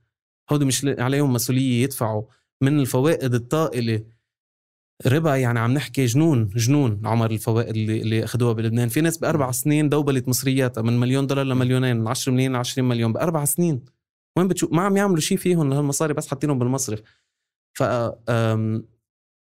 هودي 0.52 0.66
مش 0.66 0.86
عليهم 0.86 1.34
مسؤولية 1.34 1.84
يدفعوا 1.84 2.24
من 2.62 2.80
الفوائد 2.80 3.34
الطائلة. 3.34 4.04
ربا 5.06 5.36
يعني 5.36 5.60
عم 5.60 5.74
نحكي 5.74 6.06
جنون 6.06 6.48
جنون 6.48 7.02
عمر 7.06 7.32
الفوائد 7.32 7.76
اللي 7.76 8.02
اللي 8.02 8.24
أخذوها 8.24 8.54
بلبنان. 8.54 8.90
في 8.90 9.02
ناس 9.02 9.18
بأربع 9.18 9.52
سنين 9.52 9.90
دوبلت 9.90 10.28
مصرياتها 10.28 10.82
من 10.82 11.00
مليون 11.00 11.28
دولار 11.28 11.46
لمليونين 11.46 11.98
من 11.98 12.08
10 12.08 12.32
مليون 12.32 12.54
ل 12.54 12.56
20 12.56 12.88
مليون 12.88 13.14
بأربع 13.14 13.46
سنين. 13.46 13.86
وين 14.38 14.48
بتشوف 14.48 14.72
ما 14.72 14.82
عم 14.82 14.98
يعملوا 14.98 15.20
شيء 15.20 15.38
فيهم 15.38 15.70
لهالمصاري 15.70 16.14
بس 16.14 16.28
حاطينهم 16.28 16.60
بالمصرف. 16.60 17.02
ف 17.74 17.84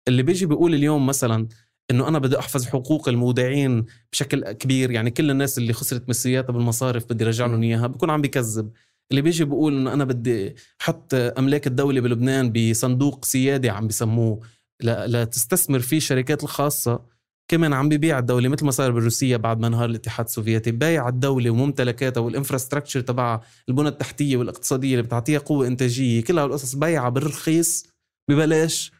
اللي 0.07 0.23
بيجي 0.23 0.45
بيقول 0.45 0.73
اليوم 0.73 1.05
مثلا 1.05 1.47
إنه 1.91 2.07
أنا 2.07 2.19
بدي 2.19 2.39
أحفظ 2.39 2.65
حقوق 2.65 3.09
المودعين 3.09 3.85
بشكل 4.11 4.51
كبير. 4.51 4.91
يعني 4.91 5.11
كل 5.11 5.31
الناس 5.31 5.57
اللي 5.57 5.73
خسرت 5.73 6.09
مصرياتها 6.09 6.53
بالمصارف 6.53 7.05
بدي 7.09 7.25
أرجع 7.25 7.45
لهم 7.45 7.63
إياها. 7.63 7.87
بكون 7.87 8.09
عم 8.09 8.21
بكذب. 8.21 8.71
اللي 9.11 9.21
بيجي 9.21 9.45
بيقول 9.45 9.77
إنه 9.77 9.93
أنا 9.93 10.03
بدي 10.03 10.55
أحط 10.81 11.13
أملاك 11.13 11.67
الدولة 11.67 12.01
بلبنان 12.01 12.51
بصندوق 12.51 13.25
سيادي 13.25 13.69
عم 13.69 13.87
بسموه. 13.87 14.39
لتستثمر 14.83 15.79
فيه 15.79 15.97
الشركات 15.97 16.43
الخاصة. 16.43 16.99
كمان 17.47 17.73
عم 17.73 17.89
بيبيع 17.89 18.19
الدولة 18.19 18.49
مثل 18.49 18.65
ما 18.65 18.71
صار 18.71 18.91
بالروسية 18.91 19.37
بعد 19.37 19.59
ما 19.59 19.67
انهار 19.67 19.89
الاتحاد 19.89 20.25
السوفيتي. 20.25 20.71
بايع 20.71 21.07
الدولة 21.09 21.49
وممتلكاتها 21.49 22.21
والإنفراستراكشر 22.21 23.01
تبعها 23.01 23.41
البنى 23.69 23.87
التحتية 23.87 24.37
والاقتصادية 24.37 24.91
اللي 24.91 25.03
بتعطيها 25.03 25.39
قوة 25.39 25.67
إنتاجية 25.67 26.23
كلها 26.23 26.45
القصص 26.45 26.75
بايعة 26.75 27.09
بالرخيص 27.09 27.87
ببلاش. 28.29 28.91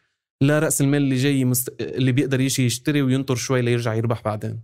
لا 0.42 0.58
رأس 0.58 0.80
المال 0.80 1.02
اللي 1.02 1.14
جاي 1.16 1.44
مست... 1.44 1.80
اللي 1.80 2.12
بيقدر 2.12 2.40
يجي 2.40 2.66
يشتري 2.66 3.02
وينطر 3.02 3.34
شوي 3.34 3.62
ليرجع 3.62 3.94
يربح 3.94 4.22
بعدين. 4.24 4.60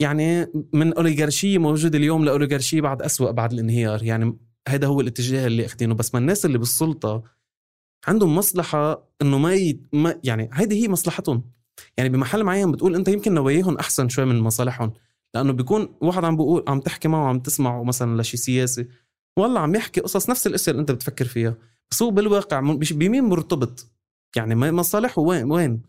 يعني 0.00 0.46
من 0.72 0.92
أوليغارشية 0.94 1.58
موجودة 1.58 1.98
اليوم 1.98 2.24
لأوليغارشية 2.24 2.80
بعد 2.80 3.02
أسوأ 3.02 3.30
بعد 3.30 3.52
الانهيار. 3.52 4.02
يعني 4.02 4.36
هذا 4.68 4.86
هو 4.86 5.00
الاتجاه 5.00 5.46
اللي 5.46 5.66
أخذينه. 5.66 5.94
بس 5.94 6.14
ما 6.14 6.20
الناس 6.20 6.46
اللي 6.46 6.58
بالسلطة 6.58 7.22
عندهم 8.06 8.34
مصلحة 8.34 9.08
إنه 9.22 9.38
ما, 9.38 9.54
ي... 9.54 9.80
ما 9.92 10.20
يعني 10.24 10.50
هيدي 10.52 10.82
هي 10.82 10.88
مصلحتهم. 10.88 11.42
يعني 11.96 12.08
بمحل 12.08 12.44
معين 12.44 12.72
بتقول 12.72 12.94
أنت 12.94 13.08
يمكن 13.08 13.34
نواياهم 13.34 13.78
أحسن 13.78 14.08
شوي 14.08 14.24
من 14.24 14.40
مصالحهم. 14.40 14.92
لأنه 15.34 15.52
بيكون 15.52 15.88
واحد 16.00 16.24
عم 16.24 16.36
بيقول 16.36 16.64
عم 16.68 16.80
تحكي 16.80 17.08
معه 17.08 17.22
وعم 17.22 17.38
تسمعه 17.38 17.84
مثلا 17.84 18.22
لشي 18.22 18.36
سياسي 18.36 18.88
والله 19.38 19.60
عم 19.60 19.74
يحكي 19.74 20.00
قصص 20.00 20.30
نفس 20.30 20.46
الأشياء 20.46 20.70
اللي 20.70 20.80
أنت 20.80 20.92
بتفكر 20.92 21.24
فيها. 21.24 21.54
بس 21.90 22.02
هو 22.02 22.10
بالواقع 22.10 22.60
بمين 22.90 23.24
مرتبط. 23.24 23.95
يعني 24.36 24.54
مصالحه 24.54 25.22
وين 25.22 25.50
وين؟ 25.50 25.82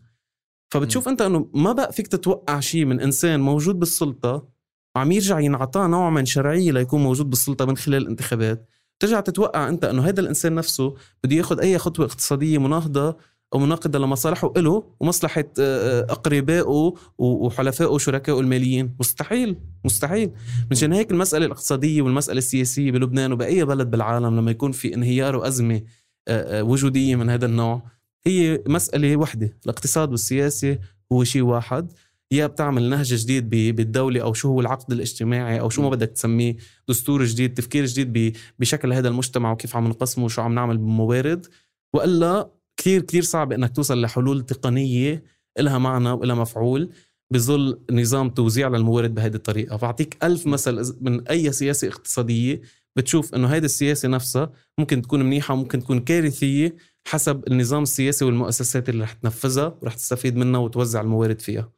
فبتشوف 0.70 1.08
أنت 1.08 1.22
إنه 1.22 1.50
ما 1.54 1.72
بقى 1.72 1.92
فيك 1.92 2.06
تتوقع 2.06 2.60
شيء 2.60 2.84
من 2.84 3.00
إنسان 3.00 3.40
موجود 3.40 3.78
بالسلطة 3.78 4.48
وعم 4.96 5.12
يرجع 5.12 5.40
ينعطاه 5.40 5.86
نوع 5.86 6.10
من 6.10 6.24
شرعية 6.26 6.72
ليكون 6.72 7.02
موجود 7.02 7.30
بالسلطة 7.30 7.64
من 7.64 7.76
خلال 7.76 8.02
الانتخابات. 8.02 8.66
ترجع 9.00 9.20
تتوقع 9.20 9.68
أنت 9.68 9.84
إنه 9.84 10.02
هذا 10.02 10.20
الإنسان 10.20 10.54
نفسه 10.54 10.94
بده 11.24 11.36
ياخذ 11.36 11.60
أي 11.60 11.78
خطوة 11.78 12.06
اقتصادية 12.06 12.58
مناهضة 12.58 13.16
أو 13.54 13.58
مناقضة 13.58 13.98
لمصالحه 13.98 14.52
له 14.56 14.84
ومصلحة 15.00 15.44
آه، 15.60 16.00
آه، 16.00 16.12
أقربائه 16.12 16.94
وحلفائه 17.18 17.88
وشركائه 17.88 18.40
الماليين. 18.40 18.96
مستحيل 19.00 19.56
مستحيل. 19.84 20.30
مشان 20.70 20.92
هيك 20.92 21.10
المسألة 21.10 21.46
الاقتصادية 21.46 22.02
والمسألة 22.02 22.38
السياسية 22.38 22.90
بلبنان 22.92 23.32
وبأي 23.32 23.64
بلد 23.64 23.90
بالعالم 23.90 24.36
لما 24.36 24.50
يكون 24.50 24.72
في 24.72 24.94
انهيار 24.94 25.36
وأزمة 25.36 25.82
آه، 26.28 26.62
وجودية 26.62 27.16
من 27.16 27.30
هذا 27.30 27.46
النوع 27.46 27.97
هي 28.26 28.62
مسألة 28.66 29.16
وحدة 29.16 29.56
الاقتصاد 29.64 30.10
والسياسة 30.10 30.78
هو 31.12 31.24
شيء 31.24 31.42
واحد. 31.42 31.92
يا 32.30 32.46
بتعمل 32.46 32.88
نهج 32.88 33.14
جديد 33.14 33.50
بالدولة 33.50 34.20
أو 34.22 34.32
شو 34.32 34.48
هو 34.48 34.60
العقد 34.60 34.92
الاجتماعي 34.92 35.60
أو 35.60 35.70
شو 35.70 35.82
ما 35.82 35.88
بدك 35.90 36.08
تسميه 36.08 36.56
دستور 36.88 37.24
جديد 37.24 37.54
تفكير 37.54 37.86
جديد 37.86 38.36
بشكل 38.58 38.92
هذا 38.92 39.08
المجتمع 39.08 39.52
وكيف 39.52 39.76
عم 39.76 39.88
نقسمه 39.88 40.24
وشو 40.24 40.42
عم 40.42 40.54
نعمل 40.54 40.78
بموارد. 40.78 41.46
وإلا 41.94 42.50
كثير 42.76 43.02
كثير 43.02 43.22
صعب 43.22 43.52
إنك 43.52 43.76
توصل 43.76 44.00
لحلول 44.00 44.46
تقنية 44.46 45.22
لها 45.58 45.78
معنى 45.78 46.10
ولها 46.10 46.36
مفعول 46.36 46.90
بظل 47.30 47.80
نظام 47.90 48.30
توزيع 48.30 48.68
للموارد 48.68 49.14
بهذه 49.14 49.34
الطريقة. 49.34 49.76
بعطيك 49.76 50.24
ألف 50.24 50.46
مثل 50.46 50.96
من 51.00 51.28
أي 51.28 51.52
سياسة 51.52 51.88
اقتصادية 51.88 52.60
بتشوف 52.96 53.34
إنه 53.34 53.48
هيدي 53.48 53.66
السياسة 53.66 54.08
نفسها 54.08 54.52
ممكن 54.78 55.02
تكون 55.02 55.22
منيحة 55.22 55.54
وممكن 55.54 55.80
تكون 55.80 56.00
كارثية 56.00 56.76
حسب 57.08 57.44
النظام 57.48 57.82
السياسي 57.82 58.24
والمؤسسات 58.24 58.88
اللي 58.88 59.02
رح 59.04 59.12
تنفذها 59.12 59.78
ورح 59.82 59.94
تستفيد 59.94 60.36
منها 60.36 60.60
وتوزع 60.60 61.00
الموارد 61.00 61.40
فيها. 61.40 61.72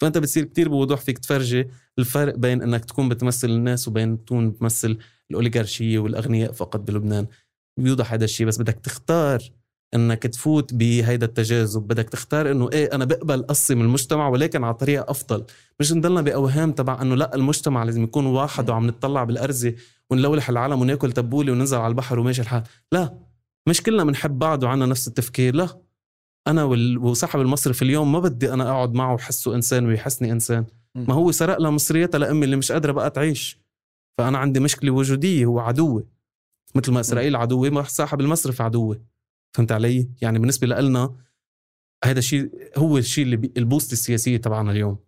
فأنت 0.00 0.18
بتصير 0.18 0.44
كتير 0.44 0.68
بوضوح 0.68 1.00
فيك 1.00 1.18
تفرجي 1.18 1.68
الفرق 1.98 2.36
بين 2.36 2.62
إنك 2.62 2.84
تكون 2.84 3.08
بتمثل 3.08 3.50
الناس 3.50 3.88
وبين 3.88 4.24
تكون 4.24 4.50
بتمثل 4.50 4.98
الأوليغارشية 5.30 5.98
والأغنياء 5.98 6.52
فقط 6.52 6.80
بلبنان. 6.80 7.26
بيوضح 7.80 8.12
هذا 8.12 8.24
الشيء 8.24 8.46
بس 8.46 8.58
بدك 8.58 8.74
تختار 8.74 9.42
إنك 9.94 10.22
تفوت 10.22 10.74
بهيدا 10.74 11.26
التجاذب. 11.26 11.82
بدك 11.82 12.08
تختار 12.08 12.50
إنه 12.50 12.70
إيه 12.72 12.94
أنا 12.94 13.04
بقبل 13.04 13.42
قصي 13.42 13.74
من 13.74 13.82
المجتمع 13.82 14.28
ولكن 14.28 14.64
على 14.64 14.74
طريقة 14.74 15.10
أفضل. 15.10 15.44
مش 15.80 15.92
نضلنا 15.92 16.20
بأوهام 16.20 16.72
تبع 16.72 17.02
إنه 17.02 17.14
لا 17.14 17.34
المجتمع 17.34 17.84
لازم 17.84 18.02
يكون 18.04 18.26
واحد 18.26 18.70
وعم 18.70 18.86
نطلع 18.86 19.24
بالأرزة 19.24 19.74
ونلولح 20.10 20.48
العالم 20.48 20.80
وناكل 20.80 21.12
تبولة 21.12 21.52
وننزل 21.52 21.76
على 21.78 21.90
البحر 21.90 22.18
وماشي 22.18 22.42
الحال. 22.42 22.62
لا. 22.92 23.31
مش 23.68 23.82
كلنا 23.82 24.04
بنحب 24.04 24.38
بعض 24.38 24.62
وعنا 24.62 24.86
نفس 24.86 25.08
التفكير 25.08 25.54
لا. 25.54 25.82
أنا 26.46 26.64
وصاحب 26.98 27.40
المصرف 27.40 27.82
اليوم 27.82 28.12
ما 28.12 28.18
بدي 28.18 28.52
أنا 28.52 28.70
أقعد 28.70 28.94
معه 28.94 29.14
وحسه 29.14 29.54
إنسان 29.54 29.86
ويحسني 29.86 30.32
إنسان. 30.32 30.64
ما 30.94 31.14
هو 31.14 31.30
سرق 31.30 31.58
لها 31.60 31.70
مصريتها 31.70 32.18
لأمي 32.18 32.44
اللي 32.44 32.56
مش 32.56 32.72
قادرة 32.72 32.92
بقى 32.92 33.10
تعيش. 33.10 33.58
فأنا 34.18 34.38
عندي 34.38 34.60
مشكلة 34.60 34.90
وجودية 34.90 35.44
هو 35.44 35.60
عدوي 35.60 36.06
مثل 36.74 36.92
ما 36.92 37.00
إسرائيل 37.00 37.36
عدوة 37.36 37.70
ما 37.70 37.82
صاحب 37.82 38.20
المصرف 38.20 38.62
عدوي 38.62 39.02
فهمت 39.56 39.72
علي؟ 39.72 40.08
يعني 40.22 40.38
بالنسبة 40.38 40.66
لنا 40.66 41.14
هذا 42.04 42.18
الشيء 42.18 42.50
هو 42.76 42.98
الشيء 42.98 43.24
اللي 43.24 43.50
البوست 43.56 43.92
السياسية 43.92 44.36
تبعنا 44.36 44.70
اليوم. 44.70 44.98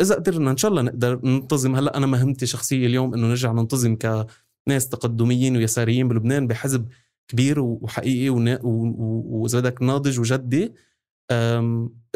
إذا 0.00 0.14
قدرنا 0.14 0.50
إن 0.50 0.56
شاء 0.56 0.70
الله 0.70 0.82
نقدر 0.82 1.20
ننتظم. 1.24 1.76
هلأ 1.76 1.96
أنا 1.96 2.06
مهمتي 2.06 2.46
شخصية 2.46 2.86
اليوم 2.86 3.14
إنه 3.14 3.26
نرجع 3.26 3.52
ننتظم 3.52 3.96
كناس 3.96 4.88
تقدميين 4.88 5.56
ويساريين 5.56 6.08
بلبنان 6.08 6.46
بحزب 6.46 6.88
كبير 7.28 7.60
وحقيقي 7.60 8.28
واذا 8.64 9.60
بدك 9.60 9.82
ناضج 9.82 10.20
وجدي 10.20 10.72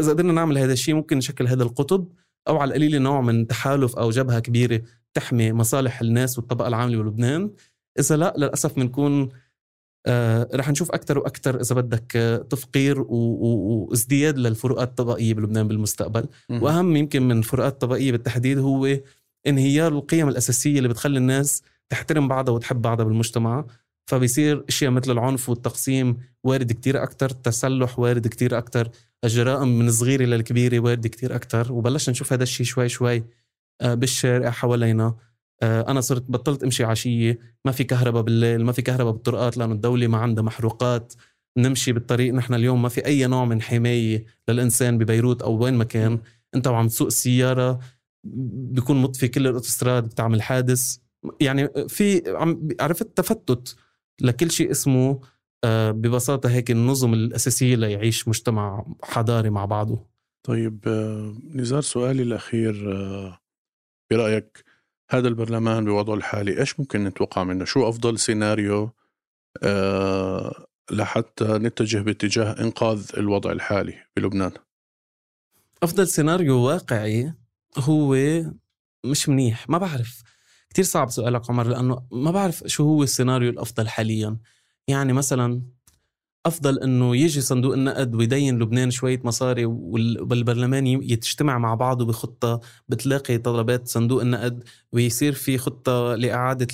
إذا 0.01 0.09
قدرنا 0.13 0.33
نعمل 0.33 0.59
هذا 0.59 0.73
الشيء 0.73 0.95
ممكن 0.95 1.19
نشكل 1.19 1.49
هذا 1.49 1.63
القطب 1.63 2.09
أو 2.49 2.57
على 2.57 2.69
القليل 2.69 3.03
نوع 3.03 3.21
من 3.21 3.47
تحالف 3.47 3.97
أو 3.97 4.11
جبهة 4.11 4.39
كبيرة 4.41 4.83
تحمي 5.15 5.53
مصالح 5.53 6.01
الناس 6.01 6.39
والطبقة 6.39 6.69
العاملة 6.69 7.03
بلبنان. 7.03 7.51
إذا 7.99 8.17
لا 8.17 8.35
للأسف 8.37 8.77
بنكون 8.77 9.29
آه 10.07 10.49
رح 10.55 10.71
نشوف 10.71 10.91
أكثر 10.91 11.19
وأكثر 11.19 11.61
إذا 11.61 11.75
بدك 11.75 12.17
آه، 12.17 12.37
تفقير 12.37 13.01
وازدياد 13.09 14.39
للفروقات 14.39 14.89
الطبقية 14.89 15.35
بلبنان 15.35 15.69
بالمستقبل. 15.69 16.21
م- 16.49 16.63
وأهم 16.63 16.97
يمكن 16.97 17.23
من 17.23 17.39
الفروقات 17.39 17.73
الطبقيه 17.73 18.13
بالتحديد 18.13 18.59
هو 18.59 18.99
انهيار 19.47 19.93
القيم 19.93 20.29
الأساسية 20.29 20.79
اللي 20.79 20.89
بتخلي 20.89 21.19
الناس 21.19 21.63
تحترم 21.89 22.29
بعضها 22.29 22.55
وتحب 22.55 22.83
بعضها 22.83 23.05
بالمجتمع. 23.05 23.65
فبيصير 24.09 24.65
إشياء 24.69 24.91
مثل 24.91 25.11
العنف 25.11 25.49
والتقسيم 25.49 26.17
وارد 26.45 26.73
كتير 26.73 27.03
أكثر 27.03 27.31
التسلح 27.31 27.99
وارد 27.99 28.27
كتير 28.27 28.59
أكثر 28.59 28.91
الجرائم 29.25 29.79
من 29.79 29.89
الصغيرة 29.89 30.25
للكبيره 30.25 30.81
وارد 30.81 31.07
كتير 31.07 31.35
أكثر 31.35 31.73
وبلشنا 31.73 32.13
نشوف 32.13 32.33
هذا 32.33 32.43
الشيء 32.43 32.67
شوي 32.67 32.89
شوي 32.89 33.25
آه، 33.81 33.95
بالشارع 33.95 34.51
حوالينا. 34.51 35.15
آه، 35.63 35.91
أنا 35.91 36.01
صرت 36.01 36.25
بطلت 36.31 36.65
أمشي 36.65 36.85
عشية 36.85 37.39
ما 37.65 37.73
في 37.73 37.85
كهرباء 37.85 38.23
بالليل 38.23 38.65
ما 38.65 38.73
في 38.73 38.83
كهرباء 38.83 39.13
بالطرقات 39.13 39.57
لأنه 39.57 39.73
الدولة 39.73 40.07
ما 40.07 40.19
عندها 40.19 40.45
محروقات. 40.45 41.13
نمشي 41.59 41.93
بالطريق 41.93 42.35
نحن 42.35 42.55
اليوم 42.55 42.83
ما 42.83 42.89
في 42.89 43.07
أي 43.07 43.27
نوع 43.27 43.45
من 43.45 43.63
حماية 43.63 44.25
للإنسان 44.49 44.99
ببيروت 44.99 45.43
أو 45.43 45.65
وين 45.65 45.75
ما 45.75 45.85
كان. 45.85 46.19
أنت 46.55 46.67
وعم 46.67 46.89
تسوق 46.89 47.07
السياره 47.07 47.79
بيكون 48.25 48.97
مطفي 49.03 49.29
كل 49.29 49.47
الأوتوستراد 49.47 50.05
بتعمل 50.05 50.43
حادث. 50.43 50.97
يعني 51.41 51.69
في 51.89 52.23
عرفت 52.81 53.17
تفتت. 53.17 53.77
لكل 54.21 54.51
شيء 54.51 54.71
اسمه 54.71 55.21
آه، 55.65 55.91
ببساطة 55.91 56.51
هيك 56.51 56.71
النظم 56.71 57.15
الأساسية 57.15 57.77
ليعيش 57.77 58.29
مجتمع 58.29 58.87
حضاري 59.03 59.51
مع 59.51 59.65
بعضه. 59.65 60.07
طيب 60.43 60.85
آه، 60.87 61.37
نزار 61.55 61.81
سؤالي 61.81 62.23
الأخير 62.23 62.75
برأيك 64.11 64.65
هذا 65.11 65.29
البرلمان 65.29 65.85
بوضعه 65.85 66.15
الحالي 66.15 66.61
إيش 66.61 66.81
ممكن 66.81 67.05
نتوقع 67.05 67.45
منه؟ 67.45 67.65
شو 67.65 67.89
أفضل 67.89 68.19
سيناريو 68.19 68.91
آه 69.63 70.67
لحتى 70.91 71.45
نتجه 71.45 71.99
باتجاه 71.99 72.61
إنقاذ 72.61 73.11
الوضع 73.17 73.53
الحالي 73.53 73.95
بلبنان؟ 74.17 74.53
أفضل 75.83 76.09
سيناريو 76.09 76.57
واقعي 76.59 77.35
هو 77.79 78.17
مش 79.05 79.29
منيح 79.29 79.69
ما 79.69 79.79
بعرف. 79.79 80.23
كتير 80.71 80.85
صعب 80.85 81.11
سؤالك 81.11 81.51
عمر 81.51 81.67
لأنه 81.69 82.03
ما 82.13 82.31
بعرف 82.31 82.63
شو 82.67 82.85
هو 82.85 83.03
السيناريو 83.03 83.51
الأفضل 83.51 83.89
حاليا. 83.89 84.37
يعني 84.89 85.13
مثلا 85.13 85.63
أفضل 86.47 86.79
إنه 86.79 87.17
يجي 87.17 87.41
صندوق 87.41 87.73
النقد 87.75 88.15
ويدين 88.15 88.59
لبنان 88.59 88.91
شوية 88.91 89.21
مصاري 89.25 89.65
والبرلمان 89.67 90.87
يتجتمع 90.87 91.59
مع 91.59 91.75
بعضه 91.75 92.05
بخطة 92.05 92.61
بتلاقي 92.89 93.39
طلبات 93.39 93.89
صندوق 93.89 94.21
النقد 94.21 94.65
ويصير 94.93 95.33
في 95.33 95.59
خطة 95.59 96.15
لإعادة 96.15 96.67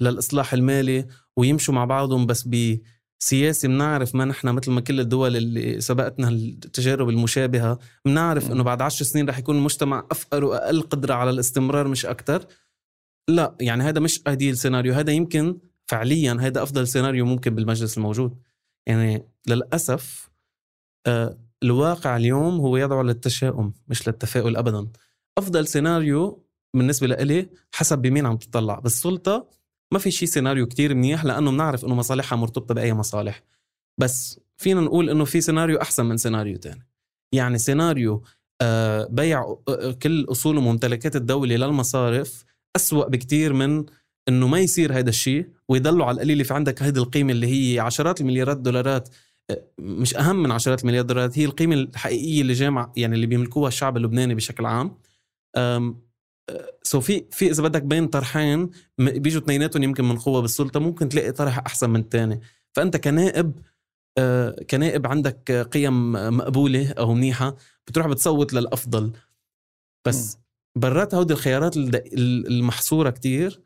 للإصلاح 0.00 0.52
المالي 0.54 1.06
ويمشوا 1.36 1.74
مع 1.74 1.84
بعضهم 1.84 2.26
بس 2.26 2.44
ب 2.46 2.78
سياسي 3.18 3.68
بنعرف 3.68 4.14
ما 4.14 4.24
نحن 4.24 4.48
مثل 4.48 4.70
ما 4.70 4.80
كل 4.80 5.00
الدول 5.00 5.36
اللي 5.36 5.80
سبقتنا 5.80 6.28
التجارب 6.28 7.08
المشابهة 7.08 7.78
بنعرف 8.04 8.50
إنه 8.52 8.62
بعد 8.62 8.82
عشر 8.82 9.04
سنين 9.04 9.28
رح 9.28 9.38
يكون 9.38 9.56
المجتمع 9.56 10.06
أفقر 10.10 10.44
وأقل 10.44 10.82
قدرة 10.82 11.14
على 11.14 11.30
الاستمرار 11.30 11.88
مش 11.88 12.06
أكثر 12.06 12.46
لا 13.28 13.56
يعني 13.60 13.82
هذا 13.82 14.00
مش 14.00 14.20
هدي 14.26 14.50
السيناريو 14.50 14.94
هذا 14.94 15.12
يمكن 15.12 15.58
فعليا 15.86 16.36
هذا 16.40 16.62
أفضل 16.62 16.88
سيناريو 16.88 17.24
ممكن 17.24 17.54
بالمجلس 17.54 17.98
الموجود. 17.98 18.38
يعني 18.86 19.28
للأسف 19.46 20.30
آه، 21.06 21.38
الواقع 21.62 22.16
اليوم 22.16 22.60
هو 22.60 22.76
يدعو 22.76 23.02
للتشاؤم 23.02 23.72
مش 23.88 24.08
للتفاؤل 24.08 24.56
أبدا. 24.56 24.88
أفضل 25.38 25.66
سيناريو 25.66 26.44
بالنسبة 26.74 27.06
لإلي 27.06 27.48
حسب 27.72 27.98
بمين 27.98 28.26
عم 28.26 28.36
تطلع. 28.36 28.78
بالسلطة 28.78 29.50
ما 29.92 29.98
في 29.98 30.10
شيء 30.10 30.28
سيناريو 30.28 30.66
كتير 30.66 30.94
منيح 30.94 31.24
لأنه 31.24 31.50
بنعرف 31.50 31.84
إنه 31.84 31.94
مصالحها 31.94 32.36
مرتبطة 32.36 32.74
بأي 32.74 32.94
مصالح. 32.94 33.42
بس 33.98 34.40
فينا 34.56 34.80
نقول 34.80 35.10
إنه 35.10 35.24
في 35.24 35.40
سيناريو 35.40 35.80
أحسن 35.80 36.06
من 36.06 36.16
سيناريو 36.16 36.56
تاني. 36.56 36.86
يعني 37.32 37.58
سيناريو 37.58 38.22
آه، 38.62 39.08
بيع 39.10 39.56
آه، 39.68 39.92
كل 39.92 40.26
أصول 40.30 40.58
وممتلكات 40.58 41.16
الدولة 41.16 41.56
للمصارف 41.56 42.44
أسوأ 42.76 43.08
بكتير 43.08 43.52
من 43.52 43.84
إنه 44.28 44.46
ما 44.48 44.58
يصير 44.58 44.98
هذا 44.98 45.08
الشيء 45.08 45.48
ويضلوا 45.68 46.06
على 46.06 46.14
القليل. 46.14 46.44
في 46.44 46.54
عندك 46.54 46.82
هذه 46.82 46.98
القيمة 46.98 47.32
اللي 47.32 47.46
هي 47.46 47.80
عشرات 47.80 48.20
المليارات 48.20 48.56
دولارات 48.56 49.08
آه، 49.50 49.64
مش 49.78 50.16
أهم 50.16 50.42
من 50.42 50.50
عشرات 50.50 50.80
المليارات 50.82 51.06
دولارات 51.06 51.38
هي 51.38 51.44
القيمة 51.44 51.74
الحقيقية 51.74 52.40
اللي 52.40 52.52
جامع 52.52 52.92
يعني 52.96 53.14
اللي 53.14 53.26
بيملكوها 53.26 53.68
الشعب 53.68 53.96
اللبناني 53.96 54.34
بشكل 54.34 54.66
عام. 54.66 54.98
سو 56.82 57.00
في 57.00 57.24
في 57.30 57.50
إذا 57.50 57.62
بدك 57.62 57.82
بين 57.82 58.06
طرحين 58.08 58.70
بيجوا 58.98 59.42
اثنيناتهم 59.42 59.82
يمكن 59.82 60.04
من 60.04 60.18
قوة 60.18 60.40
بالسلطة 60.40 60.80
ممكن 60.80 61.08
تلاقي 61.08 61.32
طرح 61.32 61.58
أحسن 61.58 61.90
من 61.90 62.00
الثاني. 62.00 62.40
فأنت 62.72 62.96
كنائب 62.96 63.52
كنائب 64.70 65.06
عندك 65.06 65.52
قيم 65.72 66.12
مقبولة 66.12 66.92
أو 66.92 67.14
منيحة 67.14 67.56
بتروح 67.86 68.06
بتصوت 68.06 68.52
للأفضل. 68.52 69.12
بس 70.06 70.38
برات 70.76 71.14
هودي 71.14 71.32
الخيارات 71.32 71.76
المحصورة 71.76 73.10
كتير. 73.10 73.60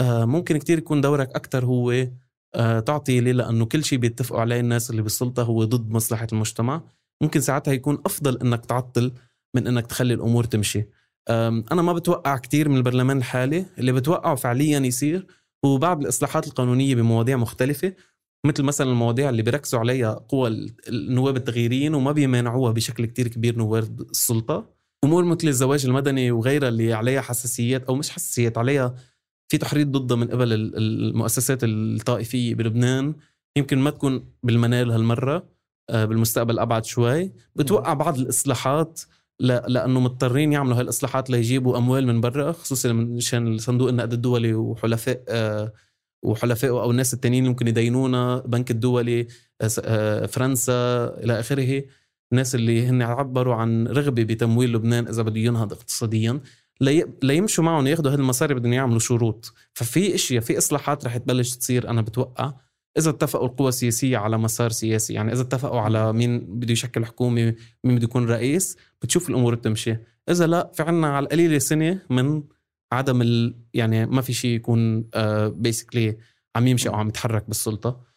آه، 0.00 0.24
ممكن 0.24 0.56
كتير 0.56 0.78
يكون 0.78 1.00
دورك 1.00 1.28
أكثر 1.28 1.64
هو 1.64 2.06
آه، 2.54 2.80
تعطي 2.80 3.20
ليه 3.20 3.32
لأنه 3.32 3.64
كل 3.64 3.84
شيء 3.84 3.98
بيتفقوا 3.98 4.40
عليه 4.40 4.60
الناس 4.60 4.90
اللي 4.90 5.02
بالسلطة 5.02 5.42
هو 5.42 5.64
ضد 5.64 5.90
مصلحة 5.90 6.26
المجتمع. 6.32 6.82
ممكن 7.22 7.40
ساعتها 7.40 7.72
يكون 7.72 7.98
أفضل 8.06 8.38
إنك 8.38 8.66
تعطل 8.66 9.12
من 9.54 9.66
إنك 9.66 9.86
تخلي 9.86 10.14
الأمور 10.14 10.44
تمشي. 10.44 10.86
أنا 11.28 11.82
ما 11.82 11.92
بتوقع 11.92 12.36
كتير 12.36 12.68
من 12.68 12.76
البرلمان 12.76 13.18
الحالي. 13.18 13.66
اللي 13.78 13.92
بتوقعه 13.92 14.34
فعليا 14.34 14.78
يصير 14.78 15.26
هو 15.64 15.78
بعض 15.78 16.00
الإصلاحات 16.02 16.46
القانونية 16.46 16.94
بمواضيع 16.94 17.36
مختلفة. 17.36 17.92
مثل 18.46 18.62
مثلا 18.62 18.90
المواضيع 18.90 19.28
اللي 19.30 19.42
بيركزوا 19.42 19.80
عليها 19.80 20.12
قوى 20.28 20.70
النواب 20.88 21.36
التغييريين 21.36 21.94
وما 21.94 22.12
بيمانعوها 22.12 22.72
بشكل 22.72 23.06
كتير 23.06 23.28
كبير 23.28 23.58
نواب 23.58 24.00
السلطة. 24.00 24.79
أمور 25.04 25.24
مثل 25.24 25.48
الزواج 25.48 25.86
المدني 25.86 26.30
وغيرها 26.30 26.68
اللي 26.68 26.92
عليها 26.92 27.20
حساسيات 27.20 27.84
أو 27.84 27.94
مش 27.94 28.10
حساسيات 28.10 28.58
عليها 28.58 28.94
في 29.48 29.58
تحريض 29.58 29.96
ضدها 29.96 30.16
من 30.16 30.28
قبل 30.28 30.52
المؤسسات 30.52 31.58
الطائفية 31.64 32.54
بلبنان. 32.54 33.14
يمكن 33.56 33.78
ما 33.78 33.90
تكون 33.90 34.24
بالمنال 34.42 34.90
هالمرة 34.90 35.48
آه، 35.90 36.04
بالمستقبل 36.04 36.58
أبعد 36.58 36.84
شوي. 36.84 37.32
بتوقع 37.56 37.92
بعض 37.92 38.18
الإصلاحات 38.18 39.00
لأنه 39.40 40.00
مضطرين 40.00 40.52
يعملوا 40.52 40.76
هاي 40.76 40.82
الاصلاحات 40.82 41.30
ليجيبوا 41.30 41.78
أموال 41.78 42.06
من 42.06 42.20
برا 42.20 42.52
خصوصا 42.52 42.92
مشان 42.92 43.58
صندوق 43.58 43.88
النقد 43.88 44.12
الدولي 44.12 44.54
وحلفاء 44.54 45.24
آه، 45.28 45.72
وحلفائه 46.22 46.70
أو 46.70 46.90
الناس 46.90 47.14
التانيين 47.14 47.46
ممكن 47.48 47.68
يدينونا 47.68 48.38
بنك 48.46 48.70
الدولي 48.70 49.26
آه، 49.84 50.26
فرنسا 50.26 51.04
إلى 51.24 51.40
آخره. 51.40 51.82
الناس 52.32 52.54
اللي 52.54 52.86
هن 52.86 53.02
عبروا 53.02 53.54
عن 53.54 53.86
رغبة 53.86 54.22
بتمويل 54.24 54.72
لبنان 54.72 55.08
إذا 55.08 55.22
بده 55.22 55.40
ينهض 55.40 55.72
اقتصاديا 55.72 56.40
ليمشوا 57.22 57.64
معهم 57.64 57.86
ياخذوا 57.86 58.10
هذه 58.10 58.18
المصاري 58.18 58.54
بدهم 58.54 58.72
يعملوا 58.72 58.98
شروط. 58.98 59.54
ففي 59.74 60.14
إشياء 60.14 60.42
في 60.42 60.58
إصلاحات 60.58 61.04
رح 61.04 61.16
تبلش 61.16 61.56
تصير 61.56 61.90
أنا 61.90 62.02
بتوقع 62.02 62.52
إذا 62.98 63.10
اتفقوا 63.10 63.46
القوى 63.46 63.68
السياسية 63.68 64.18
على 64.18 64.38
مسار 64.38 64.70
سياسي 64.70 65.14
يعني 65.14 65.32
إذا 65.32 65.42
اتفقوا 65.42 65.80
على 65.80 66.12
مين 66.12 66.38
بده 66.38 66.72
يشكل 66.72 67.06
حكومة 67.06 67.54
مين 67.84 67.96
بده 67.96 68.04
يكون 68.04 68.28
رئيس 68.28 68.76
بتشوف 69.02 69.30
الأمور 69.30 69.54
بتمشي. 69.54 69.96
إذا 70.30 70.46
لا 70.46 70.70
في 70.74 70.82
عنا 70.82 71.16
على 71.16 71.24
القليلة 71.24 71.58
سنة 71.58 72.02
من 72.10 72.42
عدم 72.92 73.22
ال... 73.22 73.54
يعني 73.74 74.06
ما 74.06 74.22
في 74.22 74.32
شيء 74.32 74.50
يكون 74.50 75.04
بيسكلي 75.48 76.08
آه، 76.08 76.16
عم 76.56 76.66
يمشي 76.66 76.88
أو 76.88 76.94
عم 76.94 77.08
يتحرك 77.08 77.44
بالسلطة. 77.48 78.09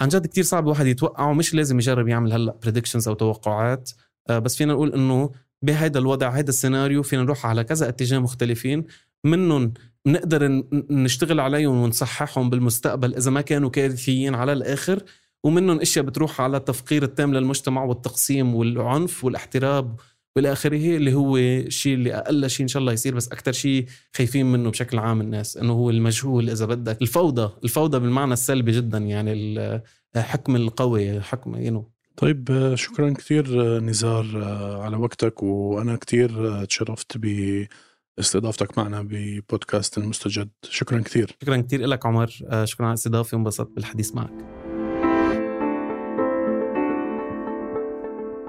عن 0.00 0.08
جد 0.08 0.26
كتير 0.26 0.44
صعب 0.44 0.64
الواحد 0.64 0.86
يتوقع 0.86 1.30
ومش 1.30 1.54
لازم 1.54 1.78
يجرب 1.78 2.08
يعمل 2.08 2.32
هلأ 2.32 2.58
بريدكشنز 2.62 3.08
أو 3.08 3.14
توقعات. 3.14 3.90
آه، 4.30 4.38
بس 4.38 4.56
فينا 4.56 4.72
نقول 4.72 4.94
إنه 4.94 5.30
بهذا 5.62 5.98
الوضع 5.98 6.28
هذا 6.28 6.48
السيناريو 6.48 7.02
فينا 7.02 7.22
نروح 7.22 7.46
على 7.46 7.64
كذا 7.64 7.88
اتجاه 7.88 8.18
مختلفين. 8.18 8.84
منهم 9.24 9.72
نقدر 10.06 10.62
نشتغل 10.90 11.40
عليهم 11.40 11.76
ونصححهم 11.76 12.50
بالمستقبل 12.50 13.14
إذا 13.14 13.30
ما 13.30 13.40
كانوا 13.40 13.70
كارثيين 13.70 14.34
على 14.34 14.52
الآخر. 14.52 15.02
ومنهم 15.44 15.80
إشياء 15.80 16.04
بتروح 16.04 16.40
على 16.40 16.56
التفقير 16.56 17.02
التام 17.02 17.34
للمجتمع 17.34 17.84
والتقسيم 17.84 18.54
والعنف 18.54 19.24
والاحتراب 19.24 20.00
والى 20.36 20.52
آخره 20.52 20.96
اللي 20.96 21.14
هو 21.14 21.36
الشيء 21.36 21.94
اللي 21.94 22.14
أقل 22.14 22.50
شيء 22.50 22.62
إن 22.62 22.68
شاء 22.68 22.80
الله 22.80 22.92
يصير 22.92 23.14
بس 23.14 23.28
أكثر 23.28 23.52
شيء 23.52 23.86
خايفين 24.16 24.52
منه 24.52 24.70
بشكل 24.70 24.98
عام 24.98 25.20
الناس 25.20 25.56
إنه 25.56 25.72
هو 25.72 25.90
المجهول 25.90 26.50
إذا 26.50 26.66
بدك. 26.66 27.02
الفوضى 27.02 27.52
الفوضى 27.64 27.98
بالمعنى 27.98 28.32
السلبي 28.32 28.72
جدا 28.72 28.98
يعني 28.98 29.32
الحكم 30.16 30.56
القوي 30.56 31.20
حكم 31.20 31.56
ينو 31.56 31.90
طيب 32.16 32.72
شكرا 32.74 33.10
كثير 33.10 33.78
نزار 33.78 34.44
على 34.82 34.96
وقتك 34.96 35.42
وأنا 35.42 35.96
كثير 35.96 36.64
تشرفت 36.64 37.18
باستضافتك 38.16 38.78
معنا 38.78 39.02
ببودكاست 39.02 39.98
المستجد. 39.98 40.48
شكرا 40.62 41.00
كثير 41.00 41.36
شكرا 41.42 41.56
كثير 41.56 41.86
لك 41.86 42.06
عمر 42.06 42.26
شكرا 42.64 42.86
على 42.86 42.92
الاستضافة 42.92 43.36
وانبسطت 43.36 43.70
بالحديث 43.70 44.14
معك. 44.14 44.59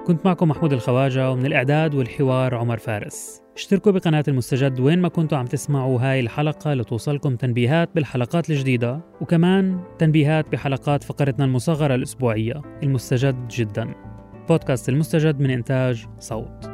كنت 0.06 0.26
معكم 0.26 0.48
محمود 0.48 0.72
الخواجة 0.72 1.30
ومن 1.30 1.46
الإعداد 1.46 1.94
والحوار 1.94 2.54
عمر 2.54 2.76
فارس. 2.76 3.42
اشتركوا 3.56 3.92
بقناة 3.92 4.24
المستجد 4.28 4.80
وين 4.80 5.00
ما 5.00 5.08
كنتوا 5.08 5.38
عم 5.38 5.46
تسمعوا 5.46 6.00
هاي 6.00 6.20
الحلقة 6.20 6.74
لتوصلكم 6.74 7.36
تنبيهات 7.36 7.90
بالحلقات 7.94 8.50
الجديدة 8.50 9.00
وكمان 9.20 9.80
تنبيهات 9.98 10.48
بحلقات 10.52 11.04
فقرتنا 11.04 11.44
المصغرة 11.44 11.94
الأسبوعية 11.94 12.62
المستجد 12.82 13.48
جدا. 13.48 13.94
بودكاست 14.48 14.88
المستجد 14.88 15.40
من 15.40 15.50
إنتاج 15.50 16.06
صوت. 16.18 16.71